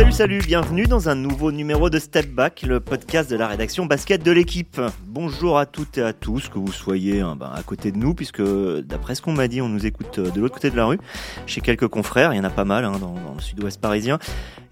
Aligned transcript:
Salut, 0.00 0.12
salut, 0.12 0.38
bienvenue 0.38 0.84
dans 0.84 1.10
un 1.10 1.14
nouveau 1.14 1.52
numéro 1.52 1.90
de 1.90 1.98
Step 1.98 2.30
Back, 2.30 2.62
le 2.62 2.80
podcast 2.80 3.30
de 3.30 3.36
la 3.36 3.46
rédaction 3.46 3.84
basket 3.84 4.22
de 4.22 4.32
l'équipe. 4.32 4.80
Bonjour 5.04 5.58
à 5.58 5.66
toutes 5.66 5.98
et 5.98 6.02
à 6.02 6.14
tous, 6.14 6.48
que 6.48 6.58
vous 6.58 6.72
soyez 6.72 7.20
hein, 7.20 7.36
ben, 7.38 7.52
à 7.54 7.62
côté 7.62 7.92
de 7.92 7.98
nous, 7.98 8.14
puisque 8.14 8.40
d'après 8.40 9.14
ce 9.14 9.20
qu'on 9.20 9.34
m'a 9.34 9.46
dit, 9.46 9.60
on 9.60 9.68
nous 9.68 9.84
écoute 9.84 10.18
euh, 10.18 10.30
de 10.30 10.40
l'autre 10.40 10.54
côté 10.54 10.70
de 10.70 10.76
la 10.76 10.86
rue, 10.86 10.98
chez 11.44 11.60
quelques 11.60 11.86
confrères, 11.88 12.32
il 12.32 12.38
y 12.38 12.40
en 12.40 12.44
a 12.44 12.50
pas 12.50 12.64
mal 12.64 12.86
hein, 12.86 12.98
dans, 12.98 13.12
le 13.12 13.42
sud-ouest 13.42 13.78
parisien, 13.78 14.18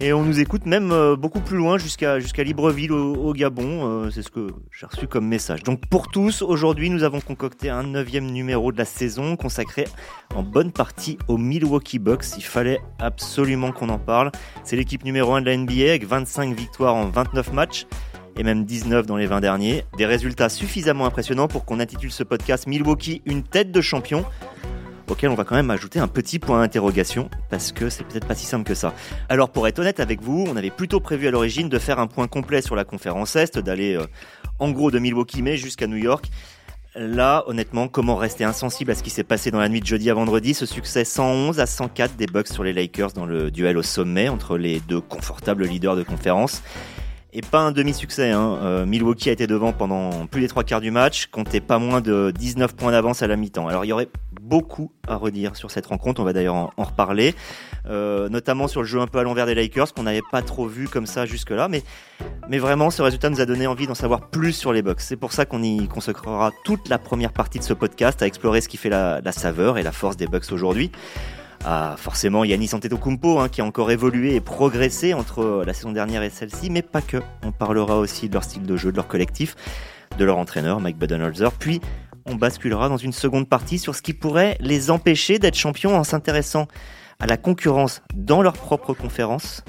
et 0.00 0.14
on 0.14 0.22
nous 0.22 0.40
écoute 0.40 0.64
même 0.64 0.92
euh, 0.92 1.14
beaucoup 1.14 1.40
plus 1.40 1.58
loin, 1.58 1.76
jusqu'à 1.76 2.20
jusqu'à 2.20 2.42
Libreville 2.42 2.92
au, 2.92 3.34
Gabon, 3.34 3.86
euh, 3.86 4.10
c'est 4.10 4.22
ce 4.22 4.30
que 4.30 4.46
j'ai 4.72 4.86
reçu 4.86 5.08
comme 5.08 5.28
message. 5.28 5.62
Donc 5.62 5.86
pour 5.90 6.08
tous, 6.08 6.40
aujourd'hui, 6.40 6.88
nous 6.88 7.02
avons 7.02 7.20
concocté 7.20 7.68
un 7.68 7.82
neuvième 7.82 8.30
numéro 8.30 8.72
de 8.72 8.78
la 8.78 8.86
saison 8.86 9.36
consacré 9.36 9.84
en 10.34 10.42
bonne 10.42 10.72
partie 10.72 11.18
aux 11.28 11.36
Milwaukee 11.36 11.98
Bucks. 11.98 12.24
Il 12.38 12.44
fallait 12.44 12.80
absolument 12.98 13.72
qu'on 13.72 13.90
en 13.90 13.98
parle. 13.98 14.32
C'est 14.64 14.76
l'équipe 14.76 15.04
numéro 15.04 15.17
1 15.20 15.42
de 15.42 15.46
la 15.46 15.56
NBA 15.56 15.88
avec 15.88 16.06
25 16.06 16.54
victoires 16.56 16.94
en 16.94 17.08
29 17.08 17.52
matchs 17.52 17.86
et 18.36 18.42
même 18.42 18.64
19 18.64 19.06
dans 19.06 19.16
les 19.16 19.26
20 19.26 19.40
derniers. 19.40 19.84
Des 19.96 20.06
résultats 20.06 20.48
suffisamment 20.48 21.06
impressionnants 21.06 21.48
pour 21.48 21.64
qu'on 21.64 21.80
intitule 21.80 22.12
ce 22.12 22.22
podcast 22.22 22.66
Milwaukee 22.66 23.22
une 23.26 23.42
tête 23.42 23.72
de 23.72 23.80
champion 23.80 24.24
auquel 25.10 25.30
on 25.30 25.34
va 25.34 25.44
quand 25.44 25.54
même 25.54 25.70
ajouter 25.70 25.98
un 25.98 26.08
petit 26.08 26.38
point 26.38 26.60
d'interrogation, 26.60 27.30
parce 27.50 27.72
que 27.72 27.88
c'est 27.88 28.04
peut-être 28.04 28.26
pas 28.26 28.34
si 28.34 28.46
simple 28.46 28.64
que 28.64 28.74
ça. 28.74 28.94
Alors 29.28 29.50
pour 29.50 29.66
être 29.66 29.78
honnête 29.78 30.00
avec 30.00 30.22
vous, 30.22 30.44
on 30.48 30.56
avait 30.56 30.70
plutôt 30.70 31.00
prévu 31.00 31.26
à 31.26 31.30
l'origine 31.30 31.68
de 31.68 31.78
faire 31.78 31.98
un 31.98 32.06
point 32.06 32.28
complet 32.28 32.62
sur 32.62 32.76
la 32.76 32.84
conférence 32.84 33.36
Est, 33.36 33.58
d'aller 33.58 33.94
euh, 33.94 34.04
en 34.58 34.70
gros 34.70 34.90
de 34.90 34.98
Milwaukee 34.98 35.42
mais 35.42 35.56
jusqu'à 35.56 35.86
New 35.86 35.96
York. 35.96 36.30
Là, 37.00 37.44
honnêtement, 37.46 37.86
comment 37.86 38.16
rester 38.16 38.42
insensible 38.42 38.90
à 38.90 38.96
ce 38.96 39.04
qui 39.04 39.10
s'est 39.10 39.22
passé 39.22 39.52
dans 39.52 39.60
la 39.60 39.68
nuit 39.68 39.78
de 39.78 39.86
jeudi 39.86 40.10
à 40.10 40.14
vendredi 40.14 40.52
Ce 40.52 40.66
succès 40.66 41.04
111 41.04 41.60
à 41.60 41.66
104 41.66 42.16
des 42.16 42.26
Bucks 42.26 42.48
sur 42.48 42.64
les 42.64 42.72
Lakers 42.72 43.12
dans 43.12 43.24
le 43.24 43.52
duel 43.52 43.78
au 43.78 43.84
sommet 43.84 44.28
entre 44.28 44.58
les 44.58 44.80
deux 44.80 45.00
confortables 45.00 45.64
leaders 45.64 45.94
de 45.94 46.02
conférence? 46.02 46.60
Et 47.34 47.42
pas 47.42 47.60
un 47.60 47.72
demi-succès. 47.72 48.30
Hein. 48.30 48.58
Euh, 48.62 48.86
Milwaukee 48.86 49.28
a 49.28 49.32
été 49.32 49.46
devant 49.46 49.74
pendant 49.74 50.26
plus 50.26 50.40
des 50.40 50.48
trois 50.48 50.64
quarts 50.64 50.80
du 50.80 50.90
match, 50.90 51.26
comptait 51.26 51.60
pas 51.60 51.78
moins 51.78 52.00
de 52.00 52.32
19 52.36 52.74
points 52.74 52.92
d'avance 52.92 53.22
à 53.22 53.26
la 53.26 53.36
mi-temps. 53.36 53.68
Alors 53.68 53.84
il 53.84 53.88
y 53.88 53.92
aurait 53.92 54.08
beaucoup 54.40 54.90
à 55.06 55.16
redire 55.16 55.54
sur 55.54 55.70
cette 55.70 55.84
rencontre, 55.86 56.22
on 56.22 56.24
va 56.24 56.32
d'ailleurs 56.32 56.54
en, 56.54 56.72
reparler, 56.78 57.34
euh, 57.86 58.30
notamment 58.30 58.66
sur 58.66 58.80
le 58.80 58.86
jeu 58.86 58.98
un 58.98 59.06
peu 59.06 59.18
à 59.18 59.24
l'envers 59.24 59.44
des 59.44 59.54
Lakers 59.54 59.92
qu'on 59.92 60.04
n'avait 60.04 60.22
pas 60.32 60.40
trop 60.40 60.66
vu 60.66 60.88
comme 60.88 61.04
ça 61.04 61.26
jusque-là, 61.26 61.68
mais, 61.68 61.82
mais 62.48 62.58
vraiment 62.58 62.90
ce 62.90 63.02
résultat 63.02 63.28
nous 63.28 63.42
a 63.42 63.46
donné 63.46 63.66
envie 63.66 63.86
d'en 63.86 63.94
savoir 63.94 64.30
plus 64.30 64.54
sur 64.54 64.72
les 64.72 64.80
Bucks. 64.80 65.02
C'est 65.02 65.16
pour 65.16 65.32
ça 65.32 65.44
qu'on 65.44 65.62
y 65.62 65.86
consacrera 65.86 66.50
toute 66.64 66.88
la 66.88 66.98
première 66.98 67.34
partie 67.34 67.58
de 67.58 67.64
ce 67.64 67.74
podcast 67.74 68.22
à 68.22 68.26
explorer 68.26 68.62
ce 68.62 68.70
qui 68.70 68.78
fait 68.78 68.88
la, 68.88 69.20
la 69.20 69.32
saveur 69.32 69.76
et 69.76 69.82
la 69.82 69.92
force 69.92 70.16
des 70.16 70.26
Bucks 70.26 70.50
aujourd'hui. 70.50 70.90
Ah, 71.64 71.96
forcément 71.98 72.44
Yannis 72.44 72.70
Antetokounmpo 72.72 73.40
hein, 73.40 73.48
qui 73.48 73.60
a 73.60 73.64
encore 73.64 73.90
évolué 73.90 74.34
et 74.34 74.40
progressé 74.40 75.12
entre 75.12 75.64
la 75.66 75.74
saison 75.74 75.92
dernière 75.92 76.22
et 76.22 76.30
celle-ci, 76.30 76.70
mais 76.70 76.82
pas 76.82 77.02
que. 77.02 77.18
On 77.42 77.52
parlera 77.52 77.98
aussi 77.98 78.28
de 78.28 78.34
leur 78.34 78.44
style 78.44 78.62
de 78.62 78.76
jeu, 78.76 78.92
de 78.92 78.96
leur 78.96 79.08
collectif, 79.08 79.56
de 80.18 80.24
leur 80.24 80.38
entraîneur 80.38 80.80
Mike 80.80 80.98
Budenholzer, 80.98 81.52
puis 81.52 81.80
on 82.26 82.36
basculera 82.36 82.88
dans 82.88 82.96
une 82.96 83.12
seconde 83.12 83.48
partie 83.48 83.78
sur 83.78 83.94
ce 83.94 84.02
qui 84.02 84.12
pourrait 84.12 84.56
les 84.60 84.90
empêcher 84.90 85.38
d'être 85.38 85.56
champions 85.56 85.96
en 85.96 86.04
s'intéressant 86.04 86.68
à 87.20 87.26
la 87.26 87.36
concurrence 87.36 88.02
dans 88.14 88.42
leur 88.42 88.52
propre 88.52 88.94
conférence. 88.94 89.64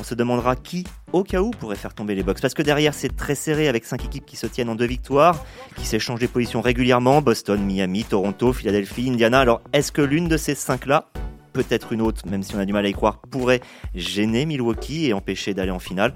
On 0.00 0.02
se 0.02 0.14
demandera 0.14 0.56
qui, 0.56 0.84
au 1.12 1.24
cas 1.24 1.42
où, 1.42 1.50
pourrait 1.50 1.76
faire 1.76 1.92
tomber 1.92 2.14
les 2.14 2.22
Bucks. 2.22 2.40
Parce 2.40 2.54
que 2.54 2.62
derrière, 2.62 2.94
c'est 2.94 3.14
très 3.14 3.34
serré 3.34 3.68
avec 3.68 3.84
cinq 3.84 4.02
équipes 4.02 4.24
qui 4.24 4.36
se 4.36 4.46
tiennent 4.46 4.70
en 4.70 4.74
deux 4.74 4.86
victoires, 4.86 5.44
qui 5.76 5.84
s'échangent 5.84 6.20
des 6.20 6.26
positions 6.26 6.62
régulièrement. 6.62 7.20
Boston, 7.20 7.62
Miami, 7.62 8.04
Toronto, 8.04 8.54
Philadelphie, 8.54 9.10
Indiana. 9.10 9.40
Alors, 9.40 9.60
est-ce 9.74 9.92
que 9.92 10.00
l'une 10.00 10.26
de 10.26 10.38
ces 10.38 10.54
cinq-là, 10.54 11.10
peut-être 11.52 11.92
une 11.92 12.00
autre, 12.00 12.26
même 12.26 12.42
si 12.42 12.56
on 12.56 12.58
a 12.58 12.64
du 12.64 12.72
mal 12.72 12.86
à 12.86 12.88
y 12.88 12.94
croire, 12.94 13.18
pourrait 13.30 13.60
gêner 13.94 14.46
Milwaukee 14.46 15.04
et 15.04 15.12
empêcher 15.12 15.52
d'aller 15.52 15.70
en 15.70 15.78
finale? 15.78 16.14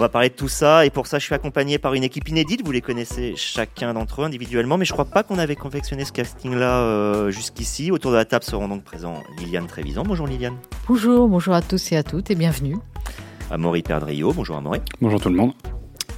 On 0.00 0.02
va 0.02 0.08
parler 0.08 0.30
de 0.30 0.34
tout 0.34 0.48
ça 0.48 0.86
et 0.86 0.90
pour 0.90 1.06
ça 1.06 1.18
je 1.18 1.26
suis 1.26 1.34
accompagné 1.34 1.76
par 1.76 1.92
une 1.92 2.02
équipe 2.04 2.26
inédite, 2.26 2.64
vous 2.64 2.72
les 2.72 2.80
connaissez 2.80 3.34
chacun 3.36 3.92
d'entre 3.92 4.22
eux 4.22 4.24
individuellement 4.24 4.78
mais 4.78 4.86
je 4.86 4.94
crois 4.94 5.04
pas 5.04 5.22
qu'on 5.22 5.36
avait 5.36 5.56
confectionné 5.56 6.06
ce 6.06 6.12
casting 6.12 6.54
là 6.54 6.78
euh, 6.78 7.30
jusqu'ici. 7.30 7.90
Autour 7.90 8.12
de 8.12 8.16
la 8.16 8.24
table 8.24 8.42
seront 8.42 8.66
donc 8.66 8.82
présents 8.82 9.22
Liliane 9.38 9.66
Trévisan. 9.66 10.02
Bonjour 10.04 10.26
Liliane. 10.26 10.56
Bonjour, 10.88 11.28
bonjour 11.28 11.52
à 11.52 11.60
tous 11.60 11.92
et 11.92 11.98
à 11.98 12.02
toutes 12.02 12.30
et 12.30 12.34
bienvenue. 12.34 12.78
Amaury 13.50 13.82
Perdrio, 13.82 14.32
bonjour 14.32 14.56
Amaury. 14.56 14.80
Bonjour 15.02 15.20
tout 15.20 15.28
le 15.28 15.36
monde. 15.36 15.52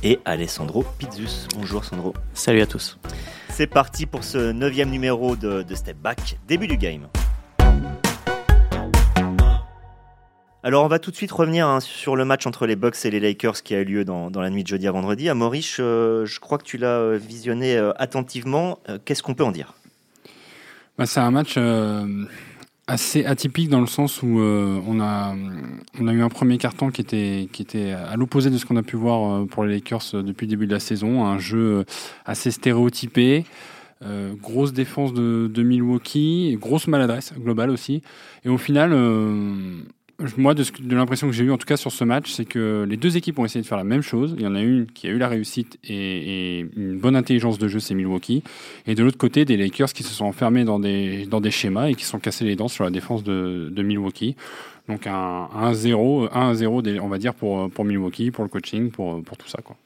Et 0.04 0.20
Alessandro 0.24 0.84
Pizzus, 0.98 1.48
bonjour 1.56 1.84
Sandro. 1.84 2.14
Salut 2.34 2.60
à 2.60 2.66
tous. 2.66 3.00
C'est 3.48 3.66
parti 3.66 4.06
pour 4.06 4.22
ce 4.22 4.52
neuvième 4.52 4.90
numéro 4.90 5.34
de, 5.34 5.62
de 5.62 5.74
Step 5.74 5.96
Back, 5.96 6.38
début 6.46 6.68
du 6.68 6.76
game. 6.76 7.08
Alors 10.64 10.84
on 10.84 10.88
va 10.88 11.00
tout 11.00 11.10
de 11.10 11.16
suite 11.16 11.32
revenir 11.32 11.66
hein, 11.66 11.80
sur 11.80 12.14
le 12.14 12.24
match 12.24 12.46
entre 12.46 12.66
les 12.66 12.76
Bucks 12.76 13.04
et 13.04 13.10
les 13.10 13.18
Lakers 13.18 13.64
qui 13.64 13.74
a 13.74 13.80
eu 13.80 13.84
lieu 13.84 14.04
dans, 14.04 14.30
la 14.30 14.48
nuit 14.48 14.62
de 14.62 14.68
jeudi 14.68 14.86
à 14.86 14.92
vendredi. 14.92 15.28
À 15.28 15.34
Maurice, 15.34 15.78
euh, 15.80 16.24
je 16.24 16.38
crois 16.38 16.56
que 16.56 16.62
tu 16.62 16.78
l'as 16.78 17.00
euh, 17.00 17.18
visionné 17.20 17.76
euh, 17.76 17.90
attentivement. 17.96 18.78
Qu'est-ce 19.04 19.24
qu'on 19.24 19.34
peut 19.34 19.42
en 19.42 19.50
dire? 19.50 19.74
Bah, 20.96 21.06
C'est 21.06 21.18
un 21.18 21.32
match 21.32 21.58
assez 22.86 23.24
atypique 23.24 23.70
dans 23.70 23.80
le 23.80 23.88
sens 23.88 24.22
où 24.22 24.38
on, 24.38 25.00
a, 25.00 25.34
on 26.00 26.06
a 26.06 26.12
eu 26.12 26.22
un 26.22 26.28
premier 26.28 26.58
carton 26.58 26.90
qui 26.90 27.00
était, 27.00 27.48
qui 27.52 27.62
était 27.62 27.90
à 27.90 28.14
l'opposé 28.14 28.48
de 28.50 28.56
ce 28.56 28.64
qu'on 28.64 28.76
a 28.76 28.82
pu 28.84 28.94
voir 28.94 29.44
pour 29.48 29.64
les 29.64 29.74
Lakers 29.74 30.22
depuis 30.22 30.46
le 30.46 30.50
début 30.50 30.68
de 30.68 30.74
la 30.74 30.80
saison. 30.80 31.24
Un 31.24 31.38
jeu 31.38 31.84
assez 32.24 32.52
stéréotypé. 32.52 33.46
grosse 34.40 34.72
défense 34.72 35.12
de, 35.12 35.50
de, 35.52 35.62
Milwaukee, 35.64 36.56
grosse 36.60 36.86
maladresse 36.86 37.32
globale 37.36 37.70
aussi. 37.70 38.02
Et 38.44 38.48
au 38.48 38.58
final, 38.58 38.92
moi, 40.36 40.54
de, 40.54 40.64
l'impression 40.94 41.26
que 41.26 41.32
j'ai 41.32 41.44
eu 41.44 41.50
en 41.50 41.58
tout 41.58 41.66
cas 41.66 41.76
sur 41.76 41.92
ce 41.92 42.04
match, 42.04 42.30
c'est 42.30 42.44
que 42.44 42.86
les 42.88 42.96
deux 42.96 43.16
équipes 43.16 43.38
ont 43.38 43.44
essayé 43.44 43.62
de 43.62 43.66
faire 43.66 43.78
la 43.78 43.84
même 43.84 44.02
chose. 44.02 44.34
Il 44.36 44.42
y 44.42 44.46
en 44.46 44.54
a 44.54 44.60
une 44.60 44.86
qui 44.86 45.08
a 45.08 45.10
eu 45.10 45.18
la 45.18 45.28
réussite 45.28 45.78
et, 45.84 46.66
une 46.76 46.98
bonne 46.98 47.16
intelligence 47.16 47.58
de 47.58 47.68
jeu, 47.68 47.80
c'est 47.80 47.94
Milwaukee. 47.94 48.42
Et 48.86 48.94
de 48.94 49.02
l'autre 49.02 49.18
côté, 49.18 49.44
des 49.44 49.56
Lakers 49.56 49.92
qui 49.92 50.02
se 50.02 50.12
sont 50.12 50.24
enfermés 50.24 50.64
dans 50.64 50.78
des, 50.78 51.50
schémas 51.50 51.88
et 51.88 51.94
qui 51.94 52.04
sont 52.04 52.18
cassés 52.18 52.44
les 52.44 52.56
dents 52.56 52.68
sur 52.68 52.84
la 52.84 52.90
défense 52.90 53.24
de, 53.24 53.82
Milwaukee. 53.82 54.36
Donc 54.88 55.06
un 55.06 55.48
1-0, 55.54 56.30
1-0, 56.30 57.00
on 57.00 57.08
va 57.08 57.18
dire, 57.18 57.34
pour, 57.34 57.70
pour 57.70 57.84
Milwaukee, 57.84 58.30
pour 58.30 58.44
le 58.44 58.50
coaching, 58.50 58.90
pour, 58.90 59.22
pour 59.22 59.36
tout 59.36 59.48
ça. 59.48 59.58
Quoi. 59.62 59.76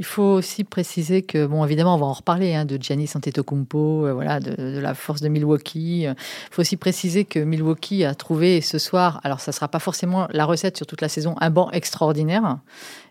Il 0.00 0.04
faut 0.04 0.22
aussi 0.22 0.64
préciser 0.64 1.22
que, 1.22 1.46
bon, 1.46 1.64
évidemment, 1.64 1.94
on 1.94 1.98
va 1.98 2.06
en 2.06 2.12
reparler 2.12 2.54
hein, 2.54 2.64
de 2.64 2.76
Giannis 2.80 3.10
Antetokounmpo, 3.14 4.06
euh, 4.06 4.12
voilà, 4.12 4.40
de, 4.40 4.78
la 4.80 4.94
force 4.94 5.20
de 5.20 5.28
Milwaukee. 5.28 6.02
Il 6.02 6.14
faut 6.50 6.62
aussi 6.62 6.76
préciser 6.76 7.24
que 7.24 7.38
Milwaukee 7.38 8.04
a 8.04 8.14
trouvé 8.14 8.60
ce 8.60 8.78
soir, 8.78 9.20
alors 9.22 9.40
ça 9.40 9.52
ne 9.52 9.54
sera 9.54 9.68
pas 9.68 9.78
forcément 9.78 10.26
la 10.30 10.46
recette 10.46 10.76
sur 10.76 10.86
toute 10.86 11.00
la 11.00 11.08
saison, 11.08 11.36
un 11.40 11.50
banc 11.50 11.70
extraordinaire. 11.70 12.58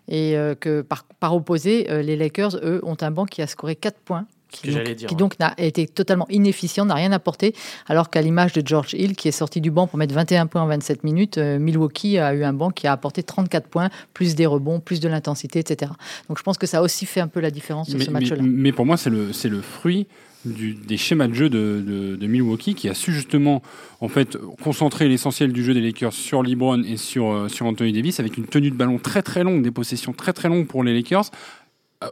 Et 0.08 0.36
euh, 0.36 0.54
que 0.54 0.82
par, 0.82 1.34
opposé, 1.34 1.90
euh, 1.90 2.02
les 2.02 2.16
Lakers, 2.16 2.56
eux, 2.62 2.80
ont 2.84 2.96
un 3.00 3.10
banc 3.10 3.24
qui 3.24 3.40
a 3.40 3.46
scoré 3.46 3.76
4 3.76 3.98
points 4.00 4.26
qui, 4.50 5.16
donc, 5.16 5.38
n'a 5.40 5.54
été 5.58 5.86
totalement 5.86 6.26
inefficient, 6.30 6.84
n'a 6.84 6.94
rien 6.94 7.12
apporté, 7.12 7.54
alors 7.86 8.10
qu'à 8.10 8.22
l'image 8.22 8.52
de 8.52 8.66
George 8.66 8.94
Hill, 8.94 9.16
qui 9.16 9.28
est 9.28 9.32
sorti 9.32 9.60
du 9.60 9.70
banc 9.70 9.86
pour 9.86 9.98
mettre 9.98 10.14
21 10.14 10.46
points 10.46 10.62
en 10.62 10.66
27 10.66 11.04
minutes, 11.04 11.38
euh, 11.38 11.58
Milwaukee 11.58 12.18
a 12.18 12.34
eu 12.34 12.44
un 12.44 12.52
banc 12.52 12.70
qui 12.70 12.86
a 12.86 12.92
apporté 12.92 13.22
34 13.22 13.68
points, 13.68 13.90
plus 14.12 14.34
des 14.34 14.46
rebonds, 14.46 14.80
plus 14.80 15.00
de 15.00 15.08
l'intensité, 15.08 15.58
etc. 15.58 15.92
Donc 16.28 16.38
je 16.38 16.42
pense 16.42 16.58
que 16.58 16.66
ça 16.66 16.78
a 16.78 16.82
aussi 16.82 17.06
fait 17.06 17.20
un 17.20 17.28
peu 17.28 17.40
la 17.40 17.50
différence 17.50 17.90
sur 17.90 18.00
ce 18.00 18.10
match-là. 18.10 18.36
Mais, 18.40 18.72
pour 18.72 18.86
moi, 18.86 18.96
c'est 18.96 19.10
le, 19.10 19.30
le 19.44 19.60
fruit 19.62 20.06
des 20.44 20.96
schémas 20.96 21.26
de 21.26 21.32
jeu 21.32 21.48
de, 21.48 22.16
de, 22.20 22.26
Milwaukee 22.26 22.74
qui 22.74 22.88
a 22.88 22.94
su 22.94 23.12
justement 23.12 23.62
en 24.00 24.08
fait 24.08 24.36
concentrer 24.62 25.08
l'essentiel 25.08 25.52
du 25.52 25.64
jeu 25.64 25.72
des 25.72 25.80
Lakers 25.80 26.12
sur 26.12 26.42
LeBron 26.42 26.82
et 26.82 26.96
sur, 26.96 27.32
euh, 27.32 27.48
sur 27.48 27.66
Anthony 27.66 27.92
Davis 27.92 28.20
avec 28.20 28.36
une 28.36 28.44
tenue 28.44 28.70
de 28.70 28.76
ballon 28.76 28.98
très 28.98 29.22
très 29.22 29.42
longue, 29.42 29.62
des 29.62 29.70
possessions 29.70 30.12
très 30.12 30.32
très 30.32 30.48
longues 30.48 30.66
pour 30.66 30.84
les 30.84 30.92
Lakers 30.92 31.30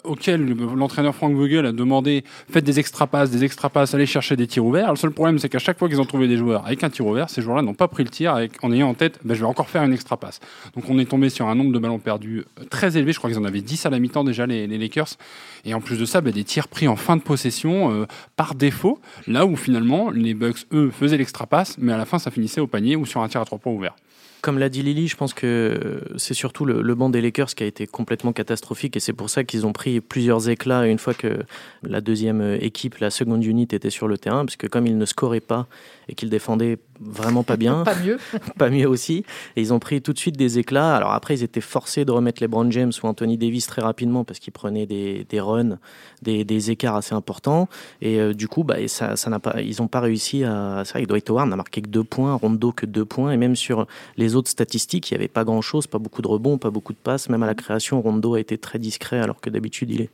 auquel 0.04 0.54
l'entraîneur 0.76 1.14
Frank 1.14 1.34
Vogel 1.34 1.66
a 1.66 1.72
demandé 1.72 2.24
faites 2.50 2.64
des 2.64 2.78
extra 2.78 3.06
passes, 3.06 3.30
des 3.30 3.44
extra 3.44 3.70
passes, 3.70 3.94
allez 3.94 4.06
chercher 4.06 4.36
des 4.36 4.46
tirs 4.46 4.64
ouverts. 4.64 4.90
Le 4.90 4.96
seul 4.96 5.10
problème, 5.10 5.38
c'est 5.38 5.48
qu'à 5.48 5.58
chaque 5.58 5.78
fois 5.78 5.88
qu'ils 5.88 6.00
ont 6.00 6.04
trouvé 6.04 6.28
des 6.28 6.36
joueurs 6.36 6.64
avec 6.66 6.82
un 6.84 6.90
tir 6.90 7.06
ouvert, 7.06 7.30
ces 7.30 7.42
joueurs-là 7.42 7.62
n'ont 7.62 7.74
pas 7.74 7.88
pris 7.88 8.04
le 8.04 8.10
tir 8.10 8.38
en 8.62 8.72
ayant 8.72 8.88
en 8.88 8.94
tête 8.94 9.18
ben, 9.24 9.34
je 9.34 9.40
vais 9.40 9.46
encore 9.46 9.68
faire 9.68 9.82
une 9.82 9.92
extra 9.92 10.16
passe. 10.16 10.40
Donc 10.74 10.84
on 10.88 10.98
est 10.98 11.04
tombé 11.04 11.28
sur 11.28 11.48
un 11.48 11.54
nombre 11.54 11.72
de 11.72 11.78
ballons 11.78 11.98
perdus 11.98 12.44
euh, 12.60 12.64
très 12.70 12.96
élevé. 12.96 13.12
Je 13.12 13.18
crois 13.18 13.30
qu'ils 13.30 13.38
en 13.38 13.44
avaient 13.44 13.60
10 13.60 13.86
à 13.86 13.90
la 13.90 13.98
mi-temps 13.98 14.24
déjà, 14.24 14.46
les, 14.46 14.66
Lakers. 14.66 15.16
Et 15.64 15.74
en 15.74 15.80
plus 15.80 15.98
de 15.98 16.04
ça, 16.04 16.20
ben, 16.20 16.32
des 16.32 16.44
tirs 16.44 16.68
pris 16.68 16.88
en 16.88 16.96
fin 16.96 17.16
de 17.16 17.22
possession 17.22 17.92
euh, 17.92 18.06
par 18.36 18.54
défaut, 18.54 18.98
là 19.26 19.46
où 19.46 19.56
finalement 19.56 20.10
les 20.10 20.34
Bucks, 20.34 20.66
eux, 20.72 20.90
faisaient 20.90 21.16
l'extra 21.16 21.46
passe, 21.46 21.76
mais 21.78 21.92
à 21.92 21.96
la 21.96 22.04
fin, 22.04 22.18
ça 22.18 22.30
finissait 22.30 22.60
au 22.60 22.66
panier 22.66 22.96
ou 22.96 23.06
sur 23.06 23.20
un 23.22 23.28
tir 23.28 23.40
à 23.40 23.44
trois 23.44 23.58
points 23.58 23.72
ouvert. 23.72 23.94
Comme 24.42 24.58
l'a 24.58 24.68
dit 24.68 24.82
Lily, 24.82 25.06
je 25.06 25.16
pense 25.16 25.34
que 25.34 26.02
c'est 26.16 26.34
surtout 26.34 26.64
le, 26.64 26.94
banc 26.96 27.10
des 27.10 27.20
Lakers 27.20 27.54
qui 27.54 27.62
a 27.62 27.66
été 27.66 27.86
complètement 27.86 28.32
catastrophique 28.32 28.96
et 28.96 29.00
c'est 29.00 29.12
pour 29.12 29.30
ça 29.30 29.44
qu'ils 29.44 29.66
ont 29.66 29.72
pris 29.72 30.00
plusieurs 30.00 30.48
éclats 30.48 30.84
une 30.88 30.98
fois 30.98 31.14
que 31.14 31.44
la 31.84 32.00
deuxième 32.00 32.58
équipe, 32.60 32.98
la 32.98 33.10
seconde 33.10 33.44
unité 33.44 33.76
était 33.76 33.88
sur 33.88 34.08
le 34.08 34.18
terrain, 34.18 34.44
parce 34.44 34.56
que 34.56 34.66
comme 34.66 34.88
ils 34.88 34.98
ne 34.98 35.06
scoraient 35.06 35.38
pas 35.38 35.68
et 36.08 36.16
qu'ils 36.16 36.28
défendaient 36.28 36.78
vraiment 37.04 37.42
pas 37.42 37.56
bien. 37.56 37.84
pas 37.84 37.94
mieux. 37.94 38.18
pas 38.58 38.70
mieux 38.70 38.88
aussi. 38.88 39.24
Et 39.56 39.60
ils 39.60 39.72
ont 39.72 39.78
pris 39.78 40.02
tout 40.02 40.12
de 40.12 40.18
suite 40.18 40.36
des 40.36 40.58
éclats. 40.58 40.96
Alors 40.96 41.12
après, 41.12 41.34
ils 41.34 41.42
étaient 41.42 41.60
forcés 41.60 42.04
de 42.04 42.10
remettre 42.10 42.42
les 42.42 42.48
Brown 42.48 42.70
James 42.72 42.92
ou 43.02 43.06
Anthony 43.06 43.38
Davis 43.38 43.66
très 43.66 43.82
rapidement 43.82 44.24
parce 44.24 44.38
qu'ils 44.38 44.52
prenaient 44.52 44.86
des, 44.86 45.26
des 45.28 45.40
runs, 45.40 45.78
des, 46.22 46.44
des, 46.44 46.70
écarts 46.70 46.96
assez 46.96 47.14
importants. 47.14 47.68
Et 48.00 48.18
euh, 48.18 48.34
du 48.34 48.48
coup, 48.48 48.64
bah, 48.64 48.76
ça, 48.88 49.16
ça 49.16 49.30
n'a 49.30 49.38
pas, 49.38 49.60
ils 49.60 49.76
n'ont 49.80 49.88
pas 49.88 50.00
réussi 50.00 50.42
à. 50.44 50.82
C'est 50.84 50.94
vrai 50.94 51.02
que 51.02 51.08
Dwight 51.08 51.28
Howard 51.30 51.48
n'a 51.48 51.56
marqué 51.56 51.82
que 51.82 51.88
deux 51.88 52.04
points, 52.04 52.34
Rondo 52.34 52.72
que 52.72 52.86
deux 52.86 53.04
points. 53.04 53.32
Et 53.32 53.36
même 53.36 53.56
sur 53.56 53.86
les 54.16 54.32
les 54.32 54.36
autres 54.36 54.50
statistiques, 54.50 55.10
il 55.10 55.14
n'y 55.14 55.18
avait 55.18 55.28
pas 55.28 55.44
grand-chose, 55.44 55.86
pas 55.86 55.98
beaucoup 55.98 56.22
de 56.22 56.28
rebonds, 56.28 56.56
pas 56.56 56.70
beaucoup 56.70 56.94
de 56.94 56.98
passes. 56.98 57.28
Même 57.28 57.42
à 57.42 57.46
la 57.46 57.54
création, 57.54 58.00
Rondo 58.00 58.34
a 58.34 58.40
été 58.40 58.56
très 58.56 58.78
discret, 58.78 59.18
alors 59.18 59.40
que 59.40 59.50
d'habitude, 59.50 59.90
il 59.90 60.00
est, 60.00 60.10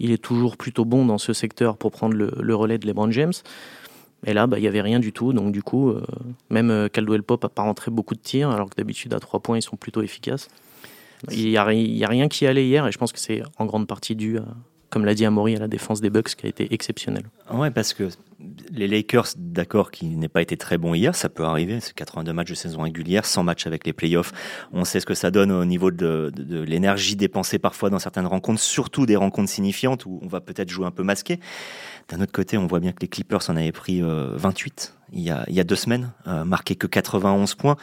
il 0.00 0.10
est 0.10 0.22
toujours 0.22 0.56
plutôt 0.56 0.84
bon 0.84 1.06
dans 1.06 1.18
ce 1.18 1.32
secteur 1.32 1.76
pour 1.76 1.92
prendre 1.92 2.14
le, 2.14 2.54
relais 2.54 2.78
de 2.78 2.86
LeBron 2.86 3.10
James. 3.12 3.32
Et 4.26 4.32
là, 4.32 4.46
bah, 4.46 4.58
il 4.58 4.62
n'y 4.62 4.68
avait 4.68 4.82
rien 4.82 5.00
du 5.00 5.12
tout. 5.12 5.32
Donc, 5.32 5.52
du 5.52 5.62
coup, 5.62 5.90
euh, 5.90 6.02
même 6.50 6.70
euh, 6.70 6.88
Caldwell 6.88 7.22
Pop 7.22 7.42
n'a 7.42 7.48
pas 7.48 7.62
rentré 7.62 7.90
beaucoup 7.90 8.14
de 8.14 8.20
tirs, 8.20 8.50
alors 8.50 8.68
que 8.68 8.76
d'habitude, 8.76 9.14
à 9.14 9.20
trois 9.20 9.40
points, 9.40 9.58
ils 9.58 9.62
sont 9.62 9.76
plutôt 9.76 10.02
efficaces. 10.02 10.48
Il 11.30 11.48
n'y 11.48 11.56
a, 11.56 11.64
rien 11.64 12.28
qui 12.28 12.46
allait 12.46 12.66
hier, 12.66 12.86
et 12.86 12.92
je 12.92 12.98
pense 12.98 13.12
que 13.12 13.18
c'est 13.18 13.42
en 13.58 13.66
grande 13.66 13.86
partie 13.86 14.16
dû 14.16 14.38
comme 14.90 15.04
l'a 15.04 15.14
dit 15.14 15.24
Amaury, 15.24 15.56
à 15.56 15.60
la 15.60 15.68
défense 15.68 16.00
des 16.00 16.10
Bucks 16.10 16.34
qui 16.34 16.46
a 16.46 16.48
été 16.48 16.74
exceptionnelle. 16.74 17.24
Ouais, 17.52 17.70
parce 17.70 17.94
que 17.94 18.08
les 18.72 18.88
Lakers, 18.88 19.28
d'accord, 19.36 19.90
qui 19.90 20.06
n'aient 20.06 20.28
pas 20.28 20.42
été 20.42 20.56
très 20.56 20.78
bons 20.78 20.94
hier, 20.94 21.14
ça 21.14 21.28
peut 21.28 21.44
arriver. 21.44 21.78
C'est 21.80 21.94
82 21.94 22.32
matchs 22.32 22.50
de 22.50 22.54
saison 22.54 22.82
régulière, 22.82 23.24
100 23.24 23.44
matchs 23.44 23.66
avec 23.66 23.86
les 23.86 23.92
playoffs. 23.92 24.32
On 24.72 24.84
sait 24.84 24.98
ce 24.98 25.06
que 25.06 25.14
ça 25.14 25.30
donne 25.30 25.52
au 25.52 25.64
niveau 25.64 25.90
de, 25.90 26.32
de 26.34 26.60
l'énergie 26.60 27.16
dépensée 27.16 27.58
parfois 27.58 27.88
dans 27.90 28.00
certaines 28.00 28.26
rencontres, 28.26 28.60
surtout 28.60 29.06
des 29.06 29.16
rencontres 29.16 29.50
signifiantes 29.50 30.06
où 30.06 30.18
on 30.22 30.26
va 30.26 30.40
peut-être 30.40 30.70
jouer 30.70 30.86
un 30.86 30.90
peu 30.90 31.04
masqué. 31.04 31.38
D'un 32.10 32.20
autre 32.20 32.32
côté, 32.32 32.58
on 32.58 32.66
voit 32.66 32.80
bien 32.80 32.90
que 32.90 33.00
les 33.00 33.08
Clippers 33.08 33.48
en 33.48 33.56
avaient 33.56 33.70
pris 33.70 34.02
28 34.02 34.94
euh, 34.96 35.00
il 35.12 35.22
y 35.22 35.60
a, 35.60 35.64
deux 35.64 35.76
semaines, 35.76 36.12
euh, 36.26 36.44
marqué 36.44 36.74
que 36.74 36.88
91 36.88 37.54
points. 37.54 37.76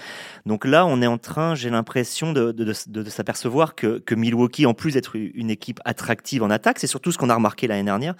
Donc 0.46 0.66
là, 0.66 0.86
on 0.86 1.02
est 1.02 1.08
en 1.08 1.18
train, 1.18 1.56
j'ai 1.56 1.70
l'impression 1.70 2.34
de, 2.34 2.74
s'apercevoir 3.08 3.74
que 3.76 4.16
Milwaukee, 4.16 4.66
en 4.66 4.74
plus 4.74 4.94
d'être 4.94 5.16
une 5.16 5.50
équipe 5.50 5.80
attractive 5.86 6.44
en 6.44 6.50
attaque, 6.50 6.80
c'est 6.80 6.88
surtout 6.88 7.14
ce 7.14 7.18
qu'on 7.18 7.30
a 7.30 7.36
remarqué 7.36 7.68
l'année 7.68 7.84
dernière, 7.84 8.16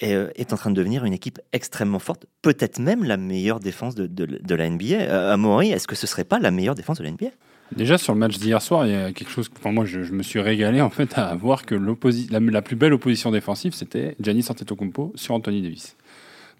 est, 0.00 0.14
euh, 0.14 0.30
est, 0.36 0.52
en 0.52 0.56
train 0.56 0.70
de 0.70 0.76
devenir 0.76 1.04
une 1.04 1.12
équipe 1.12 1.40
extrêmement 1.52 1.98
forte, 1.98 2.26
peut-être 2.42 2.78
même 2.78 3.04
la 3.04 3.16
meilleure 3.16 3.60
défense 3.60 3.94
de, 3.94 4.06
de, 4.06 4.54
la 4.54 4.68
NBA. 4.68 4.94
Euh, 4.94 5.32
Amaury, 5.32 5.70
est-ce 5.70 5.86
que 5.86 5.96
ce 5.96 6.06
serait 6.06 6.24
pas 6.24 6.38
la 6.38 6.50
meilleure 6.50 6.74
défense 6.74 6.98
de 6.98 7.04
la 7.04 7.10
NBA 7.10 7.28
Déjà 7.76 7.98
sur 7.98 8.14
le 8.14 8.18
match 8.18 8.38
d'hier 8.38 8.62
soir, 8.62 8.86
il 8.86 8.92
y 8.92 8.96
a 8.96 9.12
quelque 9.12 9.30
chose. 9.30 9.50
Enfin, 9.58 9.72
moi, 9.72 9.84
je, 9.84 10.00
me 10.00 10.22
suis 10.22 10.40
régalé 10.40 10.80
en 10.80 10.88
fait 10.88 11.18
à 11.18 11.34
voir 11.34 11.66
que 11.66 11.74
la, 11.74 12.40
la, 12.40 12.62
plus 12.62 12.76
belle 12.76 12.94
opposition 12.94 13.30
défensive, 13.30 13.74
c'était 13.74 14.16
Giannis 14.20 14.46
Antetokounmpo 14.48 15.12
sur 15.16 15.34
Anthony 15.34 15.60
Davis. 15.60 15.96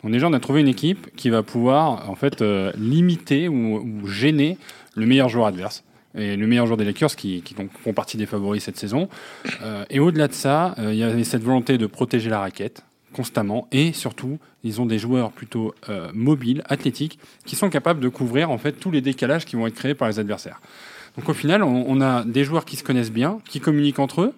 Donc 0.03 0.13
déjà, 0.13 0.29
on 0.29 0.33
a 0.35 0.41
trouvé 0.41 0.61
une 0.61 0.69
équipe 0.69 1.09
qui 1.17 1.31
va 1.31 1.43
pouvoir 1.43 2.09
en 2.11 2.15
fait 2.15 2.43
euh, 2.43 2.73
limiter 2.77 3.49
ou, 3.49 4.07
gêner 4.07 4.59
le 4.95 5.07
meilleur 5.07 5.29
joueur 5.29 5.47
adverse 5.47 5.83
et 6.17 6.37
le 6.37 6.47
meilleur 6.47 6.67
joueur 6.67 6.77
des 6.77 6.85
Lakers 6.85 7.17
qui, 7.17 7.43
donc, 7.57 7.71
font 7.83 7.93
partie 7.95 8.17
des 8.17 8.27
favoris 8.27 8.63
cette 8.63 8.77
saison. 8.77 9.09
Euh, 9.63 9.85
et 9.89 10.01
au-delà 10.01 10.29
de 10.29 10.33
ça, 10.33 10.75
il 10.79 10.95
y 10.95 11.03
avait 11.03 11.25
cette 11.25 11.43
volonté 11.43 11.79
de 11.79 11.87
protéger 11.87 12.29
la 12.29 12.41
raquette 12.41 12.83
constamment 13.13 13.69
et 13.73 13.93
surtout 13.93 14.39
ils 14.65 14.81
ont 14.81 14.87
des 14.87 14.99
joueurs 14.99 15.33
plutôt 15.33 15.75
mobiles, 16.13 16.63
athlétiques 16.69 17.19
qui 17.47 17.57
sont 17.57 17.71
capables 17.71 18.01
de 18.01 18.09
couvrir 18.09 18.51
en 18.51 18.59
fait 18.59 18.73
tous 18.73 18.91
les 18.91 19.01
décalages 19.01 19.45
qui 19.45 19.57
vont 19.57 19.67
être 19.67 19.75
créés 19.75 19.95
par 19.95 20.09
les 20.09 20.19
adversaires. 20.19 20.61
Donc 21.19 21.29
au 21.29 21.35
final, 21.35 21.65
on, 21.65 22.01
a 22.01 22.25
des 22.25 22.45
joueurs 22.45 22.65
qui 22.65 22.77
se 22.77 22.85
connaissent 22.85 23.11
bien, 23.11 23.41
qui 23.49 23.59
communiquent 23.59 23.99
entre 23.99 24.23
eux. 24.23 24.35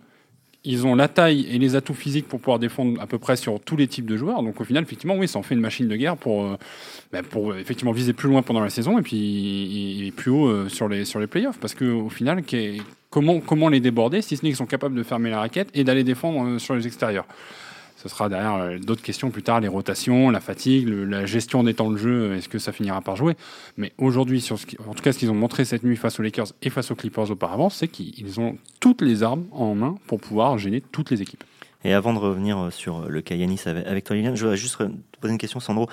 Ils 0.65 0.87
ont 0.87 0.95
la 0.95 1.09
taille 1.09 1.47
et 1.51 1.59
les 1.59 1.75
atouts 1.75 1.95
physiques 1.95 2.27
pour 2.27 2.41
pouvoir 2.41 2.59
défendre 2.59 2.99
à 3.03 3.07
peu 3.07 3.19
près 3.19 3.37
sur 3.37 3.61
tous 3.61 3.77
les 3.77 3.87
types 3.87 4.07
de 4.07 4.17
joueurs. 4.17 4.43
Donc 4.43 4.63
au 4.63 4.65
final, 4.65 4.83
effectivement, 4.83 5.15
oui, 5.17 5.29
ça 5.29 5.39
en 5.39 5.43
fait 5.43 5.55
une 5.55 5.61
machine 5.61 5.89
de 5.89 5.97
guerre 5.97 6.17
pour, 6.17 6.45
euh, 6.45 6.57
bah, 7.13 7.23
pour 7.23 7.55
effectivement 7.55 7.93
viser 7.93 8.15
plus 8.15 8.31
loin 8.31 8.41
pendant 8.41 8.61
la 8.61 8.71
saison 8.71 8.99
et 8.99 9.03
puis 9.03 10.11
plus 10.17 10.31
haut 10.31 10.49
euh, 10.49 10.69
sur 10.71 10.89
les, 10.89 11.05
sur 11.05 11.21
les 11.21 11.27
playoffs. 11.27 11.59
Parce 11.59 11.75
qu'au 11.75 12.09
final, 12.09 12.43
comment, 13.11 13.41
comment 13.41 13.69
les 13.69 13.81
déborder 13.81 14.23
si 14.23 14.39
ce 14.39 14.43
n'est 14.43 14.51
qu'ils 14.51 14.57
sont 14.57 14.65
capables 14.65 14.95
de 14.95 15.03
fermer 15.03 15.29
la 15.29 15.41
raquette 15.41 15.69
et 15.75 15.85
d'aller 15.85 16.05
défendre 16.05 16.47
euh, 16.47 16.59
sur 16.59 16.75
les 16.75 16.87
extérieurs? 16.87 17.27
Ce 18.03 18.09
sera 18.09 18.29
derrière 18.29 18.55
euh, 18.55 18.79
d'autres 18.79 19.03
questions 19.03 19.31
plus 19.31 19.43
tard, 19.43 19.61
les 19.61 19.69
rotations, 19.69 20.31
la 20.31 20.41
fatigue, 20.41 20.89
la 20.89 21.27
gestion 21.27 21.63
des 21.63 21.75
temps 21.75 21.91
de 21.91 21.99
jeu, 21.99 22.35
est-ce 22.35 22.49
que 22.49 22.59
ça 22.59 22.73
finira 22.73 23.03
par 23.03 23.17
jouer? 23.17 23.35
Mais 23.77 23.93
aujourd'hui, 23.99 24.47
en 24.51 24.95
tout 24.95 25.03
cas, 25.03 25.13
ce 25.13 25.19
qu'ils 25.19 25.31
ont 25.31 25.35
montré 25.35 25.65
cette 25.65 25.83
nuit 25.83 25.97
face 25.97 26.19
aux 26.19 26.23
Lakers 26.23 26.49
et 26.63 26.71
face 26.71 26.91
aux 26.91 26.95
Clippers 26.95 27.31
auparavant, 27.31 27.69
c'est 27.69 27.89
qu'ils 27.89 28.41
ont 28.41 28.57
toutes 28.81 29.03
les 29.03 29.23
armes 29.23 29.45
en 29.51 29.75
main 29.75 29.97
pour 30.07 30.19
pouvoir 30.21 30.57
gêner 30.57 30.81
toutes 30.81 31.11
les 31.11 31.21
équipes. 31.21 31.45
Et 31.85 31.93
avant 31.93 32.15
de 32.15 32.19
revenir 32.19 32.59
euh, 32.59 32.71
sur 32.71 33.09
le 33.09 33.21
Kayanis 33.21 33.63
avec 33.67 34.05
toi, 34.05 34.17
Liliane, 34.17 34.37
je 34.37 34.43
voudrais 34.43 34.57
juste 34.57 34.79
te 34.79 35.10
poser 35.21 35.33
une 35.33 35.39
question, 35.39 35.61
Sandro. 35.61 35.89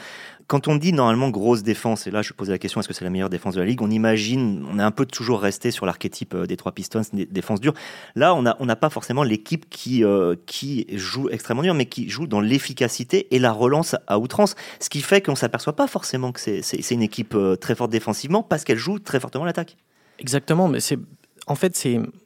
Quand 0.48 0.68
on 0.68 0.76
dit 0.76 0.94
normalement 0.94 1.30
grosse 1.30 1.64
défense, 1.64 2.08
et 2.08 2.12
là 2.12 2.22
je 2.22 2.34
pose 2.34 2.50
la 2.50 2.58
question, 2.58 2.80
est-ce 2.80 2.88
que 2.88 2.94
c'est 2.94 3.04
la 3.04 3.10
meilleure 3.10 3.30
défense 3.30 3.56
de 3.56 3.60
la 3.60 3.66
ligue 3.66 3.82
On 3.82 3.90
imagine, 3.90 4.66
on 4.72 4.80
est 4.80 4.84
un 4.84 4.92
peu 4.92 5.06
toujours 5.06 5.42
resté 5.42 5.72
sur 5.72 5.86
l'archétype 5.86 6.34
euh, 6.34 6.46
des 6.46 6.58
trois 6.58 6.72
Pistons, 6.72 7.02
des 7.14 7.26
défenses 7.26 7.60
dures. 7.60 7.74
Là, 8.16 8.36
on 8.36 8.66
n'a 8.66 8.76
pas 8.76 8.90
forcément 8.90 9.24
l'équipe 9.24 9.70
qui, 9.70 10.04
euh, 10.04 10.36
qui 10.46 10.86
joue 10.94 11.30
extrêmement 11.30 11.64
dur, 11.64 11.74
mais 11.74 11.86
qui 11.86 12.10
joue 12.10 12.28
dans 12.28 12.42
l'efficacité 12.42 13.28
et 13.36 13.40
la 13.40 13.52
relance 13.52 13.96
à 14.08 14.20
outrance. 14.20 14.56
Ce 14.80 14.90
qui 14.90 15.02
fait 15.02 15.22
qu'on 15.22 15.32
ne 15.34 15.38
s'aperçoit 15.38 15.76
pas 15.76 15.88
forcément 15.88 16.32
que 16.32 16.40
c'est 16.40 16.92
une 16.92 17.02
équipe 17.02 17.36
très 17.62 17.76
forte 17.76 17.92
défensivement 17.92 18.44
parce 18.44 18.64
qu'elle 18.64 18.78
joue 18.78 19.00
très 19.00 19.20
fortement 19.20 19.46
l'attaque. 19.46 19.78
Exactement, 20.20 20.68
mais 20.68 20.80
en 21.48 21.56
fait, 21.56 21.76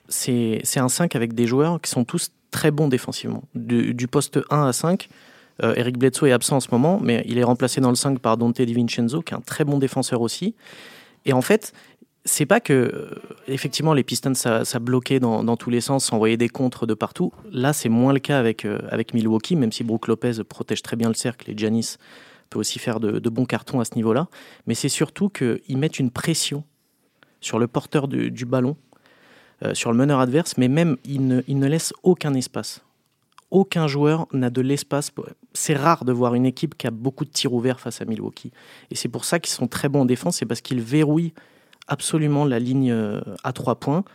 c'est 0.10 0.80
un 0.80 0.90
5 0.90 1.16
avec 1.16 1.34
des 1.34 1.48
joueurs 1.48 1.80
qui 1.80 1.90
sont 1.90 2.04
tous 2.04 2.32
très 2.50 2.72
bon 2.72 2.88
défensivement. 2.88 3.44
Du, 3.56 4.08
poste 4.08 4.40
1 4.50 4.68
à 4.68 4.74
5, 4.74 5.08
euh, 5.64 5.74
Eric 5.76 5.98
Bledsoe 5.98 6.28
est 6.28 6.32
absent 6.32 6.58
en 6.58 6.60
ce 6.60 6.70
moment, 6.72 7.00
mais 7.02 7.24
il 7.28 7.38
est 7.38 7.44
remplacé 7.44 7.82
dans 7.82 7.90
le 7.90 7.96
5 7.96 8.20
par 8.20 8.38
Dante 8.38 8.62
DiVincenzo, 8.62 9.22
qui 9.22 9.34
est 9.34 9.38
un 9.38 9.42
très 9.42 9.64
bon 9.64 9.78
défenseur 9.78 10.22
aussi. 10.22 10.56
Et 11.26 11.34
en 11.34 11.42
fait, 11.42 11.74
c'est 12.26 12.46
pas 12.46 12.60
que 12.60 12.74
euh, 12.74 13.22
effectivement 13.48 13.94
les 13.94 14.04
Pistons 14.04 14.34
ça, 14.34 14.80
bloquait 14.80 15.20
dans, 15.20 15.58
tous 15.58 15.70
les 15.70 15.82
sens, 15.82 16.06
s'envoyait 16.06 16.38
des 16.38 16.50
contres 16.50 16.88
de 16.88 16.94
partout. 16.94 17.32
Là, 17.52 17.74
c'est 17.74 17.90
moins 17.90 18.14
le 18.14 18.20
cas 18.20 18.40
avec 18.40 18.66
euh, 18.66 18.80
avec 18.90 19.14
Milwaukee, 19.14 19.56
même 19.56 19.72
si 19.72 19.84
Brook 19.84 20.08
Lopez 20.08 20.44
protège 20.48 20.82
très 20.82 20.96
bien 20.96 21.08
le 21.08 21.16
cercle 21.16 21.50
et 21.50 21.58
Giannis 21.58 21.98
peut 22.50 22.60
aussi 22.60 22.80
faire 22.80 23.00
de, 23.00 23.30
bons 23.30 23.46
cartons 23.46 23.80
à 23.80 23.86
ce 23.86 23.96
niveau-là. 23.96 24.28
Mais 24.68 24.76
c'est 24.76 24.90
surtout 24.90 25.30
qu'ils 25.30 25.78
mettent 25.78 26.00
une 26.00 26.12
pression 26.12 26.66
sur 27.40 27.60
le 27.60 27.68
porteur 27.68 28.10
du 28.10 28.46
ballon 28.46 28.76
sur 29.74 29.92
le 29.92 29.98
meneur 29.98 30.20
adverse, 30.20 30.58
mais 30.58 30.68
même 30.68 30.98
il 31.06 31.28
ne, 31.28 31.42
il 31.48 31.60
ne 31.60 31.68
laisse 31.68 31.94
aucun 32.04 32.34
espace. 32.34 32.84
Aucun 33.52 33.86
joueur 33.86 34.28
n'a 34.32 34.50
de 34.50 34.62
l'espace. 34.62 35.12
C'est 35.54 35.76
rare 35.76 36.06
de 36.06 36.14
voir 36.14 36.36
une 36.36 36.46
équipe 36.46 36.78
qui 36.78 36.88
a 36.88 36.92
beaucoup 36.92 37.26
de 37.26 37.30
tirs 37.30 37.54
ouverts 37.54 37.82
face 37.82 38.02
à 38.02 38.06
Milwaukee. 38.06 38.52
Et 38.90 38.96
c'est 38.96 39.10
pour 39.10 39.26
ça 39.26 39.40
qu'ils 39.40 39.54
sont 39.54 39.68
très 39.68 39.90
bons 39.90 40.02
en 40.02 40.06
défense, 40.06 40.38
c'est 40.38 40.46
parce 40.46 40.62
qu'ils 40.62 40.82
verrouillent 40.82 41.34
absolument 41.88 42.46
la 42.46 42.60
ligne 42.60 42.92
euh, 42.92 43.22
à 43.44 43.52
trois 43.52 43.76
points. 43.76 44.06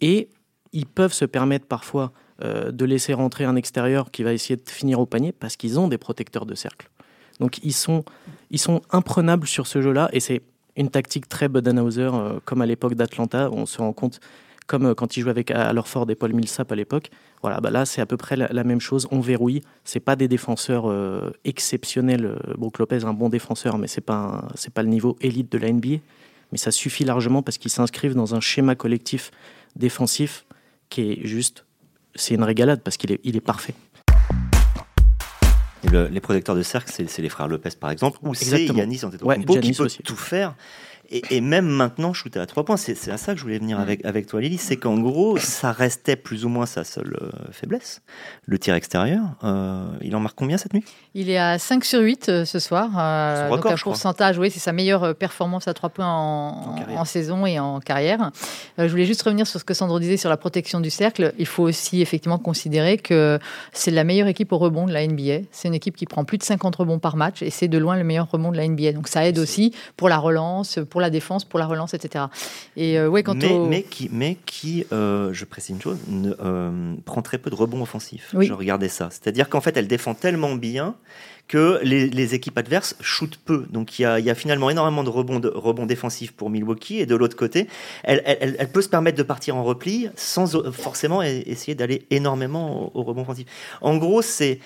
Et 0.00 0.28
ils 0.72 0.86
peuvent 0.86 1.12
se 1.12 1.24
permettre 1.24 1.66
parfois 1.66 2.12
euh, 2.44 2.70
de 2.70 2.84
laisser 2.84 3.14
rentrer 3.14 3.44
un 3.44 3.56
extérieur 3.56 4.12
qui 4.12 4.22
va 4.22 4.32
essayer 4.32 4.56
de 4.56 4.70
finir 4.70 5.00
au 5.00 5.06
panier 5.06 5.32
parce 5.32 5.56
qu'ils 5.56 5.80
ont 5.80 5.88
des 5.88 5.98
protecteurs 5.98 6.46
de 6.46 6.54
cercle. 6.54 6.88
Donc 7.40 7.58
ils 7.64 7.72
sont, 7.72 8.04
ils 8.50 8.60
sont 8.60 8.80
imprenables 8.90 9.48
sur 9.48 9.66
ce 9.66 9.82
jeu-là 9.82 10.08
et 10.12 10.20
c'est 10.20 10.42
une 10.76 10.90
tactique 10.90 11.28
très 11.28 11.48
Budenhauser, 11.48 12.10
comme 12.44 12.62
à 12.62 12.66
l'époque 12.66 12.94
d'Atlanta. 12.94 13.50
On 13.50 13.66
se 13.66 13.78
rend 13.78 13.92
compte 13.92 14.20
comme 14.68 14.86
euh, 14.86 14.94
quand 14.94 15.16
il 15.16 15.22
jouait 15.22 15.30
avec 15.30 15.52
Ford 15.84 16.08
et 16.08 16.14
Paul 16.14 16.32
Millsap 16.32 16.70
à 16.70 16.76
l'époque. 16.76 17.10
Voilà, 17.42 17.60
bah 17.60 17.70
là 17.70 17.86
c'est 17.86 18.00
à 18.00 18.06
peu 18.06 18.16
près 18.16 18.36
la, 18.36 18.64
même 18.64 18.80
chose. 18.80 19.06
On 19.10 19.20
verrouille. 19.20 19.62
C'est 19.84 20.00
pas 20.00 20.16
des 20.16 20.28
défenseurs 20.28 20.90
euh, 20.90 21.30
exceptionnels. 21.44 22.24
Euh, 22.24 22.54
Brook 22.56 22.78
Lopez 22.78 23.04
un 23.04 23.12
bon 23.12 23.28
défenseur, 23.28 23.78
mais 23.78 23.86
c'est 23.86 24.00
pas 24.00 24.48
c'est 24.54 24.72
pas 24.72 24.82
le 24.82 24.88
niveau 24.88 25.16
élite 25.20 25.50
de 25.52 25.58
la 25.58 25.72
NBA. 25.72 25.98
Mais 26.50 26.58
ça 26.58 26.70
suffit 26.70 27.04
largement 27.04 27.42
parce 27.42 27.58
qu'ils 27.58 27.70
s'inscrivent 27.70 28.14
dans 28.14 28.34
un 28.34 28.40
schéma 28.40 28.74
collectif 28.74 29.30
défensif 29.76 30.46
qui 30.88 31.12
est 31.12 31.26
juste, 31.26 31.64
c'est 32.14 32.34
une 32.34 32.42
régalade 32.42 32.80
parce 32.82 32.96
qu'il 32.96 33.12
est, 33.12 33.20
il 33.24 33.36
est 33.36 33.40
parfait. 33.40 33.74
les 35.92 36.20
protecteurs 36.20 36.56
de 36.56 36.62
cercle, 36.62 36.90
c'est 36.90 37.22
les 37.22 37.28
frères 37.28 37.48
Lopez 37.48 37.70
par 37.78 37.90
exemple, 37.90 38.18
ou 38.22 38.34
c'est 38.34 38.64
Yanis 38.64 39.04
Antetokounmpo 39.04 39.54
ouais, 39.54 39.60
qui 39.60 39.72
peut 39.72 39.88
tout 40.04 40.16
faire. 40.16 40.54
Et, 41.10 41.40
même 41.40 41.66
maintenant, 41.66 42.12
shooter 42.12 42.38
à 42.38 42.44
trois 42.44 42.66
points, 42.66 42.76
c'est 42.76 43.10
à 43.10 43.16
ça 43.16 43.32
que 43.32 43.38
je 43.38 43.42
voulais 43.42 43.58
venir 43.58 43.80
avec, 43.80 44.04
avec 44.04 44.26
toi, 44.26 44.42
Lily, 44.42 44.58
c'est 44.58 44.76
qu'en 44.76 44.98
gros, 44.98 45.38
ça 45.38 45.72
restait 45.72 46.16
plus 46.16 46.44
ou 46.44 46.50
moins 46.50 46.66
sa 46.66 46.84
seule 46.84 47.16
euh, 47.22 47.30
faiblesse, 47.50 48.02
le 48.44 48.58
tir 48.58 48.74
extérieur. 48.74 49.22
Euh, 49.42 49.86
il 50.02 50.14
en 50.14 50.20
marque 50.20 50.36
combien 50.36 50.58
cette 50.58 50.74
nuit? 50.74 50.84
Il 51.14 51.30
est 51.30 51.38
à 51.38 51.58
5 51.58 51.82
sur 51.86 52.00
8 52.00 52.28
euh, 52.28 52.44
ce 52.44 52.58
soir. 52.58 52.90
donc 53.48 53.64
un 53.64 53.76
pourcentage, 53.76 54.36
oui, 54.36 54.50
c'est 54.50 54.58
sa 54.60 54.72
meilleure 54.72 55.14
performance 55.14 55.66
à 55.66 55.72
trois 55.72 55.88
points 55.88 56.12
en, 56.12 56.76
en, 56.94 57.04
saison 57.06 57.46
et 57.46 57.58
en 57.58 57.80
carrière. 57.80 58.30
je 58.76 58.86
voulais 58.86 59.06
juste 59.06 59.22
revenir 59.22 59.46
sur 59.46 59.58
ce 59.60 59.64
que 59.64 59.72
Sandro 59.72 59.98
disait 60.00 60.18
sur 60.18 60.28
la 60.28 60.36
protection 60.36 60.80
du 60.80 60.90
cercle. 60.90 61.32
Il 61.38 61.46
faut 61.46 61.62
aussi 61.62 62.02
effectivement 62.02 62.38
considérer 62.38 62.98
que 62.98 63.38
c'est 63.72 63.90
la 63.90 64.04
meilleure 64.04 64.28
équipe 64.28 64.52
au 64.52 64.58
rebond 64.58 64.84
de 64.84 64.92
la 64.92 65.06
NBA. 65.06 65.46
C'est 65.52 65.68
une 65.68 65.74
équipe 65.74 65.96
qui 65.96 66.04
prend 66.04 66.24
plus 66.24 66.36
de 66.36 66.42
50 66.42 66.76
rebonds 66.76 66.98
par 66.98 67.16
match 67.16 67.40
et 67.40 67.48
c'est 67.48 67.68
de 67.68 67.78
loin 67.78 67.96
le 67.96 68.04
meilleur 68.04 68.30
rebond 68.30 68.52
de 68.52 68.58
la 68.58 68.68
NBA. 68.68 68.92
Donc 68.92 69.08
ça 69.08 69.26
aide 69.26 69.38
aussi 69.38 69.72
pour 69.96 70.10
la 70.10 70.18
relance, 70.18 70.78
pour 70.90 70.97
la 71.00 71.10
défense, 71.10 71.44
pour 71.44 71.58
la 71.58 71.66
relance, 71.66 71.94
etc. 71.94 72.26
Et 72.76 72.98
euh, 72.98 73.08
ouais, 73.08 73.22
quand 73.22 73.34
mais, 73.34 73.58
mais 73.68 73.82
qui, 73.82 74.08
mais 74.12 74.36
qui 74.46 74.86
euh, 74.92 75.32
je 75.32 75.44
précise 75.44 75.76
une 75.76 75.82
chose, 75.82 75.98
ne, 76.08 76.34
euh, 76.40 76.94
prend 77.04 77.22
très 77.22 77.38
peu 77.38 77.50
de 77.50 77.54
rebonds 77.54 77.82
offensifs. 77.82 78.34
Je 78.38 78.52
regardais 78.52 78.88
ça. 78.88 79.08
C'est-à-dire 79.10 79.48
qu'en 79.48 79.60
fait, 79.60 79.76
elle 79.76 79.88
défend 79.88 80.14
tellement 80.14 80.54
bien 80.54 80.94
que 81.48 81.80
les, 81.82 82.34
équipes 82.34 82.58
adverses 82.58 82.94
shootent 83.00 83.38
peu. 83.38 83.64
Donc 83.70 83.98
il 83.98 84.02
y 84.02 84.04
a, 84.04 84.20
y 84.20 84.28
a, 84.28 84.34
finalement 84.34 84.68
énormément 84.68 85.02
de 85.02 85.08
rebonds, 85.08 85.40
de 85.40 85.48
rebonds 85.48 85.86
défensifs 85.86 86.32
pour 86.32 86.50
Milwaukee. 86.50 86.98
Et 86.98 87.06
de 87.06 87.16
l'autre 87.16 87.36
côté, 87.36 87.68
elle, 88.04 88.22
elle, 88.26 88.56
elle, 88.58 88.70
peut 88.70 88.82
se 88.82 88.88
permettre 88.88 89.16
de 89.16 89.22
partir 89.22 89.56
en 89.56 89.64
repli 89.64 90.08
sans 90.14 90.60
forcément 90.72 91.22
essayer 91.22 91.74
d'aller 91.74 92.06
énormément 92.10 92.94
au, 92.94 93.02
rebond 93.02 93.22
offensif. 93.22 93.46
En 93.80 93.96
gros, 93.96 94.20
c'est 94.20 94.60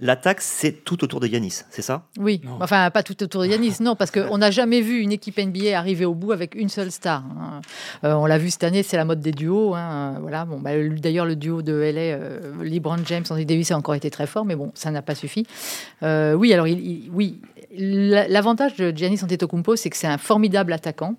L'attaque, 0.00 0.40
c'est 0.40 0.84
tout 0.84 1.04
autour 1.04 1.20
de 1.20 1.26
Yanis, 1.26 1.62
c'est 1.70 1.82
ça? 1.82 2.06
Oui, 2.18 2.40
enfin 2.60 2.90
pas 2.90 3.02
tout 3.02 3.22
autour 3.22 3.42
de 3.42 3.46
Yanis, 3.46 3.76
non, 3.80 3.96
parce 3.96 4.10
qu'on 4.10 4.38
n'a 4.44 4.50
jamais 4.50 4.80
vu 4.80 5.00
une 5.00 5.12
équipe 5.12 5.38
NBA 5.38 5.78
arriver 5.78 6.04
au 6.04 6.14
bout 6.14 6.32
avec 6.32 6.54
une 6.54 6.68
seule 6.68 6.90
star. 6.90 7.22
Hein. 7.22 7.60
Euh, 8.04 8.14
on 8.14 8.26
l'a 8.26 8.38
vu 8.38 8.50
cette 8.50 8.64
année, 8.64 8.82
c'est 8.82 8.96
la 8.96 9.04
mode 9.04 9.20
des 9.20 9.32
duos. 9.32 9.74
Hein. 9.74 10.18
Voilà, 10.20 10.44
bon, 10.44 10.60
bah, 10.60 10.70
d'ailleurs 10.96 11.26
le 11.26 11.36
duo 11.36 11.62
de 11.62 11.72
LA, 11.72 12.00
euh, 12.00 12.52
LeBron 12.62 12.98
James, 13.06 13.24
Anthony 13.24 13.46
Davis 13.46 13.70
a 13.70 13.76
encore 13.76 13.94
été 13.94 14.10
très 14.10 14.26
fort, 14.26 14.44
mais 14.44 14.56
bon, 14.56 14.72
ça 14.74 14.90
n'a 14.90 15.02
pas 15.02 15.14
suffi. 15.14 15.46
Euh, 16.02 16.34
oui, 16.34 16.52
alors 16.52 16.66
il, 16.66 17.10
oui, 17.12 17.40
l'avantage 17.76 18.76
de 18.76 18.90
Giannis 18.90 19.22
Antetokounmpo, 19.22 19.76
c'est 19.76 19.90
que 19.90 19.96
c'est 19.96 20.06
un 20.06 20.18
formidable 20.18 20.72
attaquant. 20.72 21.16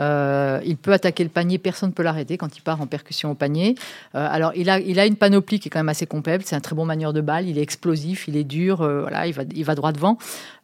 Euh, 0.00 0.60
il 0.64 0.76
peut 0.76 0.92
attaquer 0.92 1.22
le 1.22 1.28
panier, 1.28 1.58
personne 1.58 1.90
ne 1.90 1.94
peut 1.94 2.02
l'arrêter 2.02 2.38
quand 2.38 2.56
il 2.56 2.62
part 2.62 2.80
en 2.80 2.86
percussion 2.86 3.30
au 3.30 3.34
panier. 3.34 3.74
Euh, 4.14 4.26
alors, 4.30 4.52
il 4.54 4.70
a, 4.70 4.80
il 4.80 4.98
a 4.98 5.04
une 5.04 5.16
panoplie 5.16 5.60
qui 5.60 5.68
est 5.68 5.70
quand 5.70 5.78
même 5.78 5.90
assez 5.90 6.06
complète. 6.06 6.46
C'est 6.46 6.56
un 6.56 6.60
très 6.60 6.74
bon 6.74 6.86
manieur 6.86 7.12
de 7.12 7.20
balle. 7.20 7.46
Il 7.46 7.58
est 7.58 7.62
explosif, 7.62 8.26
il 8.26 8.36
est 8.36 8.44
dur. 8.44 8.80
Euh, 8.80 9.02
voilà, 9.02 9.26
il 9.26 9.34
va, 9.34 9.42
il 9.54 9.64
va 9.64 9.74
droit 9.74 9.92
devant. 9.92 10.16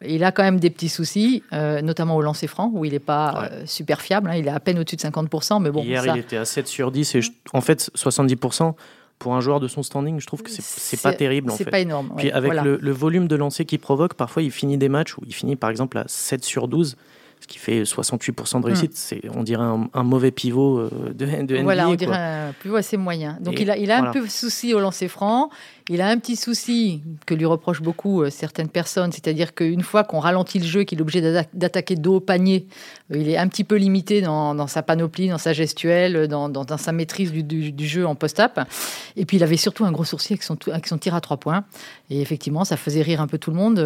Il 0.06 0.24
a 0.24 0.32
quand 0.32 0.42
même 0.42 0.58
des 0.58 0.70
petits 0.70 0.88
soucis, 0.88 1.42
notamment 1.52 2.16
au 2.16 2.22
lancer 2.22 2.46
franc, 2.46 2.70
où 2.72 2.84
il 2.84 2.92
n'est 2.92 2.98
pas 2.98 3.50
super 3.64 4.00
fiable. 4.00 4.30
Hein. 4.30 4.36
il 4.36 4.46
est 4.46 4.50
à 4.50 4.60
peine 4.60 4.78
au-dessus 4.78 4.96
de 4.96 5.02
50%. 5.02 5.62
Mais 5.62 5.70
bon, 5.70 5.82
Hier, 5.82 6.04
il 6.06 6.18
était 6.18 6.36
à 6.36 6.44
7 6.44 6.66
sur 6.66 6.90
10 6.90 7.14
et 7.14 7.20
en 7.52 7.60
fait, 7.60 7.90
70% 7.96 8.74
pour 9.18 9.34
un 9.34 9.40
joueur 9.40 9.60
de 9.60 9.68
son 9.68 9.82
standing, 9.82 10.20
je 10.20 10.26
trouve 10.26 10.42
que 10.42 10.50
c'est 10.50 11.00
pas 11.00 11.12
terrible. 11.12 11.52
C'est 11.56 11.70
pas 11.70 11.80
énorme. 11.80 12.12
Puis 12.16 12.30
avec 12.30 12.52
le, 12.52 12.78
le, 12.80 12.92
volume 12.92 13.28
de 13.28 13.36
lancers 13.36 13.66
qu'il 13.66 13.78
provoque, 13.78 14.14
parfois 14.14 14.42
il 14.42 14.50
finit 14.50 14.76
des 14.76 14.88
matchs 14.88 15.16
où 15.16 15.22
il 15.26 15.34
finit 15.34 15.56
par 15.56 15.70
exemple 15.70 15.98
à 15.98 16.04
7 16.06 16.44
sur 16.44 16.68
12 16.68 16.96
ce 17.40 17.46
qui 17.46 17.58
fait 17.58 17.82
68% 17.82 18.60
de 18.60 18.66
réussite. 18.66 18.92
Hmm. 18.92 18.96
C'est, 18.96 19.20
on 19.34 19.42
dirait 19.42 19.64
un, 19.64 20.02
mauvais 20.02 20.30
pivot 20.30 20.78
euh, 20.78 20.90
de, 21.14 21.26
de 21.26 21.56
NBA. 21.56 21.62
Voilà, 21.62 21.88
on 21.88 21.94
dirait 21.94 22.16
un 22.16 22.52
pivot 22.60 22.76
assez 22.76 22.96
moyen. 22.96 23.38
Donc 23.40 23.60
il 23.60 23.70
a, 23.70 23.76
il 23.76 23.90
a 23.90 24.08
un 24.08 24.12
peu 24.12 24.22
de 24.22 24.30
souci 24.30 24.74
au 24.74 24.80
lancer 24.80 25.08
franc. 25.08 25.50
Il 25.88 26.00
a 26.00 26.08
un 26.08 26.18
petit 26.18 26.34
souci 26.34 27.02
que 27.26 27.34
lui 27.34 27.44
reprochent 27.44 27.82
beaucoup 27.82 28.22
euh, 28.22 28.30
certaines 28.30 28.68
personnes, 28.68 29.12
c'est-à-dire 29.12 29.54
qu'une 29.54 29.82
fois 29.82 30.02
qu'on 30.02 30.18
ralentit 30.18 30.58
le 30.58 30.64
jeu, 30.64 30.82
qu'il 30.82 30.98
est 30.98 31.02
obligé 31.02 31.20
d'attaquer 31.54 31.94
dos 31.94 32.16
au 32.16 32.20
panier, 32.20 32.66
euh, 33.12 33.18
il 33.18 33.28
est 33.30 33.36
un 33.36 33.46
petit 33.46 33.62
peu 33.62 33.76
limité 33.76 34.20
dans, 34.20 34.66
sa 34.66 34.82
panoplie, 34.82 35.28
dans 35.28 35.38
sa 35.38 35.52
gestuelle, 35.52 36.26
dans, 36.26 36.78
sa 36.78 36.90
maîtrise 36.92 37.32
du, 37.32 37.86
jeu 37.86 38.04
en 38.04 38.16
post-up. 38.16 38.58
Et 39.16 39.24
puis 39.24 39.36
il 39.36 39.44
avait 39.44 39.56
surtout 39.56 39.84
un 39.84 39.92
gros 39.92 40.04
sourcil 40.04 40.38
avec 40.68 40.86
son, 40.86 40.98
tir 40.98 41.14
à 41.14 41.20
trois 41.20 41.36
points. 41.36 41.64
Et 42.10 42.20
effectivement, 42.20 42.64
ça 42.64 42.76
faisait 42.76 43.02
rire 43.02 43.20
un 43.20 43.28
peu 43.28 43.38
tout 43.38 43.50
le 43.50 43.56
monde. 43.56 43.78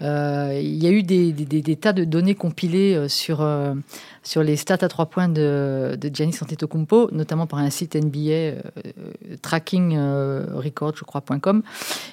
il 0.00 0.84
y 0.84 0.86
a 0.86 0.90
eu 0.90 1.02
des, 1.02 1.76
tas 1.76 1.92
de 1.92 2.04
données 2.04 2.34
compilées 2.34 2.94
euh, 2.94 3.08
sur, 3.08 3.40
euh, 3.40 3.74
sur 4.22 4.42
les 4.42 4.56
stats 4.56 4.78
à 4.80 4.88
trois 4.88 5.06
points 5.06 5.28
de, 5.28 5.96
de 6.00 6.10
Giannis 6.12 6.36
Antetokounmpo, 6.40 7.10
notamment 7.12 7.46
par 7.46 7.58
un 7.58 7.70
site 7.70 7.96
NBA 7.96 8.30
euh, 8.30 8.54
tracking 9.42 9.98
record, 10.54 10.92
je 10.96 11.04
crois.com, 11.04 11.62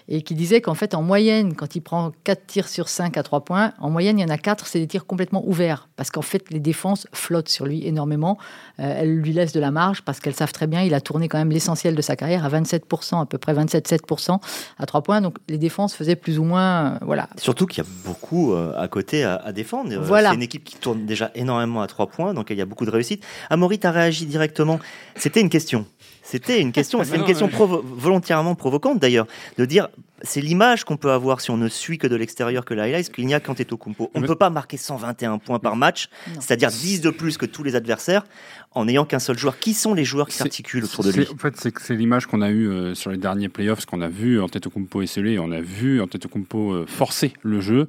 et 0.07 0.21
qui 0.21 0.35
disait 0.35 0.61
qu'en 0.61 0.73
fait, 0.73 0.95
en 0.95 1.01
moyenne, 1.01 1.53
quand 1.55 1.75
il 1.75 1.81
prend 1.81 2.11
4 2.23 2.45
tirs 2.47 2.67
sur 2.67 2.89
5 2.89 3.17
à 3.17 3.23
trois 3.23 3.41
points, 3.41 3.73
en 3.79 3.89
moyenne, 3.89 4.19
il 4.19 4.21
y 4.21 4.25
en 4.25 4.29
a 4.29 4.37
4, 4.37 4.65
c'est 4.67 4.79
des 4.79 4.87
tirs 4.87 5.05
complètement 5.05 5.43
ouverts, 5.47 5.87
parce 5.95 6.09
qu'en 6.09 6.21
fait, 6.21 6.49
les 6.49 6.59
défenses 6.59 7.07
flottent 7.13 7.49
sur 7.49 7.65
lui 7.65 7.85
énormément. 7.85 8.37
elles 8.77 9.15
lui 9.15 9.33
laissent 9.33 9.53
de 9.53 9.59
la 9.59 9.71
marge, 9.71 10.01
parce 10.01 10.19
qu'elles 10.19 10.35
savent 10.35 10.51
très 10.51 10.67
bien, 10.67 10.81
il 10.81 10.93
a 10.93 11.01
tourné 11.01 11.27
quand 11.27 11.37
même 11.37 11.51
l'essentiel 11.51 11.95
de 11.95 12.01
sa 12.01 12.15
carrière 12.15 12.45
à 12.45 12.49
27%, 12.49 13.21
à 13.21 13.25
peu 13.25 13.37
près 13.37 13.53
27-7% 13.53 14.39
à 14.77 14.85
trois 14.85 15.01
points, 15.01 15.21
donc 15.21 15.37
les 15.47 15.57
défenses 15.57 15.93
faisaient 15.93 16.15
plus 16.15 16.39
ou 16.39 16.43
moins, 16.43 16.97
voilà. 17.01 17.29
Surtout 17.37 17.65
qu'il 17.65 17.83
y 17.83 17.87
a 17.87 17.89
beaucoup 18.05 18.53
à 18.53 18.87
côté 18.87 19.23
à, 19.23 19.51
défendre. 19.51 19.93
Voilà. 19.99 20.29
C'est 20.29 20.35
une 20.35 20.43
équipe 20.43 20.63
qui 20.63 20.77
tourne 20.77 21.05
déjà 21.05 21.31
énormément 21.35 21.81
à 21.81 21.87
trois 21.99 22.07
points, 22.07 22.33
donc 22.33 22.47
il 22.49 22.57
y 22.57 22.61
a 22.61 22.65
beaucoup 22.65 22.85
de 22.85 22.91
réussite. 22.91 23.25
Amaury, 23.49 23.77
tu 23.77 23.85
as 23.85 23.91
réagi 23.91 24.25
directement. 24.25 24.79
C'était 25.17 25.41
une 25.41 25.49
question. 25.49 25.85
C'était 26.23 26.61
une 26.61 26.71
question, 26.71 27.03
c'est 27.03 27.15
une 27.15 27.25
question 27.25 27.49
volontairement 27.49 28.55
provocante 28.55 28.99
d'ailleurs, 28.99 29.25
de 29.57 29.65
dire 29.65 29.89
c'est 30.23 30.41
l'image 30.41 30.83
qu'on 30.83 30.97
peut 30.97 31.11
avoir 31.11 31.41
si 31.41 31.51
on 31.51 31.57
ne 31.57 31.67
suit 31.67 31.97
que 31.97 32.07
de 32.07 32.15
l'extérieur 32.15 32.65
que 32.65 32.73
la 32.73 32.83
highlights, 32.83 33.11
qu'il 33.11 33.25
n'y 33.25 33.33
a 33.33 33.39
qu'Antetokounmpo. 33.39 34.11
On 34.13 34.21
ne 34.21 34.27
peut 34.27 34.35
pas 34.35 34.49
marquer 34.49 34.77
121 34.77 35.37
points 35.37 35.59
par 35.59 35.75
match, 35.75 36.09
c'est-à-dire 36.39 36.69
10 36.69 37.01
de 37.01 37.09
plus 37.09 37.37
que 37.37 37.45
tous 37.45 37.63
les 37.63 37.75
adversaires, 37.75 38.25
en 38.71 38.85
n'ayant 38.85 39.05
qu'un 39.05 39.19
seul 39.19 39.37
joueur. 39.37 39.59
Qui 39.59 39.73
sont 39.73 39.93
les 39.93 40.05
joueurs 40.05 40.27
qui 40.27 40.35
s'articulent 40.35 40.83
autour 40.83 41.03
de 41.03 41.11
lui 41.11 41.27
En 41.33 41.37
fait, 41.37 41.55
c'est 41.57 41.95
l'image 41.95 42.27
qu'on 42.27 42.41
a 42.41 42.49
eue 42.49 42.69
euh, 42.69 42.95
sur 42.95 43.11
les 43.11 43.17
derniers 43.17 43.49
playoffs, 43.49 43.85
qu'on 43.85 44.01
a 44.01 44.09
vu 44.09 44.41
Antetokounmpo 44.41 45.01
et 45.01 45.39
on 45.39 45.51
a 45.51 45.61
vu 45.61 46.01
Antetokounmpo 46.01 46.73
euh, 46.73 46.85
forcer 46.87 47.33
le 47.41 47.61
jeu. 47.61 47.87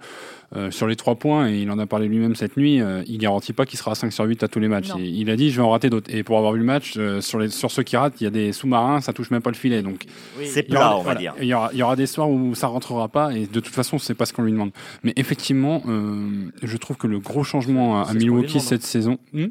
Euh, 0.56 0.72
sur 0.72 0.88
les 0.88 0.96
trois 0.96 1.14
points, 1.14 1.48
et 1.48 1.60
il 1.60 1.70
en 1.70 1.78
a 1.78 1.86
parlé 1.86 2.08
lui-même 2.08 2.34
cette 2.34 2.56
nuit, 2.56 2.80
euh, 2.80 3.04
il 3.06 3.18
garantit 3.18 3.52
pas 3.52 3.66
qu'il 3.66 3.78
sera 3.78 3.92
à 3.92 3.94
5 3.94 4.12
sur 4.12 4.24
8 4.24 4.42
à 4.42 4.48
tous 4.48 4.58
les 4.58 4.66
matchs. 4.66 4.88
il 4.98 5.30
a 5.30 5.36
dit 5.36 5.50
je 5.50 5.56
vais 5.56 5.62
en 5.62 5.70
rater 5.70 5.90
d'autres. 5.90 6.12
Et 6.12 6.24
pour 6.24 6.38
avoir 6.38 6.54
vu 6.54 6.58
le 6.58 6.64
match, 6.64 6.94
euh, 6.96 7.20
sur, 7.20 7.38
les, 7.38 7.50
sur 7.50 7.70
ceux 7.70 7.84
qui 7.84 7.96
ratent, 7.96 8.20
il 8.20 8.24
y 8.24 8.26
a 8.26 8.30
des 8.30 8.52
sous-marins, 8.52 9.00
ça 9.00 9.12
touche 9.12 9.30
même 9.30 9.42
pas 9.42 9.50
le 9.50 9.56
filet. 9.56 9.80
Donc 9.82 10.06
c'est 10.44 10.64
plat, 10.64 10.96
on 10.96 11.02
va 11.02 11.14
dire. 11.14 11.34
Il 11.40 11.46
y, 11.46 11.54
aura, 11.54 11.70
il 11.72 11.78
y, 11.78 11.84
aura, 11.84 11.94
des 11.94 12.06
soirs 12.06 12.19
où 12.28 12.54
ça 12.54 12.66
rentrera 12.66 13.08
pas, 13.08 13.32
et 13.32 13.46
de 13.46 13.60
toute 13.60 13.74
façon, 13.74 13.98
c'est 13.98 14.14
pas 14.14 14.26
ce 14.26 14.32
qu'on 14.32 14.42
lui 14.42 14.52
demande. 14.52 14.70
Mais 15.02 15.12
effectivement, 15.16 15.82
je 16.62 16.76
trouve 16.76 16.96
que 16.96 17.06
le 17.06 17.18
gros 17.18 17.44
changement 17.44 18.02
à, 18.02 18.12
Milwaukee 18.14 18.60
cette 18.60 18.82
saison. 18.82 19.18
Hmm 19.32 19.48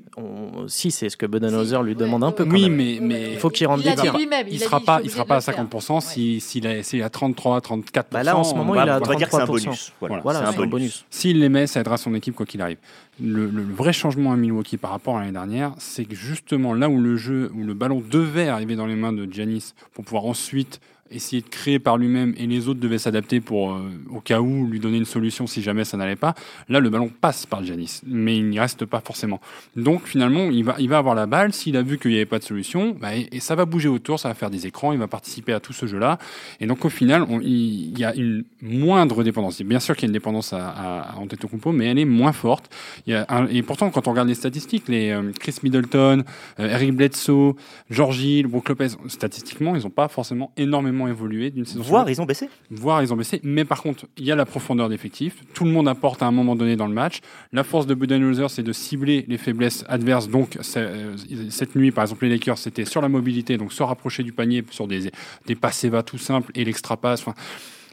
si, 0.68 0.92
c'est 0.92 1.10
ce 1.10 1.18
que 1.18 1.26
Budenholzer 1.26 1.84
lui 1.84 1.96
demande 1.96 2.24
un 2.24 2.32
peu. 2.32 2.44
oui, 2.44 2.70
mais, 2.70 3.00
mais 3.02 3.34
il 3.34 3.40
faut 3.40 3.50
qu'il 3.50 3.68
rentre 3.68 3.84
des 3.84 3.96
tirs. 3.96 4.16
Il, 4.50 4.60
sera 4.60 4.80
pas, 4.80 5.00
il 5.04 5.10
sera 5.10 5.26
pas 5.26 5.38
à 5.38 5.40
50% 5.40 6.02
s'il 6.40 6.66
est 6.66 7.02
à 7.02 7.10
33, 7.10 7.60
34%. 7.60 8.04
Bah 8.12 8.24
là, 8.24 8.38
en 8.38 8.44
ce 8.44 8.56
moment, 8.56 8.76
il 8.76 8.90
a 8.90 9.00
on 9.00 9.06
va 9.06 9.16
dire 9.16 9.28
c'est 9.30 9.42
un 9.42 9.46
bonus. 9.46 9.94
Voilà, 10.02 10.52
c'est 10.52 10.62
un 10.62 10.68
bonus. 10.68 11.06
S'il 11.10 11.40
les 11.40 11.50
met, 11.50 11.68
ça 11.68 11.80
aidera 11.80 11.98
son 11.98 12.14
équipe 12.16 12.36
quoi 12.36 12.46
qu'il 12.46 12.62
arrive. 12.62 12.78
Le, 13.22 13.50
vrai 13.64 13.92
changement 13.92 14.32
à 14.32 14.38
Milwaukee 14.38 14.78
par 14.78 14.92
rapport 14.92 15.18
à 15.18 15.22
l'année 15.22 15.34
dernière, 15.34 15.74
c'est 15.78 16.06
que 16.06 16.16
justement 16.16 16.74
là 16.74 16.90
où 16.90 17.00
le 17.00 17.18
jeu, 17.18 17.52
où 17.54 17.64
le 17.64 17.74
ballon 17.74 18.02
devait 18.10 18.48
arriver 18.48 18.76
dans 18.76 18.86
les 18.86 18.96
mains 18.96 19.12
de 19.12 19.32
Giannis 19.32 19.74
pour 19.94 20.06
pouvoir 20.06 20.26
ensuite 20.26 20.80
essayer 21.12 21.42
de 21.42 21.48
créer 21.48 21.80
par 21.80 21.98
lui-même 21.98 22.34
et 22.38 22.48
les 22.48 22.68
autres 22.68 22.80
devaient 22.80 22.98
s'adapter 22.98 23.39
pour 23.42 23.72
euh, 23.72 23.89
au 24.10 24.20
cas 24.20 24.42
où 24.42 24.68
lui 24.68 24.80
donner 24.80 24.98
une 24.98 25.06
solution 25.06 25.48
si 25.48 25.62
jamais 25.62 25.84
ça 25.84 25.98
n'allait 25.98 26.16
pas. 26.16 26.36
Là, 26.68 26.80
le 26.80 26.89
ballon 26.89 27.10
passe 27.22 27.46
par 27.46 27.63
Giannis, 27.63 28.01
mais 28.06 28.38
il 28.38 28.50
n'y 28.50 28.60
reste 28.60 28.86
pas 28.86 29.01
forcément. 29.01 29.42
Donc 29.75 30.06
finalement, 30.06 30.50
il 30.51 30.63
va, 30.63 30.75
il 30.80 30.89
va 30.89 30.98
avoir 30.98 31.16
la 31.16 31.25
balle. 31.25 31.54
S'il 31.54 31.78
a 31.78 31.82
vu 31.82 31.98
qu'il 31.98 32.12
n'y 32.12 32.18
avait 32.18 32.25
pas 32.25 32.39
de 32.39 32.44
solution, 32.44 32.96
bah, 33.00 33.16
et, 33.16 33.39
ça 33.39 33.56
va 33.56 33.66
bouger 33.66 33.89
autour, 33.89 34.20
ça 34.20 34.28
va 34.28 34.34
faire 34.34 34.50
des 34.50 34.68
écrans, 34.68 34.92
il 34.92 35.00
va 35.00 35.08
participer 35.08 35.54
à 35.54 35.60
tout 35.60 35.74
ce 35.74 35.86
jeu-là. 35.86 36.20
Et 36.60 36.68
donc 36.68 36.86
au 36.86 36.89
final, 36.89 37.25
il, 37.42 37.98
y 37.98 38.04
a 38.04 38.16
une 38.16 38.44
moindre 38.62 39.24
dépendance. 39.24 39.62
Bien 39.62 39.80
sûr 39.80 39.96
qu'il 39.96 40.04
y 40.04 40.08
a 40.08 40.10
une 40.10 40.13
dépendance 40.13 40.54
à, 40.54 40.68
à, 40.68 41.16
Antetokounmpo, 41.18 41.72
mais 41.72 41.88
elle 41.88 42.00
est 42.00 42.06
moins 42.06 42.34
forte. 42.34 42.74
Et 43.08 43.63
pourtant, 43.63 43.89
quand 43.89 44.08
on 44.08 44.12
regarde 44.12 44.28
les 44.28 44.36
statistiques, 44.36 44.88
les 44.88 45.12
euh, 45.12 45.32
Chris 45.39 45.56
Middleton, 45.63 46.24
euh, 46.60 46.70
Eric 46.70 46.94
Bledsoe, 46.94 47.56
George 47.89 48.22
Hill, 48.22 48.48
Brook 48.48 48.70
Lopez, 48.70 48.89
statistiquement, 49.08 49.75
ils 49.75 49.84
n'ont 49.84 49.89
pas 49.89 50.08
forcément 50.08 50.51
énormément 50.58 50.99
évolué 51.08 51.50
d'une 51.50 51.65
saison. 51.65 51.82
Voire 51.82 52.10
ils 52.10 52.22
ont 52.22 52.25
baissé. 52.25 52.50
Voire 52.70 53.01
ils 53.01 53.12
ont 53.12 53.18
baissé. 53.18 53.41
Mais 53.44 53.65
par 53.65 53.82
contre, 53.82 54.06
il 54.18 54.25
y 54.25 54.32
a 54.32 54.36
la 54.36 54.46
profondeur 54.46 54.89
d'effectif. 54.89 55.38
Tout 55.53 55.65
le 55.65 55.72
monde 55.72 55.88
apporte 55.88 56.22
à 56.22 56.27
un 56.27 56.32
moment 56.32 56.56
donné 56.56 56.75
dans 56.75 56.88
le 56.88 56.94
match. 56.94 57.20
La 57.51 57.63
force 57.63 57.88
de 57.88 57.96
Budenholzer, 57.96 58.50
c'est 58.50 58.63
de 58.63 58.74
cibler 58.74 59.25
les 59.27 59.38
faiblesses 59.38 59.84
adverses. 59.88 60.29
Donc 60.29 60.58
euh, 60.77 61.15
cette 61.50 61.75
nuit, 61.75 61.91
par 61.91 62.03
exemple, 62.03 62.25
les 62.25 62.32
Lakers, 62.32 62.58
c'était 62.58 62.86
sur 62.86 63.01
la 63.01 63.10
mobilité, 63.10 63.58
donc 63.58 63.74
se 63.74 63.84
rapprocher 63.84 64.24
du 64.24 64.34
panier 64.34 64.63
sur 64.70 64.88
des, 64.88 65.12
des 65.48 65.56
passes 65.56 65.79
va 65.86 66.03
tout 66.03 66.18
simples 66.18 66.51
et 66.56 66.65
l'extra 66.65 66.98
passe. 66.98 67.22
Enfin, 67.22 67.34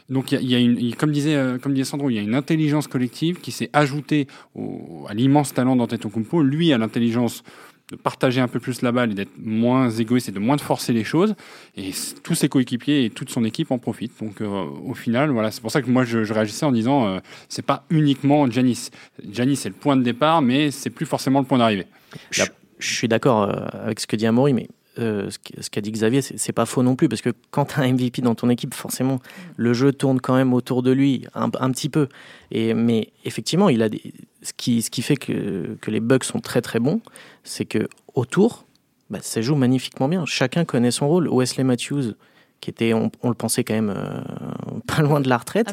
donc 0.09 0.31
il 0.31 0.49
y, 0.49 0.55
a 0.55 0.59
une, 0.59 0.95
comme 0.95 1.11
disait, 1.11 1.35
euh, 1.35 1.57
comme 1.57 1.73
disait 1.73 1.89
Sandro, 1.89 2.09
il 2.09 2.15
y 2.15 2.19
a 2.19 2.21
une 2.21 2.35
intelligence 2.35 2.87
collective 2.87 3.39
qui 3.39 3.51
s'est 3.51 3.69
ajoutée 3.73 4.27
au, 4.55 5.05
à 5.09 5.13
l'immense 5.13 5.53
talent 5.53 5.75
d'Antetokounmpo, 5.75 6.41
lui 6.41 6.71
à 6.71 6.77
l'intelligence 6.77 7.43
de 7.89 7.95
partager 7.95 8.41
un 8.41 8.47
peu 8.47 8.59
plus 8.59 8.81
la 8.81 8.91
balle 8.91 9.11
et 9.11 9.13
d'être 9.13 9.37
moins 9.41 9.89
égoïste 9.89 10.27
et 10.29 10.31
de 10.31 10.39
moins 10.39 10.57
forcer 10.57 10.91
les 10.91 11.03
choses. 11.03 11.35
Et 11.75 11.91
tous 12.23 12.35
ses 12.35 12.49
coéquipiers 12.49 13.05
et 13.05 13.09
toute 13.09 13.29
son 13.29 13.45
équipe 13.45 13.71
en 13.71 13.77
profitent. 13.77 14.19
Donc 14.21 14.41
euh, 14.41 14.65
au 14.85 14.93
final, 14.93 15.29
voilà, 15.29 15.51
c'est 15.51 15.61
pour 15.61 15.71
ça 15.71 15.81
que 15.81 15.89
moi 15.89 16.03
je, 16.03 16.31
réagissais 16.31 16.65
en 16.65 16.71
disant 16.71 17.07
euh, 17.07 17.19
c'est 17.47 17.65
pas 17.65 17.85
uniquement 17.89 18.49
Janis. 18.49 18.89
Janis 19.31 19.55
c'est 19.55 19.69
le 19.69 19.75
point 19.75 19.95
de 19.95 20.03
départ, 20.03 20.41
mais 20.41 20.71
c'est 20.71 20.89
plus 20.89 21.05
forcément 21.05 21.39
le 21.39 21.45
point 21.45 21.59
d'arrivée. 21.59 21.87
Je, 22.31 22.43
suis 22.79 23.07
d'accord 23.07 23.43
euh, 23.43 23.65
avec 23.85 23.99
ce 23.99 24.07
que 24.07 24.15
dit 24.15 24.27
Amaury, 24.27 24.53
mais 24.53 24.67
ce 24.97 25.69
qu'a 25.69 25.81
dit 25.81 25.91
Xavier, 25.91 26.21
c'est 26.21 26.51
pas 26.51 26.65
faux 26.65 26.83
non 26.83 26.95
plus, 26.95 27.09
parce 27.09 27.21
que 27.21 27.29
quand 27.51 27.65
tu 27.65 27.79
as 27.79 27.83
un 27.83 27.93
MVP 27.93 28.21
dans 28.21 28.35
ton 28.35 28.49
équipe, 28.49 28.73
forcément, 28.73 29.19
le 29.55 29.73
jeu 29.73 29.93
tourne 29.93 30.19
quand 30.19 30.35
même 30.35 30.53
autour 30.53 30.83
de 30.83 30.91
lui, 30.91 31.25
un, 31.35 31.49
un 31.59 31.71
petit 31.71 31.89
peu. 31.89 32.07
Et, 32.51 32.73
mais 32.73 33.11
effectivement, 33.25 33.69
il 33.69 33.81
a 33.81 33.89
des, 33.89 34.13
ce, 34.41 34.53
qui, 34.53 34.81
ce 34.81 34.89
qui 34.89 35.01
fait 35.01 35.17
que, 35.17 35.77
que 35.81 35.91
les 35.91 35.99
bugs 35.99 36.23
sont 36.23 36.39
très 36.39 36.61
très 36.61 36.79
bons, 36.79 37.01
c'est 37.43 37.65
que 37.65 37.87
autour, 38.15 38.65
bah, 39.09 39.19
ça 39.21 39.41
joue 39.41 39.55
magnifiquement 39.55 40.07
bien. 40.07 40.25
Chacun 40.25 40.65
connaît 40.65 40.91
son 40.91 41.07
rôle. 41.07 41.29
Wesley 41.29 41.63
Matthews, 41.63 42.13
qui 42.61 42.69
était, 42.69 42.93
on, 42.93 43.11
le 43.23 43.33
pensait 43.33 43.63
quand 43.63 43.73
même 43.73 43.93
euh, 43.95 44.21
pas 44.87 45.01
loin 45.01 45.19
de 45.19 45.29
la 45.29 45.37
retraite, 45.37 45.67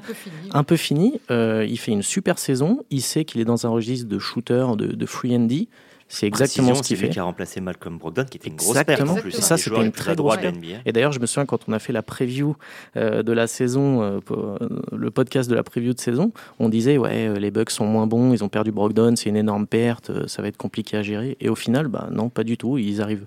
un 0.53 0.65
peu 0.65 0.77
fini. 0.77 1.21
Euh, 1.31 1.67
il 1.69 1.79
fait 1.79 1.93
une 1.93 2.03
super 2.03 2.39
saison. 2.39 2.85
Il 2.91 3.03
sait 3.03 3.25
qu'il 3.25 3.41
est 3.41 3.47
dans 3.47 3.67
un 3.67 3.71
registre 3.71 4.09
de 4.09 4.19
shooter, 4.19 4.67
de, 4.77 4.87
de 4.87 5.07
free 5.07 5.35
and 5.37 5.47
D. 5.47 5.69
C'est 6.15 6.29
exactement 6.29 6.75
ce 6.77 6.83
qu'il 6.83 6.97
fait. 6.97 7.09
qui 7.09 7.19
a 7.19 7.25
remplacé 7.25 7.61
Malcolm 7.61 7.99
Brogdon, 7.99 8.25
qui 8.25 8.39
était 8.39 8.49
une 8.49 8.57
grosse 8.57 8.83
perte 8.85 9.09
en 9.09 9.15
plus. 9.17 9.37
Et 9.37 9.41
ça, 9.41 9.57
c'était 9.57 9.85
une 9.85 9.91
très 9.91 10.15
grosse 10.15 10.37
perte. 10.37 10.55
Et 10.87 10.93
d'ailleurs, 10.93 11.13
je 11.13 11.19
me 11.19 11.27
souviens 11.27 11.45
quand 11.45 11.69
on 11.69 11.73
a 11.73 11.81
fait 11.81 11.93
la 11.93 12.03
preview 12.03 12.57
euh, 12.97 13.23
de 13.25 13.33
la 13.33 13.49
saison, 13.49 14.03
euh, 14.03 14.21
euh, 14.31 14.59
le 14.93 15.11
podcast 15.11 15.51
de 15.51 15.57
la 15.57 15.65
preview 15.65 15.93
de 15.93 15.99
saison, 15.99 16.33
on 16.61 16.69
disait 16.69 16.99
ouais, 16.99 17.39
les 17.41 17.51
Bucks 17.51 17.71
sont 17.71 17.87
moins 17.87 18.07
bons, 18.07 18.33
ils 18.33 18.45
ont 18.45 18.49
perdu 18.49 18.71
Brogdon, 18.71 19.17
c'est 19.17 19.29
une 19.29 19.37
énorme 19.37 19.67
perte, 19.67 20.29
ça 20.29 20.41
va 20.41 20.49
être 20.49 20.57
compliqué 20.57 20.97
à 20.97 21.03
gérer. 21.03 21.37
Et 21.41 21.49
au 21.49 21.57
final, 21.57 21.89
bah 21.89 22.09
non, 22.13 22.29
pas 22.29 22.45
du 22.45 22.57
tout. 22.57 22.79
Ils 22.79 23.03
arrivent 23.03 23.27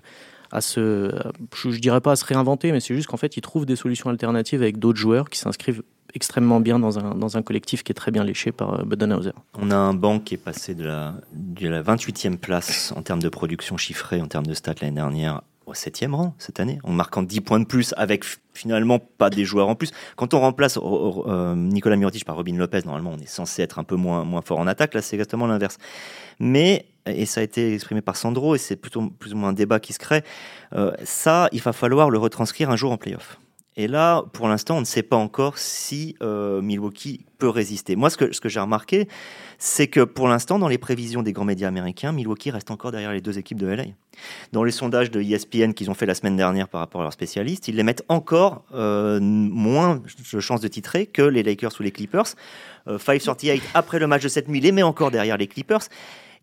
à 0.50 0.62
se, 0.62 1.14
je, 1.54 1.70
je 1.70 1.78
dirais 1.78 2.00
pas 2.00 2.12
à 2.12 2.16
se 2.16 2.24
réinventer, 2.24 2.72
mais 2.72 2.80
c'est 2.80 2.94
juste 2.94 3.08
qu'en 3.08 3.18
fait, 3.18 3.36
ils 3.36 3.42
trouvent 3.42 3.66
des 3.66 3.76
solutions 3.76 4.08
alternatives 4.08 4.62
avec 4.62 4.78
d'autres 4.78 4.98
joueurs 4.98 5.28
qui 5.28 5.38
s'inscrivent 5.38 5.82
extrêmement 6.14 6.60
bien 6.60 6.78
dans 6.78 6.98
un, 6.98 7.14
dans 7.14 7.36
un 7.36 7.42
collectif 7.42 7.82
qui 7.82 7.92
est 7.92 7.94
très 7.94 8.10
bien 8.10 8.24
léché 8.24 8.52
par 8.52 8.84
Budenhauser. 8.84 9.32
On 9.58 9.70
a 9.70 9.76
un 9.76 9.94
banc 9.94 10.20
qui 10.20 10.34
est 10.34 10.38
passé 10.38 10.74
de 10.74 10.84
la, 10.84 11.14
de 11.32 11.68
la 11.68 11.82
28e 11.82 12.36
place 12.36 12.92
en 12.96 13.02
termes 13.02 13.22
de 13.22 13.28
production 13.28 13.76
chiffrée, 13.76 14.20
en 14.20 14.26
termes 14.26 14.46
de 14.46 14.54
stats 14.54 14.74
l'année 14.80 14.94
dernière, 14.94 15.42
au 15.68 15.74
7e 15.74 16.14
rang 16.14 16.34
cette 16.38 16.60
année, 16.60 16.78
en 16.82 16.92
marquant 16.92 17.22
10 17.22 17.40
points 17.42 17.60
de 17.60 17.66
plus 17.66 17.94
avec 17.96 18.24
finalement 18.54 18.98
pas 18.98 19.30
des 19.30 19.44
joueurs 19.44 19.68
en 19.68 19.74
plus. 19.74 19.92
Quand 20.16 20.34
on 20.34 20.40
remplace 20.40 20.78
euh, 20.82 21.54
Nicolas 21.54 21.96
Mirotic 21.96 22.24
par 22.24 22.36
Robin 22.36 22.56
Lopez, 22.56 22.80
normalement 22.84 23.12
on 23.14 23.18
est 23.18 23.28
censé 23.28 23.62
être 23.62 23.78
un 23.78 23.84
peu 23.84 23.94
moins, 23.94 24.24
moins 24.24 24.42
fort 24.42 24.58
en 24.58 24.66
attaque, 24.66 24.94
là 24.94 25.02
c'est 25.02 25.16
exactement 25.16 25.46
l'inverse. 25.46 25.78
Mais, 26.40 26.86
et 27.06 27.26
ça 27.26 27.40
a 27.40 27.44
été 27.44 27.74
exprimé 27.74 28.00
par 28.00 28.16
Sandro, 28.16 28.54
et 28.54 28.58
c'est 28.58 28.76
plutôt 28.76 29.08
plus 29.10 29.34
ou 29.34 29.36
moins 29.36 29.50
un 29.50 29.52
débat 29.52 29.78
qui 29.78 29.92
se 29.92 29.98
crée, 29.98 30.22
euh, 30.74 30.92
ça, 31.04 31.48
il 31.52 31.60
va 31.60 31.72
falloir 31.72 32.10
le 32.10 32.18
retranscrire 32.18 32.70
un 32.70 32.76
jour 32.76 32.90
en 32.90 32.96
playoff. 32.96 33.38
Et 33.80 33.86
là, 33.86 34.24
pour 34.32 34.48
l'instant, 34.48 34.76
on 34.76 34.80
ne 34.80 34.84
sait 34.84 35.04
pas 35.04 35.14
encore 35.14 35.56
si 35.56 36.16
euh, 36.20 36.60
Milwaukee 36.60 37.24
peut 37.38 37.48
résister. 37.48 37.94
Moi, 37.94 38.10
ce 38.10 38.16
que, 38.16 38.48
j'ai 38.48 38.58
remarqué, 38.58 39.06
c'est 39.56 39.86
que 39.86 40.00
pour 40.00 40.26
l'instant, 40.26 40.58
dans 40.58 40.66
les 40.66 40.78
prévisions 40.78 41.22
des 41.22 41.32
grands 41.32 41.44
médias 41.44 41.68
américains, 41.68 42.10
Milwaukee 42.10 42.50
reste 42.50 42.72
encore 42.72 42.90
derrière 42.90 43.12
les 43.12 43.20
deux 43.20 43.38
équipes 43.38 43.60
de 43.60 43.68
LA. 43.68 43.84
Dans 44.50 44.64
les 44.64 44.72
sondages 44.72 45.12
de 45.12 45.22
ESPN 45.22 45.74
qu'ils 45.74 45.92
ont 45.92 45.94
fait 45.94 46.06
la 46.06 46.16
semaine 46.16 46.36
dernière 46.36 46.66
par 46.66 46.80
rapport 46.80 47.02
à 47.02 47.04
leurs 47.04 47.12
spécialistes, 47.12 47.68
ils 47.68 47.76
les 47.76 47.84
mettent 47.84 48.04
encore 48.08 48.64
euh, 48.74 49.20
moins 49.20 50.02
de 50.32 50.40
chances 50.40 50.60
de 50.60 50.66
titrer 50.66 51.06
que 51.06 51.22
les 51.22 51.44
Lakers 51.44 51.74
ou 51.78 51.84
les 51.84 51.92
Clippers. 51.92 52.34
Euh, 52.88 52.98
538 52.98 53.62
après 53.74 54.00
le 54.00 54.08
match 54.08 54.24
de 54.24 54.28
cette 54.28 54.48
nuit 54.48 54.60
les 54.60 54.72
met 54.72 54.82
encore 54.82 55.12
derrière 55.12 55.36
les 55.36 55.46
Clippers 55.46 55.82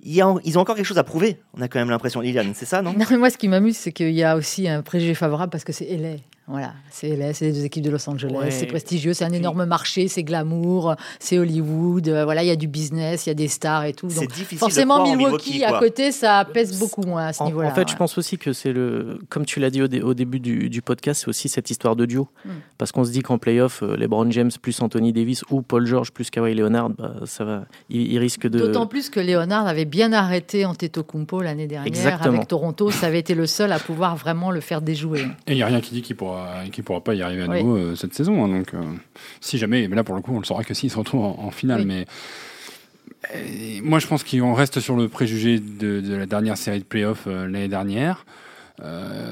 ils 0.03 0.23
ont 0.23 0.61
encore 0.61 0.75
quelque 0.75 0.85
chose 0.85 0.97
à 0.97 1.03
prouver. 1.03 1.37
On 1.53 1.61
a 1.61 1.67
quand 1.67 1.79
même 1.79 1.89
l'impression, 1.89 2.19
Liliane, 2.19 2.53
c'est 2.53 2.65
ça, 2.65 2.81
non? 2.81 2.93
Non, 2.93 3.05
mais 3.09 3.17
moi, 3.17 3.29
ce 3.29 3.37
qui 3.37 3.47
m'amuse, 3.47 3.77
c'est 3.77 3.91
qu'il 3.91 4.11
y 4.11 4.23
a 4.23 4.35
aussi 4.35 4.67
un 4.67 4.81
préjugé 4.81 5.13
favorable 5.13 5.49
parce 5.49 5.63
que 5.63 5.73
c'est 5.73 5.85
LA. 5.97 6.17
Voilà, 6.47 6.73
c'est 6.91 7.15
les 7.15 7.51
deux 7.51 7.65
équipes 7.65 7.83
de 7.83 7.89
Los 7.89 8.07
Angeles, 8.07 8.51
c'est 8.51 8.67
prestigieux, 8.67 9.13
c'est 9.13 9.25
un 9.25 9.33
énorme 9.33 9.65
marché, 9.65 10.07
c'est 10.07 10.21
glamour, 10.21 10.95
c'est 11.19 11.39
Hollywood, 11.39 12.07
euh, 12.07 12.23
voilà, 12.23 12.43
il 12.43 12.47
y 12.47 12.51
a 12.51 12.55
du 12.55 12.67
business, 12.67 13.25
il 13.25 13.29
y 13.29 13.31
a 13.31 13.35
des 13.35 13.47
stars 13.47 13.85
et 13.85 13.93
tout. 13.93 14.07
Donc 14.07 14.31
forcément 14.57 15.03
Milwaukee, 15.03 15.63
à 15.63 15.79
côté, 15.79 16.11
ça 16.11 16.45
pèse 16.45 16.79
beaucoup 16.79 17.01
moins 17.01 17.27
à 17.27 17.33
ce 17.33 17.43
niveau-là. 17.45 17.69
En 17.69 17.73
fait, 17.73 17.89
je 17.89 17.95
pense 17.95 18.19
aussi 18.19 18.37
que 18.37 18.53
c'est 18.53 18.73
le, 18.73 19.19
comme 19.29 19.43
tu 19.43 19.59
l'as 19.59 19.71
dit 19.71 19.81
au, 19.81 20.13
début 20.13 20.39
du, 20.39 20.81
podcast, 20.83 21.21
c'est 21.21 21.29
aussi 21.29 21.49
cette 21.49 21.71
histoire 21.71 21.95
de 21.95 22.05
duo, 22.05 22.27
hmm. 22.45 22.51
parce 22.77 22.91
qu'on 22.91 23.05
se 23.05 23.11
dit 23.11 23.21
qu'en 23.21 23.39
playoff, 23.39 23.81
euh, 23.81 23.97
LeBron 23.97 24.29
James 24.29 24.51
plus 24.61 24.79
Anthony 24.81 25.13
Davis 25.13 25.43
ou 25.49 25.63
Paul 25.63 25.87
George 25.87 26.11
plus 26.11 26.29
Kawhi 26.29 26.53
Leonard, 26.53 26.91
bah, 26.91 27.15
ça 27.25 27.43
va, 27.43 27.65
il, 27.89 28.19
risque 28.19 28.47
de. 28.47 28.59
D'autant 28.59 28.85
plus 28.85 29.09
que 29.09 29.19
Leonard 29.19 29.65
avait 29.65 29.85
bien 29.85 30.13
arrêté 30.13 30.63
Antetokounmpo 30.65 31.41
l'année 31.41 31.65
dernière 31.65 32.21
avec 32.21 32.47
Toronto, 32.47 32.91
ça 32.91 33.07
avait 33.07 33.19
été 33.19 33.33
le 33.33 33.47
seul 33.47 33.71
à 33.71 33.79
pouvoir 33.79 34.15
vraiment 34.15 34.51
le 34.51 34.61
faire 34.61 34.83
déjouer. 34.83 35.25
Et 35.47 35.53
il 35.53 35.55
n'y 35.55 35.63
a 35.63 35.67
rien 35.67 35.81
qui 35.81 35.95
dit 35.95 36.03
qu'il 36.03 36.15
pourra 36.15 36.34
qui 36.71 36.81
ne 36.81 36.85
pourra 36.85 37.01
pas 37.01 37.13
y 37.13 37.21
arriver 37.21 37.43
à 37.43 37.47
nouveau 37.47 37.75
euh, 37.75 37.95
cette 37.95 38.13
saison. 38.13 38.43
Hein, 38.43 38.49
donc, 38.49 38.73
euh, 38.73 38.81
si 39.41 39.57
jamais, 39.57 39.87
mais 39.87 39.95
là 39.95 40.03
pour 40.03 40.15
le 40.15 40.21
coup, 40.21 40.33
on 40.35 40.39
le 40.39 40.45
saura 40.45 40.63
que 40.63 40.73
s'il 40.73 40.89
se 40.89 40.97
retrouve 40.97 41.23
en, 41.23 41.51
finale. 41.51 41.85
Mais 41.85 42.05
euh, 43.33 43.79
moi, 43.83 43.99
je 43.99 44.07
pense 44.07 44.23
qu'on 44.23 44.53
reste 44.53 44.79
sur 44.79 44.95
le 44.95 45.07
préjugé 45.07 45.59
de, 45.59 46.01
la 46.15 46.25
dernière 46.25 46.57
série 46.57 46.79
de 46.79 46.85
playoffs 46.85 47.27
l'année 47.27 47.67
dernière. 47.67 48.25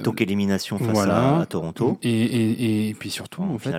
donc 0.03 0.21
élimination 0.21 0.77
face 0.77 0.99
à, 0.99 1.45
Toronto. 1.49 1.97
Et, 2.03 2.89
et, 2.89 2.93
puis 2.93 3.09
surtout, 3.09 3.43
en, 3.43 3.57
fait, 3.57 3.75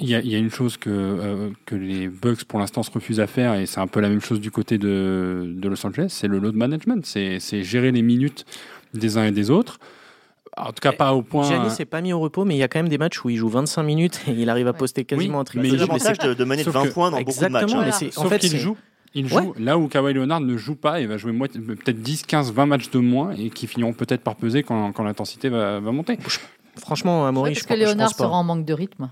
il 0.00 0.08
y, 0.08 0.34
a 0.34 0.38
une 0.38 0.50
chose 0.50 0.76
que, 0.76 1.50
que 1.66 1.74
les 1.74 2.08
Bucks 2.08 2.44
pour 2.44 2.58
l'instant 2.58 2.82
se 2.82 2.90
refusent 2.90 3.20
à 3.20 3.26
faire, 3.26 3.54
et 3.54 3.66
c'est 3.66 3.80
un 3.80 3.86
peu 3.86 4.00
la 4.00 4.08
même 4.08 4.20
chose 4.20 4.40
du 4.40 4.50
côté 4.50 4.78
de, 4.78 5.52
de 5.56 5.68
Los 5.68 5.86
Angeles, 5.86 6.08
c'est 6.10 6.28
le 6.28 6.38
load 6.38 6.54
management, 6.54 7.04
c'est 7.04 7.62
gérer 7.62 7.92
les 7.92 8.02
minutes 8.02 8.44
des 8.94 9.16
uns 9.18 9.24
et 9.24 9.32
des 9.32 9.50
autres. 9.50 9.78
En 10.56 10.66
tout 10.66 10.80
cas, 10.80 10.92
pas 10.92 11.12
au 11.14 11.22
point. 11.22 11.44
Giannis 11.44 11.70
s'est 11.70 11.84
pas 11.84 12.00
mis 12.00 12.12
au 12.12 12.20
repos, 12.20 12.44
mais 12.44 12.54
il 12.54 12.58
y 12.58 12.62
a 12.62 12.68
quand 12.68 12.78
même 12.78 12.88
des 12.88 12.98
matchs 12.98 13.24
où 13.24 13.30
il 13.30 13.36
joue 13.36 13.48
25 13.48 13.82
minutes 13.82 14.20
et 14.28 14.32
il 14.32 14.48
arrive 14.48 14.68
à 14.68 14.72
poster 14.72 15.04
quasiment 15.04 15.40
un 15.40 15.44
triple. 15.44 15.68
C'est 15.68 15.76
l'avantage 15.76 16.18
de, 16.18 16.34
de, 16.34 16.44
mener 16.44 16.64
de 16.64 16.70
20 16.70 16.92
points 16.92 17.10
dans 17.10 17.18
beaucoup 17.18 17.40
de 17.40 17.48
matchs. 17.48 17.72
Hein. 17.72 17.90
Mais 18.00 18.18
en 18.18 18.28
fait, 18.28 18.44
il 18.44 18.58
joue. 18.58 18.76
Il 19.16 19.28
joue 19.28 19.54
là 19.58 19.78
où 19.78 19.86
Kawhi 19.86 20.12
Leonard 20.12 20.40
ne 20.40 20.56
joue 20.56 20.74
pas 20.74 21.00
et 21.00 21.06
va 21.06 21.16
jouer 21.16 21.32
peut-être 21.32 22.02
10, 22.02 22.24
15, 22.24 22.52
20 22.52 22.66
matchs 22.66 22.90
de 22.90 22.98
moins 22.98 23.30
et 23.30 23.48
qui 23.48 23.68
finiront 23.68 23.92
peut-être 23.92 24.22
par 24.22 24.34
peser 24.34 24.64
quand, 24.64 24.90
quand 24.92 25.04
l'intensité 25.04 25.48
va, 25.48 25.78
va, 25.78 25.92
monter. 25.92 26.18
Franchement, 26.78 27.26
Amaury, 27.26 27.54
je, 27.54 27.64
que 27.64 27.74
Léonard 27.74 28.10
sera 28.10 28.36
en 28.36 28.42
manque 28.42 28.64
de 28.64 28.72
rythme. 28.72 29.08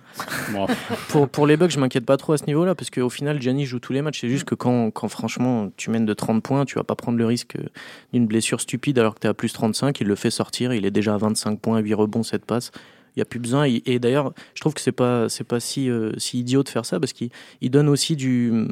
pour, 1.09 1.29
pour 1.29 1.47
les 1.47 1.57
Bucks, 1.57 1.71
je 1.71 1.79
m'inquiète 1.79 2.05
pas 2.05 2.17
trop 2.17 2.33
à 2.33 2.39
ce 2.39 2.47
niveau-là, 2.47 2.75
parce 2.75 2.91
qu'au 2.91 3.09
final, 3.09 3.41
Gianni 3.41 3.67
joue 3.67 3.79
tous 3.79 3.93
les 3.93 4.03
matchs. 4.03 4.21
C'est 4.21 4.29
juste 4.29 4.45
que 4.45 4.55
quand, 4.55 4.91
quand, 4.91 5.09
franchement, 5.09 5.71
tu 5.77 5.91
mènes 5.91 6.07
de 6.07 6.15
30 6.15 6.43
points, 6.43 6.65
tu 6.65 6.75
vas 6.75 6.85
pas 6.85 6.97
prendre 6.97 7.19
le 7.19 7.27
risque 7.27 7.57
d'une 8.13 8.27
blessure 8.27 8.61
stupide 8.61 8.99
alors 8.99 9.15
que 9.15 9.21
tu 9.21 9.27
es 9.27 9.31
à 9.31 9.35
plus 9.35 9.53
35. 9.53 10.01
Il 10.01 10.07
le 10.07 10.15
fait 10.17 10.31
sortir, 10.31 10.75
il 10.75 10.85
est 10.85 10.91
déjà 10.91 11.15
à 11.15 11.19
25 11.19 11.61
points, 11.61 11.79
8 11.79 11.95
rebonds, 11.95 12.23
7 12.23 12.45
passes. 12.45 12.73
Il 13.15 13.19
n'y 13.19 13.23
a 13.23 13.27
plus 13.27 13.41
besoin. 13.41 13.65
Et, 13.65 13.99
d'ailleurs, 13.99 14.33
je 14.55 14.61
trouve 14.61 14.73
que 14.73 14.81
c'est 14.81 14.91
pas 14.91 15.29
c'est 15.29 15.45
pas 15.45 15.61
si 15.61 15.91
euh, 15.91 16.13
si 16.17 16.39
idiot 16.39 16.63
de 16.63 16.71
faire 16.71 16.87
ça 16.87 16.99
parce 16.99 17.13
qu'il 17.13 17.31
donne 17.65 17.91
aussi 17.91 18.17
du 18.17 18.67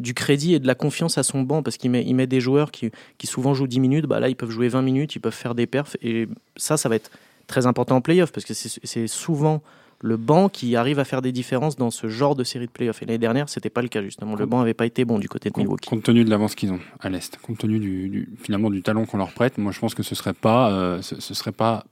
du 0.00 0.14
crédit 0.14 0.54
et 0.54 0.58
de 0.58 0.66
la 0.66 0.74
confiance 0.74 1.16
à 1.16 1.22
son 1.22 1.42
banc 1.42 1.62
parce 1.62 1.76
qu'il 1.76 1.92
met 1.92 2.04
il 2.04 2.14
met 2.14 2.26
des 2.26 2.40
joueurs 2.40 2.72
qui 2.72 2.90
qui 3.18 3.28
souvent 3.28 3.54
jouent 3.54 3.68
10 3.68 3.78
minutes. 3.78 4.06
Bah 4.06 4.18
là, 4.18 4.28
ils 4.28 4.34
peuvent 4.34 4.50
jouer 4.50 4.66
20 4.66 4.82
minutes, 4.82 5.14
ils 5.14 5.20
peuvent 5.20 5.32
faire 5.32 5.54
des 5.54 5.68
perfs 5.68 5.96
et 6.02 6.26
ça, 6.56 6.76
ça 6.76 6.88
va 6.88 6.96
être 6.96 7.12
très 7.46 7.66
important 7.66 7.96
en 7.96 8.00
playoff 8.00 8.32
parce 8.32 8.44
que 8.44 8.54
c'est 8.54 9.06
souvent 9.06 9.62
le 10.00 10.16
banc 10.18 10.48
qui 10.50 10.76
arrive 10.76 10.98
à 10.98 11.04
faire 11.04 11.22
des 11.22 11.32
différences 11.32 11.76
dans 11.76 11.90
ce 11.90 12.08
genre 12.08 12.34
de 12.34 12.44
série 12.44 12.66
de 12.66 12.70
playoffs. 12.70 13.02
Et 13.02 13.06
l'année 13.06 13.18
dernière, 13.18 13.48
c'était 13.48 13.70
pas 13.70 13.80
le 13.80 13.88
cas 13.88 14.02
justement. 14.02 14.34
Le 14.34 14.44
banc 14.44 14.58
n'avait 14.58 14.74
pas 14.74 14.86
été 14.86 15.04
bon 15.04 15.18
du 15.18 15.28
côté 15.28 15.48
de 15.50 15.58
Milwaukee. 15.58 15.88
Compte 15.88 16.02
tenu 16.02 16.24
de 16.24 16.30
l'avance 16.30 16.54
qu'ils 16.54 16.72
ont 16.72 16.80
à 17.00 17.08
l'est, 17.08 17.36
compte 17.38 17.58
tenu 17.58 17.78
du, 17.78 18.28
finalement 18.42 18.70
du 18.70 18.82
talent 18.82 19.06
qu'on 19.06 19.16
leur 19.16 19.32
prête, 19.32 19.56
moi 19.56 19.72
je 19.72 19.80
pense 19.80 19.94
que 19.94 20.02
ce 20.02 20.14
serait 20.14 20.34
pas, 20.34 20.70
euh, 20.70 21.00
ce, 21.00 21.20
ce, 21.20 21.32
serait 21.32 21.52
pas 21.52 21.84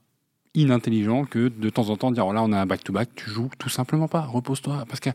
inintelligent 0.55 1.25
que 1.25 1.47
de 1.47 1.69
temps 1.69 1.89
en 1.89 1.97
temps 1.97 2.11
dire 2.11 2.27
oh 2.27 2.33
là 2.33 2.43
on 2.43 2.51
a 2.51 2.59
un 2.59 2.65
back-to-back, 2.65 3.09
tu 3.15 3.29
joues 3.29 3.49
tout 3.57 3.69
simplement 3.69 4.07
pas, 4.07 4.21
repose-toi. 4.21 4.85
Parce 4.87 4.99
que 4.99 5.09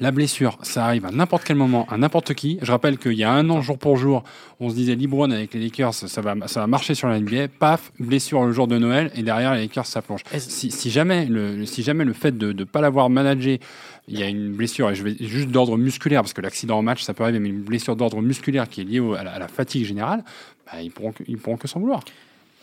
la 0.00 0.10
blessure, 0.10 0.58
ça 0.62 0.84
arrive 0.84 1.06
à 1.06 1.10
n'importe 1.10 1.44
quel 1.44 1.56
moment, 1.56 1.86
à 1.90 1.96
n'importe 1.96 2.34
qui. 2.34 2.58
Je 2.60 2.72
rappelle 2.72 2.98
qu'il 2.98 3.12
y 3.12 3.22
a 3.22 3.32
un 3.32 3.48
an, 3.50 3.60
jour 3.60 3.78
pour 3.78 3.96
jour, 3.96 4.24
on 4.58 4.68
se 4.68 4.74
disait 4.74 4.96
LeBron 4.96 5.30
avec 5.30 5.54
les 5.54 5.60
Lakers, 5.60 5.94
ça 5.94 6.20
va, 6.20 6.34
ça 6.48 6.60
va 6.60 6.66
marcher 6.66 6.94
sur 6.94 7.08
la 7.08 7.20
NBA. 7.20 7.48
Paf, 7.58 7.92
blessure 8.00 8.44
le 8.44 8.52
jour 8.52 8.66
de 8.66 8.78
Noël 8.78 9.12
et 9.14 9.22
derrière 9.22 9.54
les 9.54 9.62
Lakers, 9.62 9.86
ça 9.86 10.02
plonge. 10.02 10.22
Si, 10.38 10.72
si 10.72 10.90
jamais, 10.90 11.26
le, 11.26 11.64
si 11.66 11.82
jamais 11.82 12.04
le 12.04 12.12
fait 12.12 12.36
de 12.36 12.52
ne 12.52 12.64
pas 12.64 12.80
l'avoir 12.80 13.10
managé, 13.10 13.60
il 14.08 14.18
y 14.18 14.24
a 14.24 14.28
une 14.28 14.52
blessure, 14.52 14.90
et 14.90 14.96
je 14.96 15.04
vais 15.04 15.14
juste 15.20 15.50
d'ordre 15.50 15.76
musculaire, 15.76 16.22
parce 16.22 16.32
que 16.32 16.40
l'accident 16.40 16.78
en 16.78 16.82
match, 16.82 17.02
ça 17.02 17.14
peut 17.14 17.22
arriver, 17.22 17.38
mais 17.38 17.48
une 17.48 17.62
blessure 17.62 17.94
d'ordre 17.94 18.20
musculaire 18.22 18.68
qui 18.68 18.80
est 18.80 18.84
liée 18.84 19.00
à, 19.16 19.38
la, 19.38 19.46
fatigue 19.46 19.84
générale, 19.84 20.24
bah, 20.66 20.82
ils 20.82 20.90
pourront, 20.90 21.14
ils 21.28 21.38
pourront 21.38 21.56
que 21.56 21.68
s'en 21.68 21.78
vouloir 21.78 22.02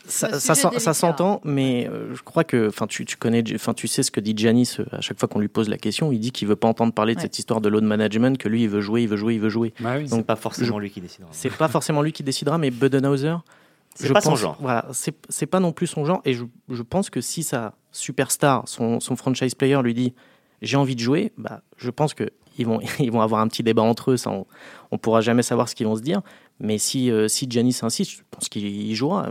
ça, 0.08 0.38
ça, 0.40 0.94
s'entend, 0.94 1.40
mais 1.44 1.88
euh, 1.88 2.14
je 2.14 2.22
crois 2.22 2.44
que, 2.44 2.68
enfin, 2.68 2.86
tu, 2.86 3.04
tu, 3.04 3.16
connais, 3.16 3.44
enfin, 3.54 3.74
tu 3.74 3.86
sais 3.86 4.02
ce 4.02 4.10
que 4.10 4.20
dit 4.20 4.34
Janis 4.36 4.76
euh, 4.78 4.84
à 4.92 5.00
chaque 5.00 5.18
fois 5.18 5.28
qu'on 5.28 5.38
lui 5.38 5.48
pose 5.48 5.68
la 5.68 5.78
question. 5.78 6.12
Il 6.12 6.18
dit 6.18 6.32
qu'il 6.32 6.48
veut 6.48 6.56
pas 6.56 6.68
entendre 6.68 6.92
parler 6.92 7.14
de 7.14 7.20
cette 7.20 7.38
histoire 7.38 7.60
de 7.60 7.68
load 7.68 7.84
management, 7.84 8.38
que 8.38 8.48
lui, 8.48 8.62
il 8.62 8.68
veut 8.68 8.80
jouer, 8.80 9.02
il 9.02 9.08
veut 9.08 9.16
jouer, 9.16 9.34
il 9.34 9.40
veut 9.40 9.48
jouer. 9.48 9.74
Bah 9.80 9.98
Donc, 10.00 10.08
c'est 10.08 10.26
pas 10.26 10.36
forcément 10.36 10.78
lui 10.78 10.90
qui 10.90 11.00
décidera. 11.00 11.28
C'est 11.32 11.54
pas 11.54 11.68
forcément 11.68 12.02
lui 12.02 12.12
qui 12.12 12.22
décidera, 12.22 12.58
mais 12.58 12.70
Budenhauser. 12.70 13.36
C'est 13.94 14.12
pas 14.12 14.20
son 14.20 14.36
genre. 14.36 14.56
Voilà, 14.60 14.86
c'est 14.92 15.46
pas 15.46 15.60
non 15.60 15.72
plus 15.72 15.86
son 15.86 16.04
genre. 16.04 16.22
Et 16.24 16.34
je, 16.34 16.44
je, 16.68 16.82
pense 16.82 17.10
que 17.10 17.20
si 17.20 17.42
sa 17.42 17.74
superstar, 17.90 18.62
son, 18.66 19.00
son 19.00 19.16
franchise 19.16 19.54
player, 19.54 19.80
lui 19.82 19.94
dit 19.94 20.14
j'ai 20.62 20.76
envie 20.76 20.94
de 20.94 21.00
jouer, 21.00 21.32
bah, 21.36 21.62
je 21.76 21.90
pense 21.90 22.14
que 22.14 22.30
ils 22.58 22.66
vont, 22.66 22.80
ils 22.98 23.10
vont 23.10 23.20
avoir 23.20 23.40
un 23.40 23.48
petit 23.48 23.62
débat 23.62 23.82
entre 23.82 24.12
eux. 24.12 24.16
Ça, 24.16 24.30
on, 24.30 24.46
on 24.90 24.98
pourra 24.98 25.20
jamais 25.20 25.42
savoir 25.42 25.68
ce 25.68 25.74
qu'ils 25.74 25.86
vont 25.86 25.96
se 25.96 26.02
dire. 26.02 26.22
Mais 26.60 26.78
si, 26.78 27.10
euh, 27.10 27.28
si 27.28 27.46
Giannis 27.48 27.78
insiste, 27.82 28.10
je 28.10 28.22
pense 28.30 28.48
qu'il 28.48 28.94
jouera 28.94 29.30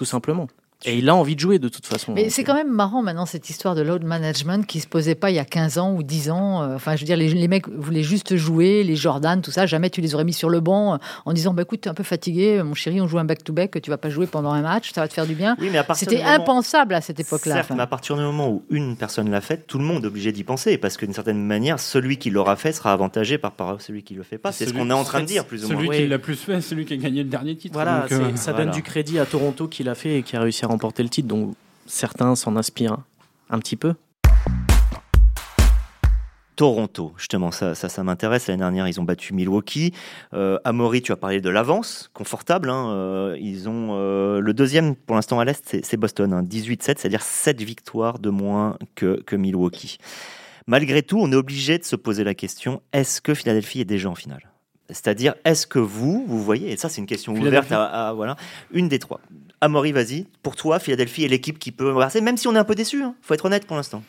tout 0.00 0.06
simplement. 0.06 0.48
Et 0.86 0.98
il 0.98 1.08
a 1.10 1.14
envie 1.14 1.34
de 1.34 1.40
jouer 1.40 1.58
de 1.58 1.68
toute 1.68 1.84
façon. 1.84 2.12
Mais 2.12 2.30
c'est 2.30 2.42
quand 2.42 2.54
même 2.54 2.70
marrant 2.70 3.02
maintenant 3.02 3.26
cette 3.26 3.50
histoire 3.50 3.74
de 3.74 3.82
load 3.82 4.02
management 4.02 4.66
qui 4.66 4.80
se 4.80 4.86
posait 4.86 5.14
pas 5.14 5.30
il 5.30 5.34
y 5.34 5.38
a 5.38 5.44
15 5.44 5.76
ans 5.78 5.92
ou 5.92 6.02
10 6.02 6.30
ans. 6.30 6.62
Euh, 6.62 6.76
enfin, 6.76 6.96
je 6.96 7.00
veux 7.00 7.06
dire, 7.06 7.18
les, 7.18 7.48
mecs 7.48 7.68
voulaient 7.68 8.02
juste 8.02 8.36
jouer, 8.36 8.82
les 8.82 8.96
Jordan, 8.96 9.42
tout 9.42 9.50
ça. 9.50 9.66
Jamais 9.66 9.90
tu 9.90 10.00
les 10.00 10.14
aurais 10.14 10.24
mis 10.24 10.32
sur 10.32 10.48
le 10.48 10.60
banc 10.60 10.94
euh, 10.94 10.98
en 11.26 11.34
disant 11.34 11.52
bah, 11.52 11.62
écoute, 11.62 11.86
es 11.86 11.90
un 11.90 11.94
peu 11.94 12.02
fatigué, 12.02 12.62
mon 12.62 12.74
chéri, 12.74 13.00
on 13.00 13.08
joue 13.08 13.18
un 13.18 13.24
back-to-back, 13.24 13.82
tu 13.82 13.90
vas 13.90 13.98
pas 13.98 14.08
jouer 14.08 14.26
pendant 14.26 14.52
un 14.52 14.62
match, 14.62 14.92
ça 14.92 15.02
va 15.02 15.08
te 15.08 15.12
faire 15.12 15.26
du 15.26 15.34
bien. 15.34 15.54
Oui, 15.60 15.70
C'était 15.94 16.22
impensable 16.22 16.94
à 16.94 17.02
cette 17.02 17.20
époque-là. 17.20 17.56
Certes, 17.56 17.72
mais 17.74 17.82
à 17.82 17.86
partir 17.86 18.16
du 18.16 18.22
moment 18.22 18.48
où 18.48 18.62
une 18.70 18.96
personne 18.96 19.30
l'a 19.30 19.42
fait, 19.42 19.66
tout 19.66 19.78
le 19.78 19.84
monde 19.84 20.04
est 20.04 20.08
obligé 20.08 20.32
d'y 20.32 20.44
penser 20.44 20.78
parce 20.78 20.96
qu'une 20.96 21.12
certaine 21.12 21.44
manière, 21.44 21.78
celui 21.78 22.16
qui 22.16 22.30
l'aura 22.30 22.56
fait 22.56 22.72
sera 22.72 22.92
avantagé 22.92 23.36
par, 23.36 23.52
par 23.52 23.82
celui 23.82 24.02
qui 24.02 24.14
le 24.14 24.22
fait 24.22 24.38
pas. 24.38 24.52
C'est 24.52 24.66
ce 24.66 24.72
qu'on 24.72 24.88
est 24.88 24.94
en 24.94 25.04
train 25.04 25.20
de 25.20 25.26
dire, 25.26 25.44
plus 25.44 25.64
ou 25.64 25.68
moins. 25.68 25.76
Celui 25.76 25.90
qui 25.90 26.06
l'a 26.06 26.18
plus 26.18 26.36
fait, 26.36 26.62
celui 26.62 26.86
qui 26.86 26.94
a 26.94 26.96
gagné 26.96 27.22
le 27.22 27.28
dernier 27.28 27.54
titre. 27.56 27.74
Voilà, 27.74 28.06
euh, 28.10 28.34
ça 28.36 28.54
donne 28.54 28.70
du 28.70 28.82
crédit 28.82 29.18
à 29.18 29.26
Toronto 29.26 29.68
qui 29.68 29.84
l'a 29.84 29.94
fait 29.94 30.18
et 30.18 30.22
qui 30.22 30.36
a 30.36 30.40
réussi 30.40 30.64
à 30.64 30.69
remporter 30.70 31.02
le 31.02 31.08
titre. 31.08 31.28
Donc 31.28 31.54
certains 31.86 32.34
s'en 32.34 32.56
inspirent 32.56 32.98
un 33.50 33.58
petit 33.58 33.76
peu. 33.76 33.94
Toronto, 36.60 37.14
justement, 37.16 37.52
ça, 37.52 37.74
ça, 37.74 37.88
ça 37.88 38.04
m'intéresse. 38.04 38.46
L'année 38.48 38.58
dernière, 38.58 38.86
ils 38.86 39.00
ont 39.00 39.04
battu 39.04 39.32
Milwaukee. 39.32 39.94
Euh, 40.34 40.58
Amaury, 40.64 41.00
tu 41.00 41.10
as 41.10 41.16
parlé 41.16 41.40
de 41.40 41.48
l'avance, 41.48 42.10
confortable. 42.12 42.68
Hein. 42.68 42.90
Euh, 42.90 43.38
ils 43.40 43.66
ont 43.66 43.92
euh, 43.92 44.40
le 44.40 44.52
deuxième 44.52 44.94
pour 44.94 45.16
l'instant 45.16 45.40
à 45.40 45.46
l'est, 45.46 45.78
c'est 45.82 45.96
Boston, 45.96 46.46
18-7, 46.46 46.74
hein. 46.74 46.94
c'est-à-dire 46.98 47.22
7 47.22 47.62
victoires 47.62 48.18
de 48.18 48.28
moins 48.28 48.76
que, 48.94 49.22
que 49.22 49.36
Milwaukee. 49.36 49.96
Malgré 50.66 51.02
tout, 51.02 51.18
on 51.18 51.32
est 51.32 51.36
obligé 51.36 51.78
de 51.78 51.84
se 51.84 51.96
poser 51.96 52.24
la 52.24 52.34
question 52.34 52.82
est-ce 52.92 53.22
que 53.22 53.32
Philadelphie 53.32 53.80
est 53.80 53.86
déjà 53.86 54.10
en 54.10 54.14
finale 54.14 54.50
C'est-à-dire, 54.88 55.36
est-ce 55.46 55.66
que 55.66 55.78
vous, 55.78 56.26
vous 56.28 56.42
voyez, 56.42 56.72
et 56.72 56.76
ça 56.76 56.90
c'est 56.90 57.00
une 57.00 57.06
question 57.06 57.32
ouverte 57.32 57.72
à, 57.72 58.12
voilà, 58.14 58.36
une 58.70 58.88
des 58.88 58.98
trois. 58.98 59.22
Amaury, 59.60 59.92
vas-y. 59.92 60.26
Pour 60.42 60.56
toi, 60.56 60.78
Philadelphie 60.78 61.24
est 61.24 61.28
l'équipe 61.28 61.58
qui 61.58 61.72
peut 61.72 61.94
même 62.22 62.36
si 62.36 62.48
on 62.48 62.54
est 62.54 62.58
un 62.58 62.64
peu 62.64 62.74
déçu. 62.74 62.98
Il 62.98 63.02
hein. 63.02 63.14
faut 63.22 63.34
être 63.34 63.44
honnête 63.44 63.66
pour 63.66 63.76
l'instant. 63.76 64.02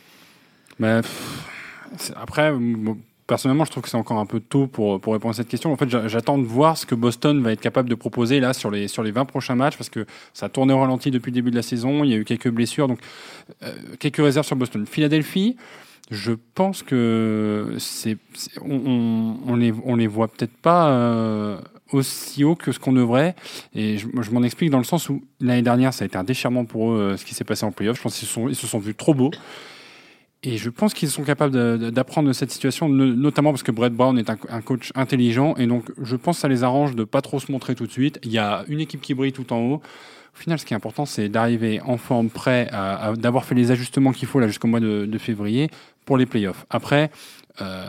Après, 2.16 2.54
personnellement, 3.28 3.66
je 3.66 3.72
trouve 3.72 3.84
que 3.84 3.90
c'est 3.90 3.98
encore 3.98 4.18
un 4.18 4.26
peu 4.26 4.40
tôt 4.40 4.68
pour, 4.68 5.00
pour 5.00 5.14
répondre 5.14 5.34
à 5.34 5.36
cette 5.36 5.48
question. 5.48 5.72
En 5.72 5.78
fait, 5.78 5.90
j'attends 6.08 6.38
de 6.38 6.46
voir 6.46 6.78
ce 6.78 6.86
que 6.86 6.96
Boston 6.96 7.42
va 7.42 7.52
être 7.52 7.62
capable 7.62 7.90
de 7.90 7.96
proposer 7.96 8.40
là 8.40 8.54
sur 8.54 8.72
les, 8.72 8.88
sur 8.88 9.04
les 9.04 9.12
20 9.12 9.26
prochains 9.26 9.56
matchs 9.56 9.78
parce 9.78 9.90
que 9.90 10.06
ça 10.34 10.48
a 10.48 10.50
tourné 10.50 10.74
au 10.74 10.80
ralenti 10.80 11.12
depuis 11.12 11.32
le 11.32 11.36
début 11.36 11.52
de 11.52 11.56
la 11.56 11.62
saison. 11.62 12.04
Il 12.04 12.12
y 12.12 12.14
a 12.14 12.18
eu 12.18 12.26
quelques 12.26 12.50
blessures, 12.50 12.88
donc 12.88 13.00
euh, 13.64 13.74
quelques 14.00 14.18
réserves 14.18 14.46
sur 14.46 14.56
Boston. 14.56 14.86
Philadelphie, 14.86 15.58
je 16.10 16.34
pense 16.56 16.84
que 16.84 17.76
c'est, 17.78 18.18
on, 18.62 19.38
on, 19.48 19.56
les, 19.56 19.74
on 19.86 19.96
les 19.96 20.08
voit 20.08 20.28
peut-être 20.28 20.56
pas 20.58 20.90
euh, 20.90 21.58
aussi 21.94 22.44
haut 22.44 22.56
que 22.56 22.72
ce 22.72 22.80
qu'on 22.80 22.94
devrait. 22.94 23.36
Et 23.74 23.98
je, 23.98 24.08
m'en 24.32 24.44
explique 24.44 24.70
dans 24.70 24.78
le 24.78 24.84
sens 24.84 25.10
où 25.10 25.24
l'année 25.40 25.62
dernière, 25.62 25.94
ça 25.94 26.04
a 26.04 26.08
été 26.08 26.18
un 26.18 26.24
déchirement 26.24 26.66
pour 26.66 26.94
eux 26.94 27.00
euh, 27.00 27.18
ce 27.18 27.26
qui 27.26 27.34
s'est 27.34 27.44
passé 27.44 27.66
en 27.66 27.72
playoff. 27.72 27.98
Je 27.98 28.02
pense 28.02 28.18
qu'ils 28.18 28.50
ils 28.50 28.56
se 28.56 28.68
sont 28.68 28.80
vus 28.80 28.96
trop 28.96 29.14
beaux. 29.14 29.32
Et 30.44 30.58
je 30.58 30.70
pense 30.72 30.96
qu'ils 30.96 31.10
sont 31.10 31.24
capables 31.24 31.92
d'apprendre 31.92 32.28
de, 32.28 32.34
cette 32.34 32.50
situation, 32.50 32.90
notamment 32.90 33.52
parce 33.52 33.62
que 33.62 33.72
Brett 33.72 33.94
Brown 33.94 34.18
est 34.18 34.28
un, 34.28 34.62
coach 34.62 34.92
intelligent. 34.96 35.54
Et 35.58 35.68
donc, 35.68 35.92
je 36.02 36.16
pense 36.16 36.38
que 36.38 36.42
ça 36.42 36.48
les 36.48 36.64
arrange 36.64 36.96
de 36.96 37.04
pas 37.04 37.22
trop 37.22 37.40
se 37.40 37.52
montrer 37.52 37.76
tout 37.76 37.86
de 37.86 37.92
suite. 37.92 38.20
Il 38.24 38.32
y 38.32 38.40
a 38.40 38.66
une 38.68 38.80
équipe 38.80 39.02
qui 39.02 39.14
brille 39.14 39.34
tout 39.34 39.54
en 39.54 39.60
haut. 39.60 39.82
Au 40.34 40.40
final, 40.40 40.58
ce 40.58 40.66
qui 40.66 40.74
est 40.74 40.76
important, 40.76 41.06
c'est 41.06 41.30
d'arriver 41.30 41.80
en 41.82 41.98
forme, 41.98 42.32
prêt, 42.32 42.72
d'avoir 43.18 43.46
fait 43.46 43.54
les 43.54 43.70
ajustements 43.70 44.14
qu'il 44.14 44.28
faut 44.28 44.40
là 44.40 44.48
jusqu'au 44.48 44.68
mois 44.68 44.80
de, 44.80 45.06
de, 45.06 45.18
février 45.20 45.70
pour 46.06 46.18
les 46.18 46.26
playoffs. 46.26 46.66
Après, 46.72 47.12
euh, 47.62 47.86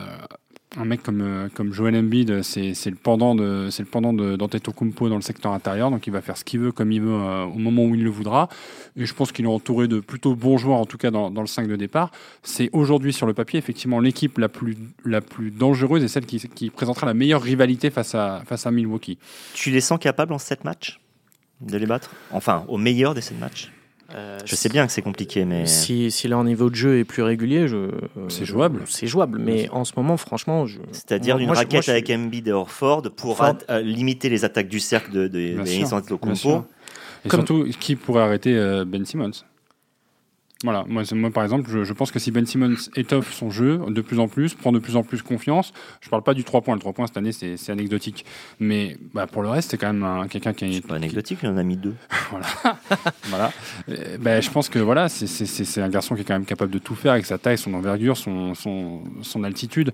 un 0.76 0.84
mec 0.84 1.02
comme, 1.02 1.20
euh, 1.20 1.48
comme 1.54 1.72
Joel 1.72 1.96
Embiid, 1.96 2.42
c'est 2.42 2.72
le 2.86 2.96
pendant 2.96 3.34
de 3.34 3.68
c'est 3.70 3.84
d'Antetokounmpo 3.84 5.08
dans 5.08 5.16
le 5.16 5.22
secteur 5.22 5.52
intérieur, 5.52 5.90
donc 5.90 6.06
il 6.06 6.12
va 6.12 6.22
faire 6.22 6.36
ce 6.36 6.44
qu'il 6.44 6.60
veut 6.60 6.72
comme 6.72 6.92
il 6.92 7.00
veut 7.00 7.12
euh, 7.12 7.44
au 7.44 7.58
moment 7.58 7.84
où 7.84 7.94
il 7.94 8.02
le 8.02 8.10
voudra. 8.10 8.48
Et 8.96 9.04
je 9.04 9.14
pense 9.14 9.32
qu'il 9.32 9.44
est 9.44 9.48
entouré 9.48 9.88
de 9.88 10.00
plutôt 10.00 10.34
bons 10.34 10.56
joueurs, 10.56 10.78
en 10.78 10.86
tout 10.86 10.98
cas 10.98 11.10
dans, 11.10 11.30
dans 11.30 11.42
le 11.42 11.46
5 11.46 11.68
de 11.68 11.76
départ. 11.76 12.10
C'est 12.42 12.70
aujourd'hui 12.72 13.12
sur 13.12 13.26
le 13.26 13.34
papier 13.34 13.58
effectivement 13.58 14.00
l'équipe 14.00 14.38
la 14.38 14.48
plus 14.48 14.76
la 15.04 15.20
plus 15.20 15.50
dangereuse 15.50 16.02
et 16.02 16.08
celle 16.08 16.26
qui, 16.26 16.38
qui 16.38 16.70
présentera 16.70 17.06
la 17.06 17.14
meilleure 17.14 17.42
rivalité 17.42 17.90
face 17.90 18.14
à 18.14 18.42
face 18.46 18.66
à 18.66 18.70
Milwaukee. 18.70 19.18
Tu 19.54 19.70
les 19.70 19.80
sens 19.80 19.98
capables 19.98 20.32
en 20.32 20.38
7 20.38 20.64
matchs? 20.64 21.00
De 21.60 21.76
les 21.76 21.86
battre? 21.86 22.10
Enfin, 22.32 22.64
au 22.68 22.78
meilleur 22.78 23.14
des 23.14 23.20
7 23.20 23.38
matchs? 23.38 23.70
Euh, 24.14 24.38
je 24.44 24.54
sais 24.54 24.68
bien 24.68 24.86
que 24.86 24.92
c'est 24.92 25.02
compliqué, 25.02 25.44
mais 25.44 25.66
si, 25.66 26.10
si, 26.10 26.28
leur 26.28 26.44
niveau 26.44 26.70
de 26.70 26.74
jeu 26.74 26.98
est 26.98 27.04
plus 27.04 27.22
régulier, 27.22 27.68
je... 27.68 27.90
c'est 28.28 28.44
jouable. 28.44 28.82
C'est 28.86 29.06
jouable, 29.06 29.38
mais 29.38 29.68
en 29.70 29.84
ce 29.84 29.92
moment, 29.96 30.16
franchement, 30.16 30.66
je... 30.66 30.78
c'est-à-dire 30.92 31.38
une 31.38 31.50
raquette 31.50 31.88
avec 31.88 32.10
Embiid 32.10 32.48
et 32.48 32.52
Orford 32.52 33.02
pour 33.16 33.42
euh, 33.42 33.80
limiter 33.80 34.28
les 34.28 34.44
attaques 34.44 34.68
du 34.68 34.80
cercle 34.80 35.12
de, 35.12 35.28
de, 35.28 35.38
de, 35.56 35.60
Et 37.24 37.30
surtout, 37.30 37.66
qui 37.78 37.96
pourrait 37.96 38.22
arrêter 38.22 38.56
euh, 38.56 38.84
Ben 38.84 39.04
Simmons? 39.04 39.44
Voilà, 40.64 40.84
moi, 40.88 41.02
moi 41.12 41.30
par 41.30 41.42
exemple, 41.42 41.68
je, 41.70 41.92
pense 41.92 42.10
que 42.10 42.18
si 42.18 42.30
Ben 42.30 42.46
Simmons 42.46 42.76
étoffe 42.96 43.32
son 43.32 43.50
jeu 43.50 43.80
de 43.88 44.00
plus 44.00 44.18
en 44.18 44.28
plus, 44.28 44.54
prend 44.54 44.72
de 44.72 44.78
plus 44.78 44.96
en 44.96 45.02
plus 45.02 45.22
confiance, 45.22 45.72
je 46.00 46.08
parle 46.08 46.22
pas 46.22 46.34
du 46.34 46.44
3 46.44 46.60
points, 46.62 46.74
le 46.74 46.80
3 46.80 46.92
points 46.92 47.06
cette 47.06 47.16
année 47.16 47.32
c'est 47.32 47.70
anecdotique, 47.70 48.24
mais 48.60 48.96
bah, 49.14 49.26
pour 49.26 49.42
le 49.42 49.48
reste 49.48 49.70
c'est 49.70 49.78
quand 49.78 49.92
même 49.92 50.28
quelqu'un 50.28 50.52
qui 50.52 50.64
est... 50.64 50.72
C'est 50.72 50.86
pas 50.86 50.96
anecdotique, 50.96 51.38
il 51.42 51.48
en 51.48 51.56
a 51.56 51.62
mis 51.62 51.76
deux. 51.76 51.94
voilà, 52.30 52.46
voilà. 53.26 53.52
Ben, 54.20 54.40
je 54.42 54.50
pense 54.50 54.68
que 54.68 54.78
voilà, 54.78 55.08
c'est 55.08 55.80
un 55.80 55.88
garçon 55.88 56.14
qui 56.14 56.22
est 56.22 56.24
quand 56.24 56.34
même 56.34 56.44
capable 56.44 56.70
de 56.70 56.78
tout 56.78 56.94
faire 56.94 57.12
avec 57.12 57.26
sa 57.26 57.38
taille, 57.38 57.58
son 57.58 57.74
envergure, 57.74 58.16
son, 58.16 58.54
son, 58.54 59.02
son 59.22 59.44
altitude. 59.44 59.92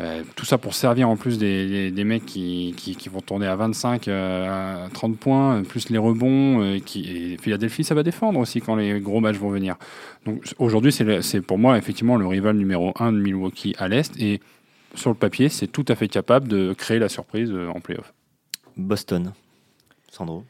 Euh, 0.00 0.22
tout 0.36 0.44
ça 0.44 0.58
pour 0.58 0.74
servir 0.74 1.08
en 1.08 1.16
plus 1.16 1.38
des, 1.38 1.90
des, 1.90 2.04
mecs 2.04 2.24
qui, 2.24 2.72
qui, 2.76 2.94
qui, 2.94 3.08
vont 3.08 3.20
tourner 3.20 3.48
à 3.48 3.56
25, 3.56 4.06
euh, 4.06 4.86
30 4.92 5.18
points, 5.18 5.62
plus 5.64 5.90
les 5.90 5.98
rebonds. 5.98 6.62
Euh, 6.62 6.78
qui, 6.78 7.32
et 7.32 7.36
Philadelphie, 7.38 7.82
ça 7.82 7.96
va 7.96 8.04
défendre 8.04 8.38
aussi 8.38 8.60
quand 8.60 8.76
les 8.76 9.00
gros 9.00 9.20
matchs 9.20 9.38
vont 9.38 9.50
venir. 9.50 9.76
Donc 10.24 10.44
aujourd'hui, 10.58 10.92
c'est 10.92 11.40
pour 11.40 11.58
moi 11.58 11.76
effectivement 11.78 12.16
le 12.16 12.26
rival 12.26 12.56
numéro 12.56 12.92
1 12.96 13.12
de 13.12 13.18
Milwaukee 13.18 13.74
à 13.78 13.88
l'Est. 13.88 14.12
Et 14.20 14.40
sur 14.94 15.10
le 15.10 15.16
papier, 15.16 15.48
c'est 15.48 15.66
tout 15.66 15.84
à 15.88 15.96
fait 15.96 16.08
capable 16.08 16.46
de 16.46 16.72
créer 16.74 17.00
la 17.00 17.08
surprise 17.08 17.50
euh, 17.50 17.68
en 17.68 17.80
playoff. 17.80 18.12
Boston. 18.76 19.32
Sandro 20.10 20.44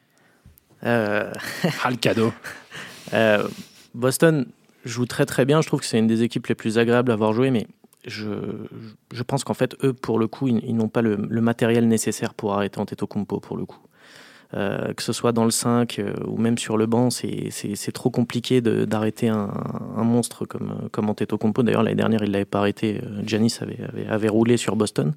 euh... 0.85 1.33
ah, 1.85 1.91
le 1.91 1.97
cadeau. 1.97 2.33
Boston 3.95 4.47
joue 4.85 5.07
très 5.07 5.25
très 5.25 5.47
bien. 5.47 5.63
Je 5.63 5.67
trouve 5.69 5.81
que 5.81 5.87
c'est 5.87 5.99
une 5.99 6.07
des 6.07 6.23
équipes 6.23 6.47
les 6.49 6.55
plus 6.55 6.77
agréables 6.77 7.11
à 7.11 7.15
avoir 7.15 7.33
joué, 7.33 7.51
mais 7.51 7.67
je, 8.07 9.23
pense 9.27 9.45
qu'en 9.45 9.55
fait, 9.55 9.77
eux, 9.85 9.93
pour 9.93 10.19
le 10.19 10.27
coup, 10.27 10.49
ils, 10.49 10.75
n'ont 10.75 10.89
pas 10.89 11.03
le, 11.03 11.17
matériel 11.41 11.89
nécessaire 11.89 12.35
pour 12.35 12.55
arrêter 12.55 12.81
Antetokounmpo, 12.81 13.41
pour 13.41 13.57
le 13.57 13.65
coup. 13.65 13.81
Euh, 14.55 14.95
que 14.95 15.03
ce 15.03 15.13
soit 15.13 15.33
dans 15.33 15.45
le 15.45 15.51
5 15.51 15.99
euh, 15.99 16.15
ou 16.27 16.39
même 16.39 16.57
sur 16.57 16.79
le 16.79 16.87
banc, 16.87 17.11
c'est 17.11 17.93
trop 17.93 18.09
compliqué 18.09 18.63
d'arrêter 18.63 19.29
un, 19.29 19.51
monstre 19.97 20.47
comme, 20.47 20.89
comme 20.91 21.11
Antetokounmpo. 21.11 21.63
D'ailleurs, 21.63 21.83
l'année 21.83 21.97
dernière, 21.97 22.23
il 22.23 22.31
l'avait 22.31 22.45
pas 22.47 22.61
arrêté. 22.61 23.01
Giannis 23.25 23.59
avait, 23.61 24.07
avait, 24.07 24.29
roulé 24.29 24.57
sur 24.57 24.77
Boston. 24.77 25.13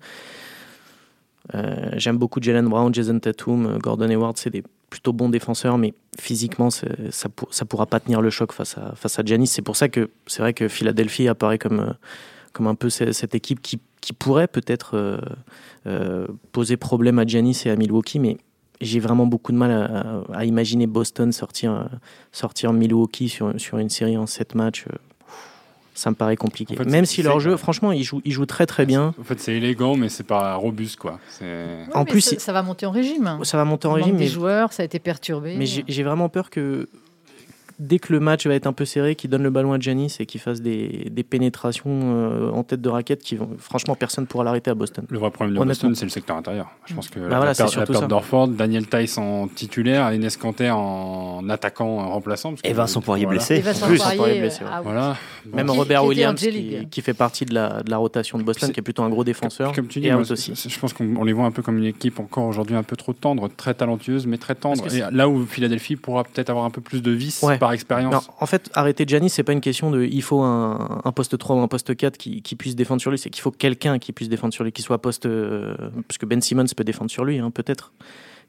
Euh, 1.56 1.91
j'aime 1.94 2.17
beaucoup 2.17 2.41
Jalen 2.41 2.67
Brown, 2.67 2.94
Jason 2.94 3.20
Tatum, 3.20 3.78
Gordon 3.80 4.10
Hayward, 4.10 4.38
c'est 4.38 4.50
des 4.50 4.63
plutôt 4.89 5.13
bons 5.13 5.30
défenseurs, 5.30 5.78
mais 5.78 5.94
physiquement, 6.20 6.70
ça 6.70 6.88
ne 6.89 7.65
pourra 7.65 7.86
pas 7.86 8.00
tenir 8.02 8.22
le 8.22 8.30
choc 8.30 8.52
face 8.52 8.78
à, 8.78 8.94
face 8.96 9.17
à 9.17 9.24
Giannis. 9.24 9.48
C'est 9.48 9.62
pour 9.62 9.78
ça 9.78 9.88
que 9.88 10.10
c'est 10.28 10.41
vrai 10.41 10.54
que 10.54 10.67
Philadelphie 10.67 11.30
apparaît 11.30 11.58
comme 11.58 11.96
comme 12.54 12.68
un 12.68 12.76
peu 12.76 12.90
cette 12.90 13.36
équipe 13.36 13.62
qui, 13.62 13.80
qui 14.02 14.14
pourrait 14.14 14.48
peut-être 14.48 14.98
euh, 14.98 15.18
euh, 15.88 16.28
poser 16.52 16.78
problème 16.78 17.20
à 17.20 17.26
Giannis 17.26 17.64
et 17.66 17.70
à 17.70 17.76
Milwaukee, 17.76 18.20
mais 18.20 18.38
j'ai 18.82 19.00
vraiment 19.00 19.28
beaucoup 19.28 19.52
de 19.52 19.58
mal 19.58 19.72
à, 19.72 20.24
à, 20.34 20.46
imaginer 20.46 20.88
Boston 20.88 21.32
sortir, 21.32 21.88
sortir 22.32 22.74
Milwaukee 22.74 23.30
sur, 23.30 23.54
sur 23.60 23.78
une 23.78 23.90
série 23.90 24.18
en 24.18 24.26
7 24.26 24.56
matchs. 24.56 24.86
Ça 25.94 26.10
me 26.10 26.16
paraît 26.16 26.38
compliqué. 26.38 26.76
Même 26.86 27.06
si 27.06 27.22
leur 27.22 27.40
jeu, 27.40 27.58
franchement, 27.58 27.92
ils 27.92 28.04
jouent, 28.04 28.22
ils 28.26 28.32
jouent 28.32 28.46
très 28.46 28.66
très 28.66 28.86
bien. 28.86 29.14
En 29.20 29.24
fait, 29.24 29.40
c'est 29.40 29.54
élégant, 29.54 29.96
mais 29.96 30.10
c'est 30.10 30.24
pas 30.24 30.56
robuste, 30.56 30.98
quoi. 30.98 31.20
en 31.94 32.06
plus, 32.06 32.22
ça, 32.22 32.40
ça, 32.40 32.54
va 32.54 32.64
monter 32.64 32.86
en 32.86 32.92
régime. 32.92 33.40
Ça 33.44 33.58
va 33.58 33.66
monter 33.66 33.88
en 33.88 33.94
régime. 33.94 34.18
Les 34.18 34.28
joueurs, 34.28 34.74
ça 34.74 34.82
a 34.82 34.86
été 34.86 35.00
perturbé. 35.00 35.56
Mais 35.58 35.66
j'ai 35.66 36.04
vraiment 36.04 36.30
peur 36.30 36.50
que 36.50 36.88
dès 37.82 37.98
que 37.98 38.13
le 38.13 38.20
match 38.20 38.46
va 38.46 38.54
être 38.54 38.67
un 38.67 38.74
peu 38.74 38.86
serré, 38.86 39.15
qu'il 39.15 39.30
donne 39.30 39.41
le 39.41 39.50
ballon 39.50 39.74
à 39.74 39.80
Giannis 39.80 40.17
et 40.20 40.26
qu'il 40.28 40.39
fasse 40.39 40.62
des, 40.62 41.10
des 41.12 41.24
pénétrations 41.24 41.89
euh, 41.89 42.52
en 42.52 42.63
tête 42.63 42.80
de 42.80 42.89
raquette 42.89 43.24
qui 43.24 43.36
vont. 43.36 43.50
Franchement, 43.58 43.96
personne 43.96 44.26
ne 44.26 44.28
pourra 44.28 44.44
l'arrêter 44.44 44.70
à 44.70 44.76
Boston. 44.76 45.06
Le 45.10 45.17
vrai 45.17 45.32
problème 45.32 45.58
de 45.58 45.65
Boston, 45.65 45.96
c'est 45.96 46.06
le 46.06 46.12
secteur 46.12 46.38
intérieur. 46.38 46.67
Je 46.86 46.94
pense 46.94 47.10
que 47.10 47.20
bah 47.20 47.44
la, 47.44 47.56
perte 47.56 48.08
d'Orford, 48.08 48.50
Daniel 48.50 48.88
Tice 48.88 49.17
en 49.17 49.48
titulaire, 49.48 50.13
Ines 50.13 50.30
Kanter 50.39 50.70
en 50.70 51.50
attaquant 51.50 52.10
remplaçant. 52.12 52.54
et 52.63 52.74
Vincent 52.74 53.02
Poirier 53.02 53.26
blessé. 53.26 53.56
Et 53.56 53.62
Vincent 53.62 53.88
Poirier 53.88 54.39
blessé. 54.39 54.62
Ah 54.72 54.82
voilà. 54.82 55.17
Même 55.52 55.70
Robert 55.72 56.06
Williams 56.06 56.39
qui, 56.91 57.02
fait 57.02 57.15
partie 57.15 57.46
de 57.46 57.56
la, 57.56 57.82
de 57.82 57.89
la 57.89 57.98
rotation 57.98 58.38
de 58.38 58.44
Boston, 58.44 58.72
qui 58.72 58.80
est 58.80 58.84
plutôt 58.84 59.02
un 59.02 59.10
gros 59.10 59.24
défenseur. 59.24 59.74
Comme 59.74 59.88
tu 59.88 60.00
dis, 60.00 60.12
aussi. 60.12 60.54
je 60.56 60.80
pense 60.80 60.94
qu'on 60.94 61.24
les 61.24 61.34
voit 61.34 61.46
un 61.46 61.52
peu 61.52 61.63
comme 61.63 61.80
une 61.80 61.86
équipe 61.86 62.20
encore 62.20 62.46
aujourd'hui 62.46 62.76
un 62.76 62.84
peu 62.84 62.96
trop 62.96 63.13
tendre, 63.13 63.50
très 63.50 63.74
talentueuse, 63.74 64.28
mais 64.28 64.38
très 64.38 64.54
tendre. 64.54 64.84
Et 64.94 65.02
là 65.12 65.28
où 65.28 65.46
Philadelphie 65.46 65.96
pourra 65.96 66.24
peut-être 66.24 66.52
avoir 66.52 66.65
un 66.65 66.70
peu 66.70 66.82
plus 66.82 67.02
de 67.02 67.12
vis 67.12 67.44
par 67.60 67.70
expérience 67.73 68.29
fait, 68.45 68.69
arrêter 68.73 69.05
Giannis, 69.07 69.29
c'est 69.29 69.43
pas 69.43 69.53
une 69.53 69.62
question 69.62 69.91
de 69.91 70.03
il 70.03 70.21
faut 70.21 70.41
un, 70.41 71.12
poste 71.15 71.38
3 71.38 71.55
ou 71.55 71.60
un 71.60 71.67
poste 71.67 71.95
4 71.95 72.17
qui, 72.17 72.55
puisse 72.55 72.75
défendre 72.75 73.01
sur 73.01 73.12
lui, 73.12 73.17
c'est 73.17 73.29
qu'il 73.29 73.41
faut 73.41 73.51
quelqu'un 73.51 73.99
qui 73.99 74.12
puisse 74.12 74.29
défendre 74.29 74.53
sur 74.53 74.63
lui, 74.63 74.71
qui 74.71 74.81
soit 74.81 75.01
poste. 75.01 75.25
Euh, 75.25 75.75
parce 76.07 76.17
que 76.17 76.25
Ben 76.25 76.41
Simmons 76.41 76.65
peut 76.75 76.84
défendre 76.84 77.10
sur 77.10 77.25
lui, 77.25 77.39
hein, 77.39 77.51
peut-être 77.51 77.91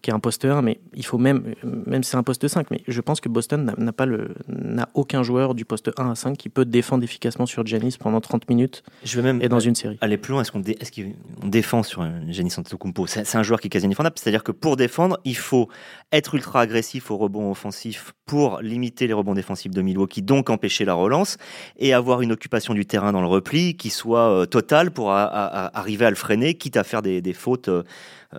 qui 0.03 0.11
est 0.11 0.13
un 0.13 0.19
poste 0.19 0.45
1, 0.45 0.63
mais 0.63 0.81
il 0.95 1.05
faut 1.07 1.19
même, 1.19 1.55
même 1.63 2.03
c'est 2.03 2.17
un 2.17 2.23
poste 2.23 2.47
5, 2.47 2.71
mais 2.71 2.83
je 2.89 3.01
pense 3.01 3.21
que 3.21 3.29
Boston 3.29 3.73
n'a 3.77 3.93
pas 3.93 4.05
le, 4.05 4.35
n'a 4.49 4.89
aucun 4.95 5.23
joueur 5.23 5.55
du 5.55 5.65
poste 5.65 5.91
1 5.97 6.11
à 6.11 6.15
5 6.15 6.37
qui 6.37 6.49
peut 6.49 6.65
défendre 6.65 7.05
efficacement 7.05 7.47
sur 7.47 7.65
Giannis 7.65 7.97
pendant 7.99 8.21
30 8.21 8.49
minutes 8.49 8.83
je 9.05 9.17
vais 9.17 9.23
même 9.23 9.41
et 9.43 9.49
dans 9.49 9.61
une 9.61 9.75
série. 9.75 9.99
Aller 10.01 10.17
plus 10.17 10.33
loin, 10.33 10.43
est-ce 10.43 10.53
qu'on 10.53 10.63
défend 11.45 11.83
sur 11.83 12.07
Giannis 12.29 12.55
Antetokounmpo? 12.59 13.07
C'est 13.07 13.37
un 13.37 13.43
joueur 13.43 13.61
qui 13.61 13.69
est 13.69 13.71
quasi 13.71 13.87
indéfendable, 13.87 14.17
c'est-à-dire 14.19 14.43
que 14.43 14.53
pour 14.53 14.77
défendre, 14.77 15.21
il 15.25 15.37
faut 15.37 15.69
être 16.11 16.35
ultra 16.35 16.61
agressif 16.61 17.11
au 17.11 17.17
rebond 17.17 17.51
offensif 17.51 18.13
pour 18.27 18.61
limiter 18.61 19.07
les 19.07 19.13
rebonds 19.13 19.35
défensifs 19.35 19.73
de 19.73 19.83
Milwaukee, 19.83 20.23
donc 20.23 20.51
empêcher 20.51 20.85
la 20.85 20.95
relance, 20.95 21.37
et 21.79 21.93
avoir 21.93 22.23
une 22.23 22.33
occupation 22.33 22.75
du 22.75 22.87
terrain 22.87 23.13
dans 23.13 23.21
le 23.21 23.27
repli 23.27 23.77
qui 23.77 23.91
soit 23.91 24.31
euh, 24.31 24.47
totale 24.47 24.91
pour 24.91 25.13
arriver 25.13 26.07
à 26.07 26.11
le 26.11 26.17
freiner, 26.17 26.55
quitte 26.55 26.77
à 26.77 26.85
faire 26.85 27.03
des, 27.03 27.21
des 27.21 27.33
fautes. 27.33 27.69
Euh, 27.69 27.83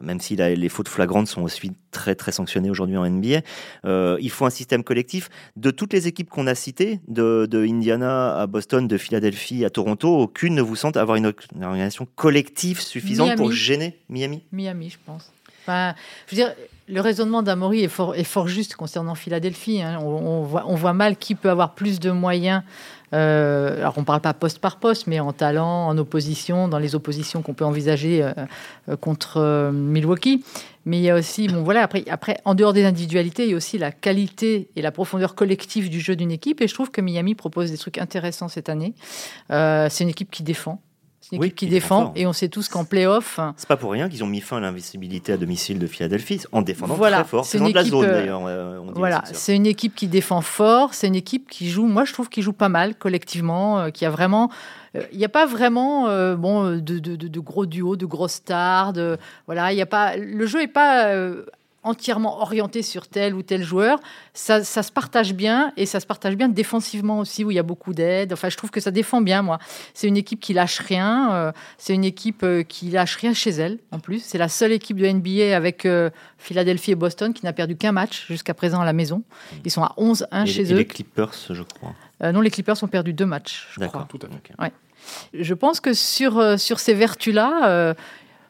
même 0.02 0.20
si 0.20 0.36
les 0.36 0.70
fautes 0.70 0.88
flagrantes 0.88 1.28
sont 1.28 1.42
aussi 1.42 1.72
très 1.92 2.16
très 2.16 2.32
sanctionnées 2.32 2.70
aujourd'hui 2.70 2.98
en 2.98 3.10
NBA. 3.10 3.42
Euh, 3.86 4.18
il 4.20 4.30
faut 4.30 4.46
un 4.46 4.50
système 4.50 4.84
collectif. 4.84 5.30
De 5.56 5.72
toutes 5.72 5.94
les 5.94 6.08
équipes 6.08 6.30
qu'on 6.30 6.48
a 6.48 6.56
citées, 6.56 7.00
de, 7.08 7.48
Indiana 7.54 8.40
à 8.40 8.48
Boston, 8.48 8.88
de 8.88 8.98
Philadelphie 8.98 9.64
à 9.66 9.70
Toronto, 9.70 10.10
aucune 10.18 10.56
ne 10.56 10.62
vous 10.62 10.76
sent 10.76 10.98
avoir 10.98 11.18
une, 11.18 11.32
organisation 11.62 12.08
collective 12.16 12.82
suffisante 12.82 13.36
pour 13.36 13.52
gêner 13.52 14.00
Miami? 14.10 14.44
Miami, 14.52 14.90
je 14.90 14.98
pense. 15.06 15.32
Enfin, 15.62 15.94
je 16.28 16.36
veux 16.36 16.44
dire, 16.44 16.54
le 16.88 17.02
raisonnement 17.02 17.42
d'Amory 17.42 17.84
est 17.84 17.88
fort, 17.88 18.48
juste 18.48 18.76
concernant 18.76 19.16
Philadelphie. 19.16 19.82
Hein. 19.82 20.00
On, 20.02 20.42
voit, 20.42 20.66
on, 20.68 20.76
voit, 20.76 20.94
mal 20.94 21.18
qui 21.18 21.36
peut 21.36 21.50
avoir 21.50 21.74
plus 21.76 22.00
de 22.00 22.12
moyens 22.12 22.62
euh, 23.14 23.78
alors 23.78 23.94
on 23.98 24.02
ne 24.02 24.06
parle 24.06 24.22
pas 24.22 24.34
poste 24.34 24.60
par 24.60 24.78
poste, 24.78 25.08
mais 25.08 25.20
en 25.20 25.34
talent, 25.34 25.88
en 25.88 25.98
opposition, 25.98 26.68
dans 26.68 26.80
les 26.80 26.96
oppositions 26.96 27.42
qu'on 27.42 27.54
peut 27.54 27.66
envisager 27.66 28.24
euh, 28.24 28.32
euh, 28.90 28.96
contre 28.96 29.72
Milwaukee. 29.72 30.44
Mais 30.86 30.98
il 30.98 31.04
y 31.04 31.10
a 31.10 31.16
aussi, 31.16 31.48
bon 31.48 31.64
voilà, 31.64 31.84
après, 31.84 32.04
après, 32.10 32.40
en 32.44 32.56
dehors 32.56 32.74
des 32.74 32.84
individualités, 32.84 33.46
il 33.46 33.52
y 33.52 33.54
a 33.54 33.58
aussi 33.58 33.78
la 33.78 33.92
qualité 33.92 34.70
et 34.76 34.82
la 34.82 34.92
profondeur 34.92 35.34
collective 35.36 35.90
du 35.90 36.02
jeu 36.02 36.16
d'une 36.16 36.32
équipe. 36.32 36.60
Et 36.62 36.68
je 36.68 36.74
trouve 36.74 36.92
que 36.92 37.00
Miami 37.02 37.36
propose 37.36 37.72
des 37.72 37.78
trucs 37.78 38.00
intéressants 38.00 38.50
cette 38.50 38.68
année. 38.68 38.94
c'est 39.50 40.02
une 40.02 40.10
équipe 40.10 40.32
qui 40.32 40.44
défend. 40.44 40.82
Une 41.36 41.44
équipe 41.44 41.56
qui 41.56 41.66
qui 41.66 41.72
défend. 41.72 42.12
Et 42.16 42.26
on 42.28 42.34
sait 42.34 42.50
tous 42.50 42.68
qu'en 42.70 42.86
play-off, 42.86 43.40
C'est 43.58 43.68
pas 43.68 43.78
pour 43.78 43.92
rien 43.92 44.10
qu'ils 44.10 44.24
ont 44.24 44.28
mis 44.28 44.42
fin 44.42 44.58
à 44.58 44.60
l'invisibilité 44.60 45.34
à 45.34 45.38
domicile 45.38 45.80
de 45.80 45.88
Philadelphie 45.88 46.42
en 46.52 46.62
défendant 46.62 46.96
Voilà, 46.96 47.18
très 47.22 47.26
fort. 47.30 47.46
c'est 47.46 47.58
une 47.58 47.70
de 47.70 47.74
la 47.74 47.82
équipe, 47.82 47.92
zone 47.94 48.06
euh, 48.06 48.14
d'ailleurs. 48.20 48.46
euh, 48.46 48.80
Voilà, 48.96 49.24
c'est 49.32 49.56
une 49.56 49.66
équipe 49.66 49.96
qui 49.96 50.08
défend 50.08 50.42
fort, 50.42 50.94
c'est 50.94 51.08
une 51.08 51.16
équipe 51.16 51.50
qui 51.50 51.70
joue, 51.70 51.86
moi 51.88 52.06
je 52.06 52.14
trouve 52.14 52.30
qu'il 52.30 52.44
joue 52.44 52.54
pas 52.54 52.70
mal 52.70 52.96
collectivement, 52.96 53.80
euh, 53.80 53.90
qui 53.90 54.06
a 54.06 54.10
vraiment, 54.10 54.50
euh, 54.96 55.02
il 55.12 55.18
n'y 55.18 55.26
a 55.26 55.30
pas 55.30 55.46
vraiment 55.46 56.08
euh, 56.08 56.36
bon 56.36 56.64
de, 56.76 56.80
de- 56.80 57.00
de- 57.16 57.28
de 57.28 57.40
gros 57.40 57.66
duos, 57.66 57.96
de 57.96 58.06
grosses 58.06 58.34
stars, 58.34 58.94
de, 58.94 59.18
voilà, 59.46 59.72
il 59.72 59.78
y 59.78 59.82
a 59.82 59.86
pas, 59.86 60.16
le 60.18 60.46
jeu 60.46 60.62
est 60.62 60.68
pas 60.68 61.08
entièrement 61.84 62.42
orienté 62.42 62.82
sur 62.82 63.08
tel 63.08 63.34
ou 63.34 63.42
tel 63.42 63.64
joueur, 63.64 64.00
ça, 64.34 64.64
ça 64.64 64.84
se 64.84 64.92
partage 64.92 65.34
bien 65.34 65.72
et 65.78 65.86
ça 65.86 66.00
se 66.00 66.06
partage 66.06 66.36
bien 66.36 66.50
défensivement 66.50 67.20
aussi 67.20 67.44
où 67.44 67.52
il 67.52 67.56
y 67.56 67.60
a 67.60 67.64
beaucoup 67.64 67.94
d'aide. 67.94 68.34
Enfin, 68.34 68.50
je 68.50 68.58
trouve 68.58 68.72
que 68.72 68.80
ça 68.80 68.92
défend 68.92 69.22
bien 69.22 69.42
moi. 69.42 69.60
C'est 69.94 70.08
une 70.08 70.18
équipe 70.18 70.40
qui 70.40 70.54
lâche 70.54 70.80
rien, 70.80 71.34
euh, 71.34 71.52
c'est 71.78 71.94
une 71.94 72.04
équipe 72.06 72.44
euh, 72.44 72.64
qui 72.64 72.90
lâche 72.90 73.16
rien 73.18 73.34
chez 73.34 73.52
elle 73.52 73.80
en 73.92 74.00
plus. 74.00 74.24
C'est 74.24 74.38
la 74.38 74.50
seule 74.50 74.72
équipe 74.72 74.98
de 74.98 75.08
NBA 75.08 75.56
avec 75.56 75.86
euh, 75.86 76.10
Philadelphie 76.38 76.92
et 76.92 76.96
Boston 76.96 77.34
qui 77.34 77.46
n'a 77.46 77.54
perdu 77.54 77.76
qu'un 77.76 77.92
match 77.92 78.26
jusqu'à 78.28 78.54
présent 78.54 78.82
à 78.82 78.86
la 78.86 78.94
maison. 78.94 79.24
Ils 79.66 79.72
sont 79.72 79.84
à 79.84 79.94
11-1 79.98 80.44
Et, 80.44 80.46
chez 80.48 80.70
et 80.70 80.74
eux. 80.74 80.78
les 80.78 80.86
Clippers, 80.86 81.34
je 81.50 81.64
crois. 81.64 81.94
Euh, 82.24 82.32
non, 82.32 82.42
les 82.42 82.50
Clippers 82.52 82.82
ont 82.84 82.88
perdu 82.88 83.14
deux 83.14 83.26
matchs, 83.26 83.68
je 83.74 83.80
D'accord. 83.80 84.08
crois. 84.08 84.20
Tout 84.20 84.26
à 84.26 84.30
fait. 84.30 84.74
Je 85.34 85.54
pense 85.54 85.82
que 85.82 85.94
sur, 85.94 86.58
sur 86.58 86.80
ces 86.80 86.94
vertus-là, 86.94 87.68
euh, 87.68 87.94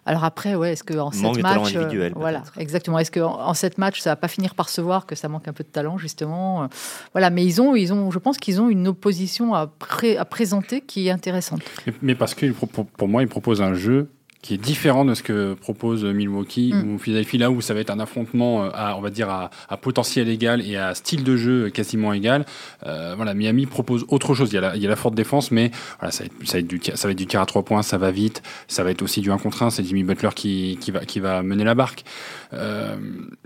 alors 0.06 0.24
après, 0.24 0.56
ouais, 0.56 0.74
est-ce 0.74 0.84
qu'en 0.84 1.12
Manque 1.16 1.36
sept 1.36 1.44
matchs, 1.44 1.76
euh, 1.76 1.80
individuel, 1.80 2.14
voilà, 2.16 2.44
exactement. 2.58 3.00
Est-ce 3.00 3.12
qu'en 3.12 3.40
en 3.40 3.54
sept 3.54 3.78
matchs, 3.78 4.00
ça 4.02 4.10
va 4.12 4.16
pas 4.16 4.28
finir 4.28 4.54
par 4.56 4.70
se 4.70 4.82
voir 4.82 5.06
que 5.06 5.16
ça 5.16 5.28
manque 5.30 5.48
un 5.48 5.54
peu 5.54 5.64
de 5.64 5.70
talent, 5.70 5.98
justement 5.98 6.64
euh, 6.64 6.68
Voilà, 7.14 7.30
mais 7.30 7.46
ils 7.46 7.62
ont, 7.62 7.76
ils 7.76 7.94
ont, 7.94 8.12
je 8.12 8.20
pense 8.20 8.38
qu'ils 8.38 8.60
ont 8.62 8.70
une 8.70 8.88
opposition 8.88 9.54
à, 9.54 9.68
pré- 9.68 10.18
à 10.18 10.26
présenter 10.26 10.82
qui 10.82 11.08
est 11.08 11.12
intéressante. 11.12 11.62
Mais- 12.02 12.16
parce 12.16 12.34
que 12.34 12.52
pour, 12.52 12.86
pour 12.86 13.08
moi, 13.08 13.22
il 13.22 13.28
propose 13.28 13.62
un 13.62 13.74
jeu 13.74 14.10
qui 14.44 14.54
est 14.54 14.58
différent 14.58 15.06
de 15.06 15.16
ce 15.16 15.24
que 15.24 15.56
propose 15.56 16.04
Milwaukee 16.06 16.72
Mm. 16.74 16.94
ou 16.94 17.00
Philadelphie, 17.00 17.38
là 17.40 17.50
où 17.50 17.62
ça 17.62 17.74
va 17.74 17.80
être 17.80 17.90
un 17.90 18.00
affrontement 18.00 18.66
euh, 18.66 18.70
à, 18.76 18.96
on 18.98 19.02
va 19.02 19.10
dire, 19.10 19.30
à, 19.30 19.50
à 19.70 19.78
potentiel 19.78 20.30
égal 20.30 20.62
et 20.62 20.76
à 20.78 20.94
style 20.94 21.24
de 21.24 21.36
jeu 21.36 21.70
quasiment 21.70 22.14
égal. 22.14 22.46
Euh, 22.86 23.14
voilà, 23.16 23.34
Miami 23.34 23.66
propose 23.66 24.06
autre 24.10 24.36
chose. 24.36 24.50
Il 24.52 24.56
y 24.56 24.58
a 24.60 24.62
la, 24.62 24.76
il 24.76 24.82
y 24.84 24.86
a 24.86 24.90
la 24.90 24.96
forte 24.96 25.16
défense, 25.16 25.50
mais 25.50 25.72
voilà, 26.00 26.12
ça 26.12 26.24
va, 26.24 26.28
être, 26.28 26.48
ça, 26.48 26.54
va 26.54 26.60
être 26.60 26.68
du, 26.68 26.80
ça 26.84 27.08
va 27.08 27.12
être 27.14 27.18
du 27.18 27.26
tir 27.26 27.42
à 27.42 27.46
trois 27.46 27.64
points, 27.64 27.82
ça 27.82 27.98
va 27.98 28.12
vite. 28.12 28.44
Ça 28.68 28.84
va 28.84 28.92
être 28.92 29.02
aussi 29.02 29.22
du 29.22 29.32
1 29.32 29.38
contre 29.40 29.64
1. 29.64 29.70
C'est 29.72 29.84
Jimmy 29.84 30.04
Butler 30.04 30.30
qui, 30.36 30.78
qui, 30.82 30.92
va, 30.92 31.06
qui 31.06 31.20
va 31.22 31.42
mener 31.42 31.64
la 31.64 31.74
barque. 31.74 32.04
Euh, 32.54 32.96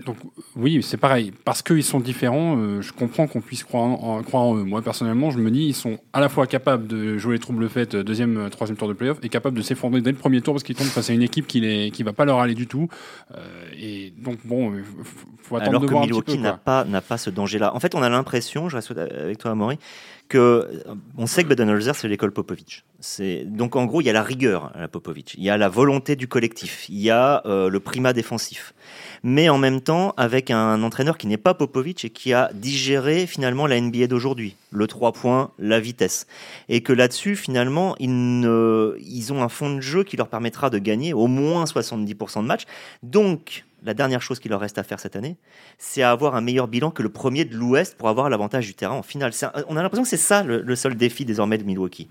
donc 0.04 0.16
oui, 0.56 0.82
c'est 0.82 0.96
pareil. 0.96 1.32
Parce 1.44 1.62
qu'ils 1.62 1.84
sont 1.84 2.00
différents, 2.00 2.56
euh, 2.58 2.82
je 2.82 2.92
comprends 2.92 3.26
qu'on 3.26 3.40
puisse 3.40 3.62
croire 3.64 3.84
en, 3.84 4.18
en- 4.18 4.22
croire 4.22 4.42
en 4.44 4.56
eux. 4.56 4.64
Moi, 4.64 4.82
personnellement, 4.82 5.30
je 5.30 5.38
me 5.38 5.50
dis, 5.50 5.66
ils 5.66 5.74
sont 5.74 5.98
à 6.12 6.20
la 6.20 6.28
fois 6.28 6.46
capables 6.46 6.86
de 6.86 7.16
jouer 7.18 7.34
les 7.34 7.38
troubles 7.38 7.68
faits 7.68 7.94
deuxième, 7.96 8.48
troisième 8.50 8.76
tour 8.76 8.88
de 8.88 8.92
playoff 8.94 9.18
et 9.22 9.28
capables 9.28 9.56
de 9.56 9.62
s'effondrer 9.62 10.00
dès 10.00 10.10
le 10.10 10.16
premier 10.18 10.40
tour 10.40 10.54
parce 10.54 10.62
qu'ils 10.64 10.74
tombent 10.74 10.87
face 10.88 11.10
à 11.10 11.12
une 11.12 11.22
équipe 11.22 11.46
qui 11.46 11.60
ne 11.60 11.88
qui 11.90 12.02
va 12.02 12.12
pas 12.12 12.24
leur 12.24 12.38
aller 12.40 12.54
du 12.54 12.66
tout. 12.66 12.88
Euh, 13.34 13.38
et 13.78 14.12
donc, 14.18 14.38
bon, 14.44 14.74
il 14.74 14.84
faut 15.42 15.56
attendre 15.56 15.70
Alors 15.70 15.80
de 15.82 15.86
que 15.86 15.92
voir 15.92 16.04
Milwaukee 16.04 16.38
n'a 16.38 16.52
pas, 16.54 16.84
ce 17.16 17.30
danger-là. 17.30 17.74
En 17.74 17.80
fait, 17.80 17.94
on 17.94 18.02
a 18.02 18.08
l'impression, 18.08 18.68
je 18.68 18.76
reste 18.76 18.92
avec 18.96 19.38
toi, 19.38 19.52
Amaury, 19.52 19.78
que 20.28 20.38
euh, 20.38 20.94
on 21.16 21.26
sait 21.26 21.42
que 21.42 21.48
Budenholzer, 21.48 21.94
c'est 21.94 22.08
l'école 22.08 22.32
Popovic. 22.32 22.84
C'est 23.00 23.44
donc 23.44 23.76
en 23.76 23.86
gros, 23.86 24.00
il 24.00 24.04
y 24.04 24.10
a 24.10 24.12
la 24.12 24.22
rigueur 24.22 24.72
à 24.74 24.80
la 24.80 24.88
Popovic, 24.88 25.34
il 25.38 25.44
y 25.44 25.50
a 25.50 25.56
la 25.56 25.68
volonté 25.68 26.16
du 26.16 26.28
collectif, 26.28 26.88
il 26.88 27.00
y 27.00 27.10
a 27.10 27.42
euh, 27.46 27.68
le 27.68 27.80
primat 27.80 28.12
défensif. 28.12 28.74
Mais 29.22 29.48
en 29.48 29.58
même 29.58 29.80
temps, 29.80 30.14
avec 30.16 30.50
un 30.50 30.82
entraîneur 30.82 31.18
qui 31.18 31.26
n'est 31.26 31.36
pas 31.36 31.54
Popovic 31.54 32.04
et 32.04 32.10
qui 32.10 32.32
a 32.32 32.50
digéré 32.54 33.26
finalement 33.26 33.66
la 33.66 33.80
NBA 33.80 34.06
d'aujourd'hui, 34.06 34.56
le 34.70 34.86
3 34.86 35.12
points, 35.12 35.50
la 35.58 35.80
vitesse, 35.80 36.26
et 36.68 36.82
que 36.82 36.92
là-dessus, 36.92 37.36
finalement, 37.36 37.96
ils, 37.98 39.32
ont 39.32 39.42
un 39.42 39.48
fond 39.48 39.74
de 39.74 39.80
jeu 39.80 40.04
qui 40.04 40.16
leur 40.16 40.28
permettra 40.28 40.70
de 40.70 40.78
gagner 40.78 41.12
au 41.12 41.26
moins 41.26 41.64
70% 41.64 42.42
de 42.42 42.46
matchs. 42.46 42.64
Donc, 43.02 43.64
la 43.84 43.94
dernière 43.94 44.22
chose 44.22 44.40
qu'il 44.40 44.50
leur 44.50 44.60
reste 44.60 44.78
à 44.78 44.82
faire 44.82 44.98
cette 44.98 45.14
année, 45.14 45.36
c'est 45.78 46.02
avoir 46.02 46.34
un 46.34 46.40
meilleur 46.40 46.66
bilan 46.66 46.90
que 46.90 47.02
le 47.02 47.08
premier 47.10 47.44
de 47.44 47.54
l'Ouest 47.54 47.96
pour 47.96 48.08
avoir 48.08 48.28
l'avantage 48.28 48.66
du 48.66 48.74
terrain 48.74 48.96
en 48.96 49.02
finale. 49.02 49.32
On 49.68 49.76
a 49.76 49.82
l'impression 49.82 50.02
que 50.02 50.08
c'est 50.08 50.16
ça 50.16 50.42
le 50.42 50.76
seul 50.76 50.96
défi 50.96 51.24
désormais 51.24 51.58
de 51.58 51.64
Milwaukee. 51.64 52.08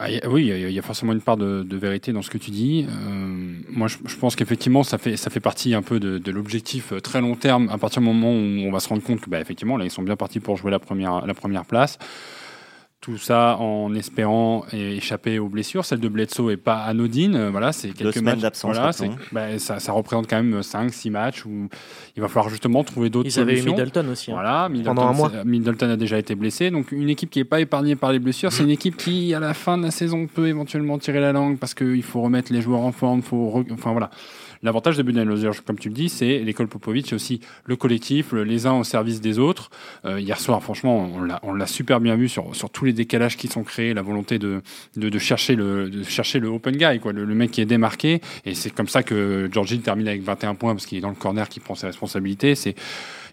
Ah, 0.00 0.06
oui, 0.26 0.46
il 0.46 0.70
y 0.70 0.78
a- 0.78 0.82
forcément 0.82 1.12
une 1.12 1.20
part 1.20 1.36
de, 1.36 1.76
vérité 1.76 2.12
dans 2.12 2.22
ce 2.22 2.30
que 2.30 2.38
tu 2.38 2.50
dis. 2.50 2.86
Euh, 2.88 3.54
moi, 3.68 3.88
je, 3.88 3.98
je 4.06 4.16
pense 4.16 4.36
qu'effectivement, 4.36 4.82
ça 4.82 4.96
fait, 4.96 5.16
ça 5.16 5.28
fait 5.28 5.40
partie 5.40 5.74
un 5.74 5.82
peu 5.82 6.00
de, 6.00 6.16
de 6.16 6.30
l'objectif 6.30 6.92
euh, 6.92 7.00
très 7.00 7.20
long 7.20 7.34
terme. 7.34 7.68
À 7.70 7.76
partir 7.76 8.00
du 8.00 8.08
moment 8.08 8.30
où 8.32 8.66
on 8.66 8.72
va 8.72 8.80
se 8.80 8.88
rendre 8.88 9.02
compte 9.02 9.20
que, 9.20 9.28
bah, 9.28 9.40
effectivement, 9.40 9.76
là, 9.76 9.84
ils 9.84 9.90
sont 9.90 10.02
bien 10.02 10.16
partis 10.16 10.40
pour 10.40 10.56
jouer 10.56 10.70
la 10.70 10.78
première, 10.78 11.26
la 11.26 11.34
première 11.34 11.66
place. 11.66 11.98
Tout 13.02 13.18
ça 13.18 13.56
en 13.58 13.92
espérant 13.96 14.64
échapper 14.72 15.40
aux 15.40 15.48
blessures. 15.48 15.84
Celle 15.84 15.98
de 15.98 16.06
Bledsoe 16.08 16.50
est 16.52 16.56
pas 16.56 16.76
anodine. 16.84 17.34
Euh, 17.34 17.50
Voilà, 17.50 17.72
c'est 17.72 17.88
quelques 17.90 18.14
semaines 18.14 18.34
matchs. 18.36 18.42
d'absence, 18.42 18.76
Voilà, 18.76 18.92
bah, 19.32 19.58
ça, 19.58 19.80
ça 19.80 19.90
représente 19.90 20.28
quand 20.30 20.36
même 20.40 20.60
5-6 20.60 21.10
matchs 21.10 21.44
où 21.44 21.68
il 22.16 22.22
va 22.22 22.28
falloir 22.28 22.48
justement 22.48 22.84
trouver 22.84 23.10
d'autres 23.10 23.28
Ils 23.28 23.40
avaient 23.40 23.54
eu 23.54 23.56
solutions. 23.58 23.72
Middleton 23.76 24.08
aussi. 24.08 24.30
hein. 24.30 24.34
Voilà, 24.34 24.68
Middleton, 24.68 24.94
Pendant 24.94 25.08
un 25.08 25.12
mois. 25.14 25.32
Middleton 25.44 25.90
a 25.90 25.96
déjà 25.96 26.16
été 26.16 26.36
blessé, 26.36 26.70
donc 26.70 26.92
une 26.92 27.10
équipe 27.10 27.28
qui 27.30 27.40
n'est 27.40 27.44
pas 27.44 27.58
épargnée 27.60 27.96
par 27.96 28.12
les 28.12 28.20
blessures, 28.20 28.52
c'est 28.52 28.62
une 28.62 28.70
équipe 28.70 28.96
qui, 28.96 29.34
à 29.34 29.40
la 29.40 29.52
fin 29.52 29.76
de 29.78 29.82
la 29.82 29.90
saison, 29.90 30.28
peut 30.32 30.46
éventuellement 30.46 30.96
tirer 30.98 31.18
la 31.20 31.32
langue 31.32 31.58
parce 31.58 31.74
qu'il 31.74 32.04
faut 32.04 32.20
remettre 32.22 32.52
les 32.52 32.60
joueurs 32.62 32.82
en 32.82 32.92
forme, 32.92 33.20
faut, 33.22 33.50
re- 33.64 33.72
enfin 33.72 33.90
voilà. 33.90 34.10
L'avantage 34.62 34.96
de 34.96 35.02
Budenholzer, 35.02 35.64
comme 35.64 35.78
tu 35.78 35.88
le 35.88 35.94
dis, 35.94 36.08
c'est 36.08 36.38
l'école 36.38 36.68
Popovic, 36.68 37.06
c'est 37.08 37.14
aussi 37.16 37.40
le 37.64 37.74
collectif, 37.76 38.30
le- 38.32 38.44
les 38.44 38.66
uns 38.66 38.74
au 38.74 38.84
service 38.84 39.20
des 39.20 39.38
autres. 39.40 39.70
Euh, 40.04 40.20
hier 40.20 40.38
soir, 40.38 40.62
franchement, 40.62 41.10
on 41.14 41.22
l'a- 41.22 41.40
on 41.42 41.52
l'a 41.52 41.66
super 41.66 41.98
bien 42.00 42.14
vu 42.14 42.28
sur, 42.28 42.54
sur 42.54 42.70
tous 42.70 42.84
les 42.84 42.92
décalages 42.92 43.36
qui 43.36 43.48
sont 43.48 43.64
créés, 43.64 43.92
la 43.92 44.02
volonté 44.02 44.38
de, 44.38 44.62
de, 44.96 45.08
de 45.08 45.18
chercher, 45.18 45.56
le, 45.56 45.90
de 45.90 46.02
chercher 46.04 46.38
le 46.38 46.48
open 46.48 46.76
guy, 46.76 47.00
quoi, 47.00 47.12
le, 47.12 47.24
le 47.24 47.34
mec 47.34 47.50
qui 47.50 47.60
est 47.60 47.64
démarqué. 47.66 48.20
Et 48.44 48.54
c'est 48.54 48.70
comme 48.70 48.88
ça 48.88 49.02
que 49.02 49.48
Georgie 49.52 49.80
termine 49.80 50.06
avec 50.06 50.22
21 50.22 50.54
points 50.54 50.74
parce 50.74 50.86
qu'il 50.86 50.98
est 50.98 51.02
dans 51.02 51.08
le 51.08 51.14
corner, 51.16 51.48
qui 51.48 51.58
prend 51.58 51.74
ses 51.74 51.86
responsabilités. 51.88 52.54
C'est 52.54 52.76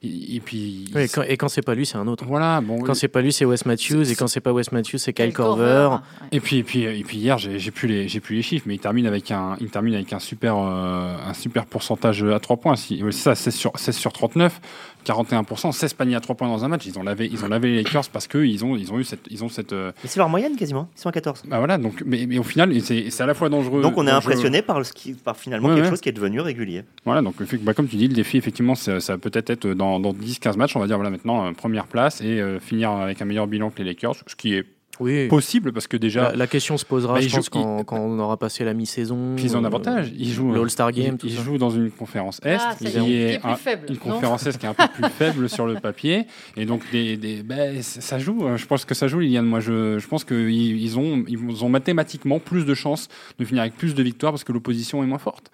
et, 0.02 0.40
puis 0.40 0.86
et 0.96 1.10
quand, 1.10 1.24
et 1.24 1.36
quand 1.36 1.50
c'est 1.50 1.62
pas 1.62 1.76
lui, 1.76 1.86
c'est 1.86 1.98
un 1.98 2.08
autre. 2.08 2.24
voilà, 2.26 2.62
bon. 2.62 2.82
Quand 2.82 2.94
c'est 2.94 3.10
pas 3.10 3.22
lui, 3.22 3.34
c'est 3.34 3.44
Wes 3.44 3.66
Matthews. 3.66 4.10
Et 4.10 4.16
quand 4.16 4.28
c'est 4.28 4.40
pas 4.40 4.54
Wes 4.54 4.72
Matthews, 4.72 4.98
c'est 4.98 5.12
Kyle 5.12 5.34
ouais. 5.38 5.98
Et 6.32 6.40
puis, 6.40 6.58
et 6.58 6.64
puis, 6.64 6.84
et 6.84 7.04
puis 7.04 7.18
hier, 7.18 7.38
j'ai 7.38 7.72
plus 7.72 7.88
les, 7.88 8.08
j'ai 8.08 8.22
plus 8.22 8.36
les 8.36 8.42
chiffres, 8.42 8.66
mais 8.68 8.76
il 8.76 8.80
termine 8.80 9.08
avec 9.08 9.30
un, 9.32 9.58
il 9.60 9.70
termine 9.70 9.96
avec 9.96 10.14
un 10.14 10.20
super, 10.20 10.56
euh, 10.58 11.18
un 11.26 11.34
super 11.34 11.66
pourcentage 11.66 12.24
à 12.24 12.40
3 12.40 12.58
points. 12.58 12.76
Si, 12.78 13.02
c'est 13.04 13.12
ça, 13.12 13.36
16 13.36 13.56
sur, 13.56 13.72
16 13.76 13.98
sur 13.98 14.14
39, 14.14 14.62
41%, 15.06 15.72
16 15.72 15.94
paniers 15.94 16.16
à 16.16 16.20
3 16.20 16.36
points 16.36 16.48
dans 16.48 16.64
un 16.64 16.68
match. 16.68 16.86
Ils 16.86 16.98
ont 17.00 17.04
lavé, 17.04 17.30
ils 17.32 17.44
ont 17.44 17.48
lavé 17.48 17.70
les 17.70 17.84
Lakers 17.84 18.10
parce 18.12 18.28
que 18.28 18.38
ils 18.40 18.64
ont, 18.66 18.76
ils 18.76 18.92
ont 18.92 19.00
eu 19.00 19.04
cette, 19.04 19.26
ils 19.30 19.44
ont 19.44 19.50
cette, 19.50 19.74
euh, 19.74 19.92
Mais 20.04 20.10
c'est 20.10 20.20
leur 20.20 20.30
moyenne 20.30 20.56
quasiment, 20.56 20.90
ils 20.96 21.02
sont 21.02 21.10
à 21.10 21.12
14. 21.12 21.44
bah 21.48 21.58
voilà, 21.60 21.78
donc, 21.78 22.04
mais, 22.06 22.26
mais 22.28 22.38
au 22.40 22.44
final, 22.44 22.74
c'est 22.82 23.22
à 23.22 23.26
la 23.26 23.34
fois 23.34 23.50
dangereux. 23.50 23.82
Donc 23.82 23.98
on 23.98 24.04
est 24.04 24.12
dangereux- 24.12 24.32
impressionné 24.32 24.62
par, 24.62 24.86
ce 24.86 24.94
qui, 24.94 25.14
par 25.14 25.38
finalement 25.38 25.68
Ouais, 25.70 25.76
quelque 25.76 25.86
ouais. 25.86 25.90
chose 25.92 26.02
qui 26.02 26.10
est 26.10 26.14
devenu 26.14 26.40
régulier. 26.42 26.84
Voilà, 27.06 27.22
donc 27.22 27.36
bah, 27.64 27.74
comme 27.74 27.88
tu 27.88 27.96
dis, 27.96 28.08
le 28.08 28.14
défi, 28.14 28.38
effectivement, 28.38 28.76
ça, 28.76 29.00
ça 29.00 29.18
peut 29.18 29.30
peut-être 29.30 29.50
être 29.52 29.68
dans, 29.68 30.00
dans 30.00 30.14
10-15 30.14 30.58
matchs, 30.58 30.76
on 30.76 30.80
va 30.80 30.88
dire, 30.88 30.96
voilà, 30.98 31.10
maintenant, 31.12 31.46
euh, 31.48 31.52
première 31.52 31.86
place 31.88 32.22
et 32.22 32.40
euh, 32.42 32.60
finir 32.60 32.92
avec 32.92 33.22
un 33.22 33.26
meilleur 33.26 33.48
bilan 33.48 33.70
que 33.70 33.78
les 33.80 33.86
Lakers, 33.86 34.16
ce 34.28 34.36
qui 34.36 34.54
est 34.56 34.66
Oui. 35.00 35.28
possible 35.28 35.72
parce 35.72 35.88
que 35.88 35.98
déjà, 35.98 36.32
La, 36.32 36.36
la 36.36 36.48
question 36.48 36.78
se 36.78 36.86
posera, 36.86 37.14
Bah, 37.16 37.22
je 37.22 37.30
pense, 37.36 37.50
quand, 37.50 37.86
on 37.92 38.20
aura 38.20 38.38
passé 38.38 38.64
la 38.66 38.74
mi-saison. 38.74 39.34
Puis 39.36 39.46
ils 39.46 39.56
ont 39.56 39.60
un 39.60 39.64
euh, 39.64 39.68
avantage. 39.68 40.12
Ils 40.18 40.32
jouent 40.32 40.52
le 40.52 40.62
All-Star 40.62 40.92
Game, 40.92 41.18
Ils, 41.24 41.32
jouent 41.32 41.58
dans 41.58 41.70
une 41.70 41.90
conférence 41.92 42.40
Est, 42.44 42.58
Ah, 42.60 42.76
qui 42.78 42.88
est, 42.88 42.92
qui 42.92 43.14
est 43.14 43.34
est 43.36 43.40
plus 43.40 43.50
un- 43.50 43.56
faible, 43.56 43.86
une 43.90 43.98
conférence 43.98 44.46
Est 44.46 44.58
qui 44.58 44.66
est 44.66 44.70
un 44.70 44.74
peu 44.74 44.88
plus 44.94 45.10
faible 45.18 45.50
sur 45.50 45.66
le 45.68 45.76
papier. 45.76 46.26
Et 46.58 46.66
donc, 46.66 46.84
des, 46.92 47.18
des- 47.18 47.44
ben, 47.44 47.82
ça 47.82 48.20
joue. 48.20 48.46
Je 48.56 48.66
pense 48.66 48.86
que 48.86 48.94
ça 48.94 49.08
joue, 49.08 49.20
Liliane. 49.20 49.46
Moi, 49.46 49.60
je, 49.60 50.00
je 50.00 50.08
pense 50.08 50.24
qu'ils 50.24 50.50
ils 50.82 51.00
ont, 51.00 51.24
ils 51.28 51.64
ont 51.64 51.70
mathématiquement 51.70 52.40
plus 52.40 52.66
de 52.66 52.74
chances 52.74 53.08
de 53.40 53.46
finir 53.46 53.62
avec 53.62 53.76
plus 53.76 53.96
de 53.96 54.04
victoires 54.04 54.32
parce 54.34 54.44
que 54.44 54.52
l'opposition 54.52 55.04
est 55.04 55.08
moins 55.08 55.18
forte. 55.18 55.52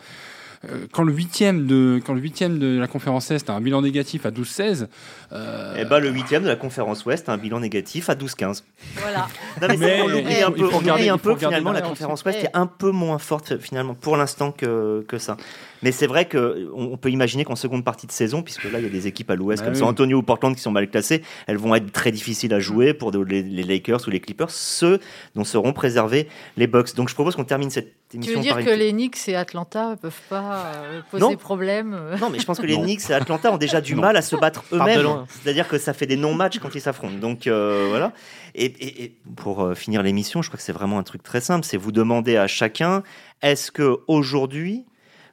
Euh, 0.69 0.87
Quand 0.91 1.03
le 1.03 1.13
huitième 1.13 1.65
de, 1.67 2.01
quand 2.05 2.13
le 2.13 2.21
huitième 2.21 2.59
de 2.59 2.77
la 2.79 2.87
conférence 2.87 3.31
Est 3.31 3.49
a 3.49 3.53
un 3.53 3.61
bilan 3.61 3.81
négatif 3.81 4.25
à 4.25 4.31
12-16, 4.31 4.87
euh, 5.31 5.75
Et 5.75 5.85
bah 5.85 5.99
le 5.99 6.09
huitième 6.09 6.43
de 6.43 6.47
la 6.47 6.55
conférence 6.55 7.05
Ouest 7.05 7.29
a 7.29 7.33
un 7.33 7.37
bilan 7.37 7.59
négatif 7.59 8.09
à 8.09 8.15
12-15. 8.15 8.63
Voilà. 8.97 9.27
Non, 9.61 9.67
mais, 9.79 10.01
on 10.01 10.07
l'oublie 10.07 10.41
un 10.41 10.51
peu, 10.51 10.65
on 10.65 10.77
regarder- 10.77 11.09
un 11.09 11.17
peu 11.17 11.35
finalement 11.35 11.71
la 11.71 11.81
conférence. 11.81 12.23
Ouest 12.25 12.39
qui 12.39 12.45
est 12.45 12.49
un 12.55 12.67
peu 12.67 12.91
moins 12.91 13.17
forte 13.19 13.57
finalement 13.57 13.93
pour 13.93 14.17
l'instant 14.17 14.51
que, 14.51 15.03
que 15.07 15.17
ça. 15.17 15.37
Mais 15.81 15.91
c'est 15.91 16.07
vrai 16.07 16.25
que 16.25 16.69
on 16.73 16.85
on 16.95 16.97
peut 16.97 17.09
imaginer 17.09 17.43
qu'en 17.43 17.55
seconde 17.57 17.83
partie 17.83 18.07
de 18.07 18.11
saison, 18.11 18.41
puisque 18.41 18.63
là 18.65 18.79
il 18.79 18.83
y 18.83 18.87
a 18.87 18.89
des 18.89 19.07
équipes 19.07 19.29
à 19.31 19.35
l'Ouest 19.35 19.61
Bah 19.61 19.65
comme 19.65 19.73
oui. 19.73 19.79
San 19.79 19.89
Antonio 19.89 20.17
ou 20.19 20.23
Portland 20.23 20.55
qui 20.55 20.61
sont 20.61 20.71
mal 20.71 20.89
classées, 20.89 21.21
elles 21.47 21.57
vont 21.57 21.75
être 21.75 21.91
très 21.91 22.11
difficiles 22.11 22.53
à 22.53 22.59
jouer 22.59 22.93
pour 22.93 23.11
les, 23.11 23.43
les 23.43 23.63
Lakers 23.63 23.99
ou 24.07 24.09
les 24.11 24.19
Clippers, 24.21 24.49
ceux 24.49 24.99
dont 25.35 25.43
seront 25.43 25.73
préservés 25.73 26.27
les 26.57 26.67
Bucks. 26.67 26.95
Donc 26.95 27.09
je 27.09 27.13
propose 27.15 27.35
qu'on 27.35 27.43
termine 27.43 27.69
cette 27.69 27.91
Tu 28.09 28.17
émission 28.17 28.35
veux 28.35 28.41
dire 28.41 28.55
par 28.55 28.63
que 28.65 28.69
les 28.69 28.91
Knicks 28.93 29.27
et 29.27 29.35
Atlanta 29.35 29.91
ne 29.91 29.95
peuvent 29.95 30.21
pas 30.29 30.54
euh, 30.65 31.01
poser 31.11 31.21
Non. 31.23 31.35
problème 31.35 31.91
Non, 32.19 32.29
mais 32.29 32.39
je 32.39 32.45
pense 32.45 32.59
que 32.59 32.65
les 32.65 32.75
Non. 32.77 32.83
Knicks 32.83 33.09
et 33.09 33.13
Atlanta 33.13 33.51
ont 33.51 33.57
déjà 33.57 33.81
du 33.81 33.95
Non. 33.95 34.01
mal 34.01 34.17
à 34.17 34.21
se 34.21 34.35
battre 34.35 34.63
de 34.71 34.77
eux-mêmes. 34.77 35.01
loin. 35.01 35.25
C'est-à-dire 35.29 35.67
que 35.67 35.77
ça 35.77 35.93
fait 35.93 36.05
des 36.05 36.15
non-matchs 36.17 36.59
quand 36.59 36.73
ils 36.75 36.81
s'affrontent. 36.81 37.17
Donc 37.19 37.47
euh, 37.47 37.85
voilà. 37.89 38.11
Et, 38.55 38.65
et- 38.65 39.03
et 39.03 39.15
pour 39.35 39.63
euh, 39.63 39.75
finir 39.75 40.01
l'émission, 40.03 40.41
je 40.41 40.49
crois 40.49 40.57
que 40.57 40.63
c'est 40.63 40.71
vraiment 40.71 40.97
un 40.99 41.03
truc 41.03 41.23
très 41.23 41.41
simple. 41.41 41.65
C'est 41.65 41.77
vous 41.77 41.91
demander 41.91 42.37
à 42.37 42.47
chacun 42.47 43.03
est-ce 43.41 43.71
que 43.71 43.97
aujourd'hui 44.07 44.85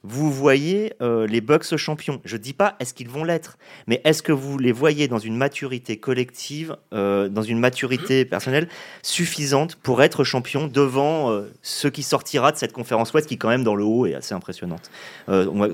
vous 0.05 0.33
voyez 0.33 0.95
euh, 1.01 1.27
les 1.27 1.41
Bucks 1.41 1.77
champions 1.77 2.21
Je 2.25 2.37
dis 2.37 2.53
pas 2.53 2.75
est-ce 2.81 2.93
qu'ils 2.93 3.09
vont 3.09 3.25
l'être, 3.25 3.57
mais 3.87 4.01
est-ce 4.05 4.23
que 4.23 4.33
vous 4.33 4.59
les 4.59 4.73
voyez 4.73 5.07
dans 5.07 5.19
une 5.19 5.37
maturité 5.37 5.97
collective, 5.97 6.77
euh, 6.93 7.29
dans 7.29 7.43
une 7.43 7.59
maturité 7.59 8.25
personnelle 8.25 8.69
suffisante 9.03 9.77
pour 9.77 10.03
être 10.03 10.25
champion 10.25 10.67
devant 10.67 11.31
euh, 11.31 11.53
ce 11.63 11.87
qui 11.89 12.03
sortira 12.03 12.51
de 12.51 12.57
cette 12.57 12.73
conférence 12.73 13.13
Ouest 13.13 13.29
qui 13.29 13.39
quand 13.39 13.49
même 13.49 13.65
dans 13.65 13.77
le 13.77 13.85
haut 13.85 14.07
est 14.07 14.15
assez 14.15 14.35
impressionnante. 14.35 14.91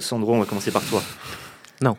Sandro, 0.01 0.35
on 0.35 0.41
va 0.41 0.45
commencer 0.45 0.71
par 0.71 0.85
toi. 0.85 1.03
Non. 1.81 1.97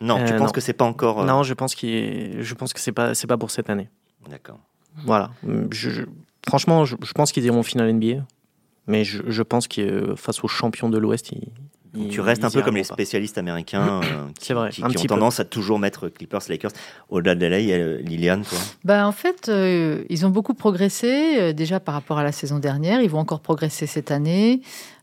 Non, 0.00 0.22
tu 0.26 0.34
penses 0.36 0.52
que 0.52 0.60
c'est 0.60 0.74
pas 0.74 0.84
encore 0.84 1.24
Non, 1.24 1.42
je 1.42 1.54
pense 1.54 1.74
qu'il 1.74 2.42
je 2.42 2.54
pense 2.54 2.74
que 2.74 2.80
c'est 2.80 2.92
pas 2.92 3.14
c'est 3.14 3.26
pas 3.26 3.38
pour 3.38 3.50
cette 3.50 3.70
année. 3.70 3.88
D'accord. 4.28 4.60
Voilà. 5.04 5.30
Je, 5.70 6.02
franchement, 6.46 6.84
je, 6.84 6.96
pense 7.14 7.32
qu'ils 7.32 7.44
iront 7.44 7.60
en 7.60 7.62
finale 7.62 7.92
NBA. 7.92 8.24
Mais 8.86 9.04
je, 9.04 9.42
pense 9.42 9.68
que 9.68 10.14
face 10.16 10.44
aux 10.44 10.48
champions 10.48 10.88
de 10.88 10.98
l'Ouest, 10.98 11.32
tu 12.10 12.20
restes 12.20 12.44
un 12.44 12.50
peu 12.50 12.62
comme 12.62 12.76
les 12.76 12.84
spécialistes 12.84 13.38
américains 13.38 14.00
euh, 14.02 14.26
qui, 14.38 14.52
vrai, 14.52 14.70
qui, 14.70 14.82
ont 14.82 14.90
tendance 14.90 15.40
à 15.40 15.44
toujours 15.44 15.78
mettre 15.78 16.08
Clippers, 16.08 16.42
Lakers 16.48 16.72
au-delà 17.08 17.34
de 17.34 17.46
LA. 17.46 17.56
Euh, 17.56 18.00
Liliane, 18.02 18.42
toi? 18.42 18.58
Bah, 18.84 19.06
En 19.06 19.12
fait, 19.12 19.48
euh, 19.48 20.04
ils 20.08 20.26
ont 20.26 20.30
beaucoup 20.30 20.54
progressé 20.54 21.52
déjà 21.54 21.80
par 21.80 21.94
rapport 21.94 22.18
à 22.18 22.24
la 22.24 22.32
saison 22.32 22.58
dernière. 22.58 23.00
Ils 23.00 23.10
vont 23.10 23.18
encore 23.18 23.40
progresser 23.40 23.86
cette 23.86 24.10
année. 24.10 24.60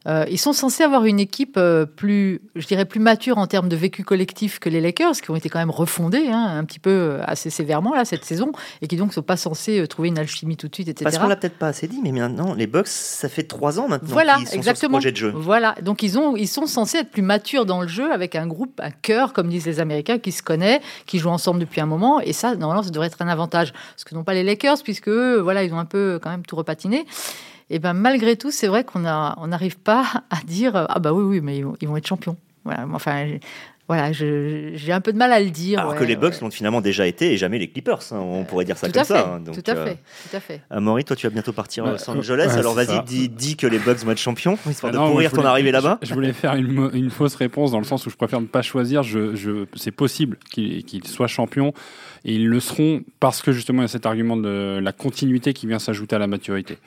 Euh, 0.07 0.25
ils 0.29 0.37
sont 0.37 0.53
censés 0.53 0.83
avoir 0.83 1.05
une 1.05 1.19
équipe 1.19 1.55
euh, 1.57 1.85
plus, 1.85 2.41
je 2.55 2.67
dirais, 2.67 2.85
plus 2.85 2.99
mature 2.99 3.37
en 3.37 3.47
termes 3.47 3.69
de 3.69 3.75
vécu 3.75 4.03
collectif 4.03 4.59
que 4.59 4.69
les 4.69 4.81
Lakers, 4.81 5.13
qui 5.21 5.31
ont 5.31 5.35
été 5.35 5.49
quand 5.49 5.59
même 5.59 5.69
refondés 5.69 6.27
hein, 6.29 6.57
un 6.57 6.65
petit 6.65 6.79
peu 6.79 6.89
euh, 6.89 7.23
assez 7.25 7.49
sévèrement 7.49 7.93
là 7.93 8.03
cette 8.03 8.25
saison, 8.25 8.51
et 8.81 8.87
qui 8.87 8.97
donc 8.97 9.09
ne 9.09 9.13
sont 9.13 9.21
pas 9.21 9.37
censés 9.37 9.87
trouver 9.87 10.09
une 10.09 10.19
alchimie 10.19 10.57
tout 10.57 10.67
de 10.67 10.75
suite, 10.75 10.89
etc. 10.89 11.03
Parce 11.05 11.17
qu'on 11.17 11.27
l'a 11.27 11.35
peut-être 11.37 11.57
pas 11.57 11.67
assez 11.67 11.87
dit, 11.87 11.99
mais 12.03 12.11
maintenant 12.11 12.53
les 12.53 12.67
Bucks, 12.67 12.87
ça 12.87 13.29
fait 13.29 13.43
trois 13.43 13.79
ans 13.79 13.87
maintenant 13.87 14.09
voilà, 14.11 14.35
qu'ils 14.35 14.47
sont 14.47 14.55
exactement. 14.55 14.99
sur 14.99 15.09
ce 15.09 15.11
projet 15.11 15.11
de 15.11 15.17
jeu. 15.17 15.31
Voilà, 15.35 15.75
donc 15.81 16.03
ils 16.03 16.19
ont, 16.19 16.35
ils 16.35 16.47
sont 16.47 16.67
censés 16.67 16.97
être 16.97 17.11
plus 17.11 17.21
matures 17.21 17.65
dans 17.65 17.81
le 17.81 17.87
jeu, 17.87 18.11
avec 18.11 18.35
un 18.35 18.47
groupe, 18.47 18.81
un 18.83 18.91
cœur, 18.91 19.31
comme 19.31 19.47
disent 19.47 19.65
les 19.65 19.79
Américains, 19.79 20.19
qui 20.19 20.33
se 20.33 20.43
connaît, 20.43 20.81
qui 21.05 21.17
joue 21.17 21.29
ensemble 21.29 21.59
depuis 21.59 21.79
un 21.79 21.85
moment, 21.85 22.19
et 22.19 22.33
ça, 22.33 22.55
normalement, 22.55 22.83
ça 22.83 22.89
devrait 22.89 23.07
être 23.07 23.21
un 23.21 23.29
avantage, 23.29 23.73
ce 23.95 24.03
que 24.03 24.13
n'ont 24.15 24.23
pas 24.23 24.33
les 24.33 24.43
Lakers, 24.43 24.83
puisque 24.83 25.09
voilà, 25.09 25.63
ils 25.63 25.73
ont 25.73 25.79
un 25.79 25.85
peu 25.85 26.19
quand 26.21 26.29
même 26.29 26.45
tout 26.45 26.57
repatiné. 26.57 27.05
Et 27.73 27.79
ben 27.79 27.93
malgré 27.93 28.35
tout, 28.35 28.51
c'est 28.51 28.67
vrai 28.67 28.83
qu'on 28.83 28.99
n'arrive 28.99 29.79
pas 29.79 30.05
à 30.29 30.37
dire 30.45 30.85
ah 30.87 30.99
bah 30.99 31.11
oui 31.11 31.23
oui 31.23 31.41
mais 31.41 31.57
ils 31.57 31.87
vont, 31.87 31.97
être 31.97 32.05
champions. 32.05 32.37
Voilà, 32.65 32.85
enfin 32.93 33.25
voilà, 33.89 34.11
j'ai 34.13 34.91
un 34.91 35.01
peu 35.01 35.11
de 35.11 35.17
mal 35.17 35.33
à 35.33 35.39
le 35.39 35.49
dire. 35.49 35.79
Alors 35.79 35.95
que 35.95 36.03
les 36.03 36.15
Bucks 36.15 36.39
l'ont 36.39 36.51
finalement 36.51 36.81
déjà 36.81 37.07
été 37.07 37.33
et 37.33 37.37
jamais 37.37 37.57
les 37.57 37.67
Clippers. 37.67 37.99
Hein, 38.11 38.19
on 38.19 38.45
pourrait 38.45 38.63
dire 38.63 38.77
ça 38.77 38.89
comme 38.89 39.03
ça. 39.03 39.27
Hein, 39.27 39.39
donc, 39.39 39.55
tout 39.55 39.71
à 39.71 39.75
fait. 39.75 39.95
tout 40.29 40.37
à 40.37 40.39
fait. 40.39 40.61
Amaury, 40.69 41.03
toi, 41.03 41.15
tu 41.15 41.25
vas 41.25 41.33
bientôt 41.33 41.51
partir 41.51 41.85
à 41.85 41.93
Los 41.93 42.09
Angeles. 42.09 42.53
alors 42.57 42.75
vas-y, 42.75 43.29
dis, 43.29 43.57
que 43.57 43.65
les 43.65 43.79
Bucks 43.79 43.97
vont 44.03 44.11
être 44.11 44.19
champions, 44.19 44.57
histoire 44.69 44.93
de 44.93 44.97
pourrir 44.99 45.31
ton 45.31 45.43
arrivée 45.43 45.71
là-bas. 45.71 45.97
Je, 46.03 46.13
voulais 46.13 46.31
faire 46.31 46.53
une, 46.53 47.09
fausse 47.09 47.33
réponse 47.33 47.71
dans 47.71 47.79
le 47.79 47.85
sens 47.85 48.05
où 48.05 48.11
je 48.11 48.15
préfère 48.15 48.39
ne 48.39 48.45
pas 48.45 48.61
choisir. 48.61 49.01
Je, 49.01 49.65
C'est 49.75 49.91
possible 49.91 50.37
qu'ils 50.51 51.07
soient 51.07 51.27
champions 51.27 51.73
et 52.23 52.35
ils 52.35 52.47
le 52.47 52.59
seront 52.59 53.01
parce 53.19 53.41
que 53.41 53.51
justement 53.51 53.81
il 53.81 53.85
y 53.85 53.85
a 53.85 53.89
cet 53.89 54.05
argument 54.05 54.37
de 54.37 54.79
la 54.79 54.93
continuité 54.93 55.53
qui 55.53 55.65
vient 55.65 55.79
s'ajouter 55.79 56.15
à 56.15 56.19
la 56.19 56.27
maturité. 56.27 56.77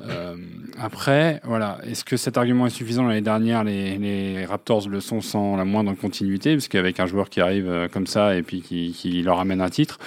Euh, 0.00 0.36
après, 0.78 1.40
voilà, 1.44 1.78
est-ce 1.84 2.04
que 2.04 2.16
cet 2.16 2.36
argument 2.36 2.66
est 2.66 2.70
suffisant 2.70 3.04
L'année 3.04 3.20
dernière, 3.20 3.64
les, 3.64 4.44
Raptors 4.44 4.88
le 4.88 5.00
sont 5.00 5.20
sans 5.20 5.56
la 5.56 5.64
moindre 5.64 5.94
continuité, 5.94 6.54
parce 6.54 6.68
qu'avec 6.68 7.00
un 7.00 7.06
joueur 7.06 7.30
qui 7.30 7.40
arrive 7.40 7.68
euh, 7.68 7.88
comme 7.88 8.06
ça 8.06 8.36
et 8.36 8.42
puis 8.42 8.60
qui, 8.60 9.22
leur 9.22 9.38
amène 9.38 9.60
un 9.60 9.70
titre. 9.70 9.98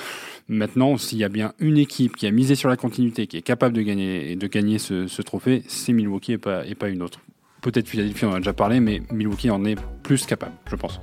Maintenant, 0.50 0.98
s'il 0.98 1.18
y 1.18 1.24
a 1.24 1.30
bien 1.30 1.54
une 1.60 1.78
équipe 1.78 2.16
qui 2.16 2.28
a 2.28 2.32
misé 2.32 2.56
sur 2.56 2.70
la 2.70 2.78
continuité, 2.78 3.28
qui 3.28 3.38
est 3.38 3.42
capable 3.42 3.76
de 3.76 3.82
gagner, 3.82 4.36
de 4.36 4.48
gagner 4.48 4.80
ce, 4.80 5.22
trophée, 5.22 5.64
c'est 5.68 5.94
Milwaukee 5.94 6.34
et 6.34 6.38
pas, 6.38 6.66
et 6.66 6.76
pas 6.76 6.90
une 6.90 7.02
autre. 7.02 7.20
Peut-être 7.62 7.88
Philadelphie, 7.88 8.26
on 8.26 8.32
en 8.32 8.36
a 8.36 8.38
déjà 8.38 8.54
parlé, 8.54 8.80
mais 8.80 9.02
Milwaukee 9.12 9.50
en 9.50 9.66
est 9.66 9.76
plus 10.04 10.26
capable, 10.26 10.54
je 10.70 10.76
pense. 10.76 11.02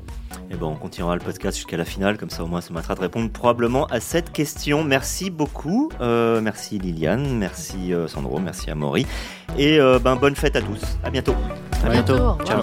Et 0.50 0.56
bon, 0.56 0.68
on 0.68 0.76
continuera 0.76 1.14
le 1.14 1.20
podcast 1.20 1.56
jusqu'à 1.56 1.76
la 1.76 1.84
finale, 1.84 2.16
comme 2.16 2.30
ça 2.30 2.44
au 2.44 2.46
moins 2.46 2.60
ça 2.60 2.72
m'attendra 2.72 2.94
de 2.94 3.00
répondre 3.00 3.30
probablement 3.30 3.86
à 3.86 4.00
cette 4.00 4.32
question. 4.32 4.84
Merci 4.84 5.30
beaucoup, 5.30 5.90
euh, 6.00 6.40
merci 6.40 6.78
Liliane, 6.78 7.36
merci 7.38 7.92
euh, 7.92 8.06
Sandro, 8.06 8.38
merci 8.38 8.70
Amaury, 8.70 9.06
et 9.58 9.80
euh, 9.80 9.98
ben 9.98 10.16
bonne 10.16 10.36
fête 10.36 10.56
à 10.56 10.62
tous. 10.62 10.80
À 11.02 11.10
bientôt. 11.10 11.34
À, 11.84 11.90
bientôt. 11.90 12.38
Ciao. 12.44 12.60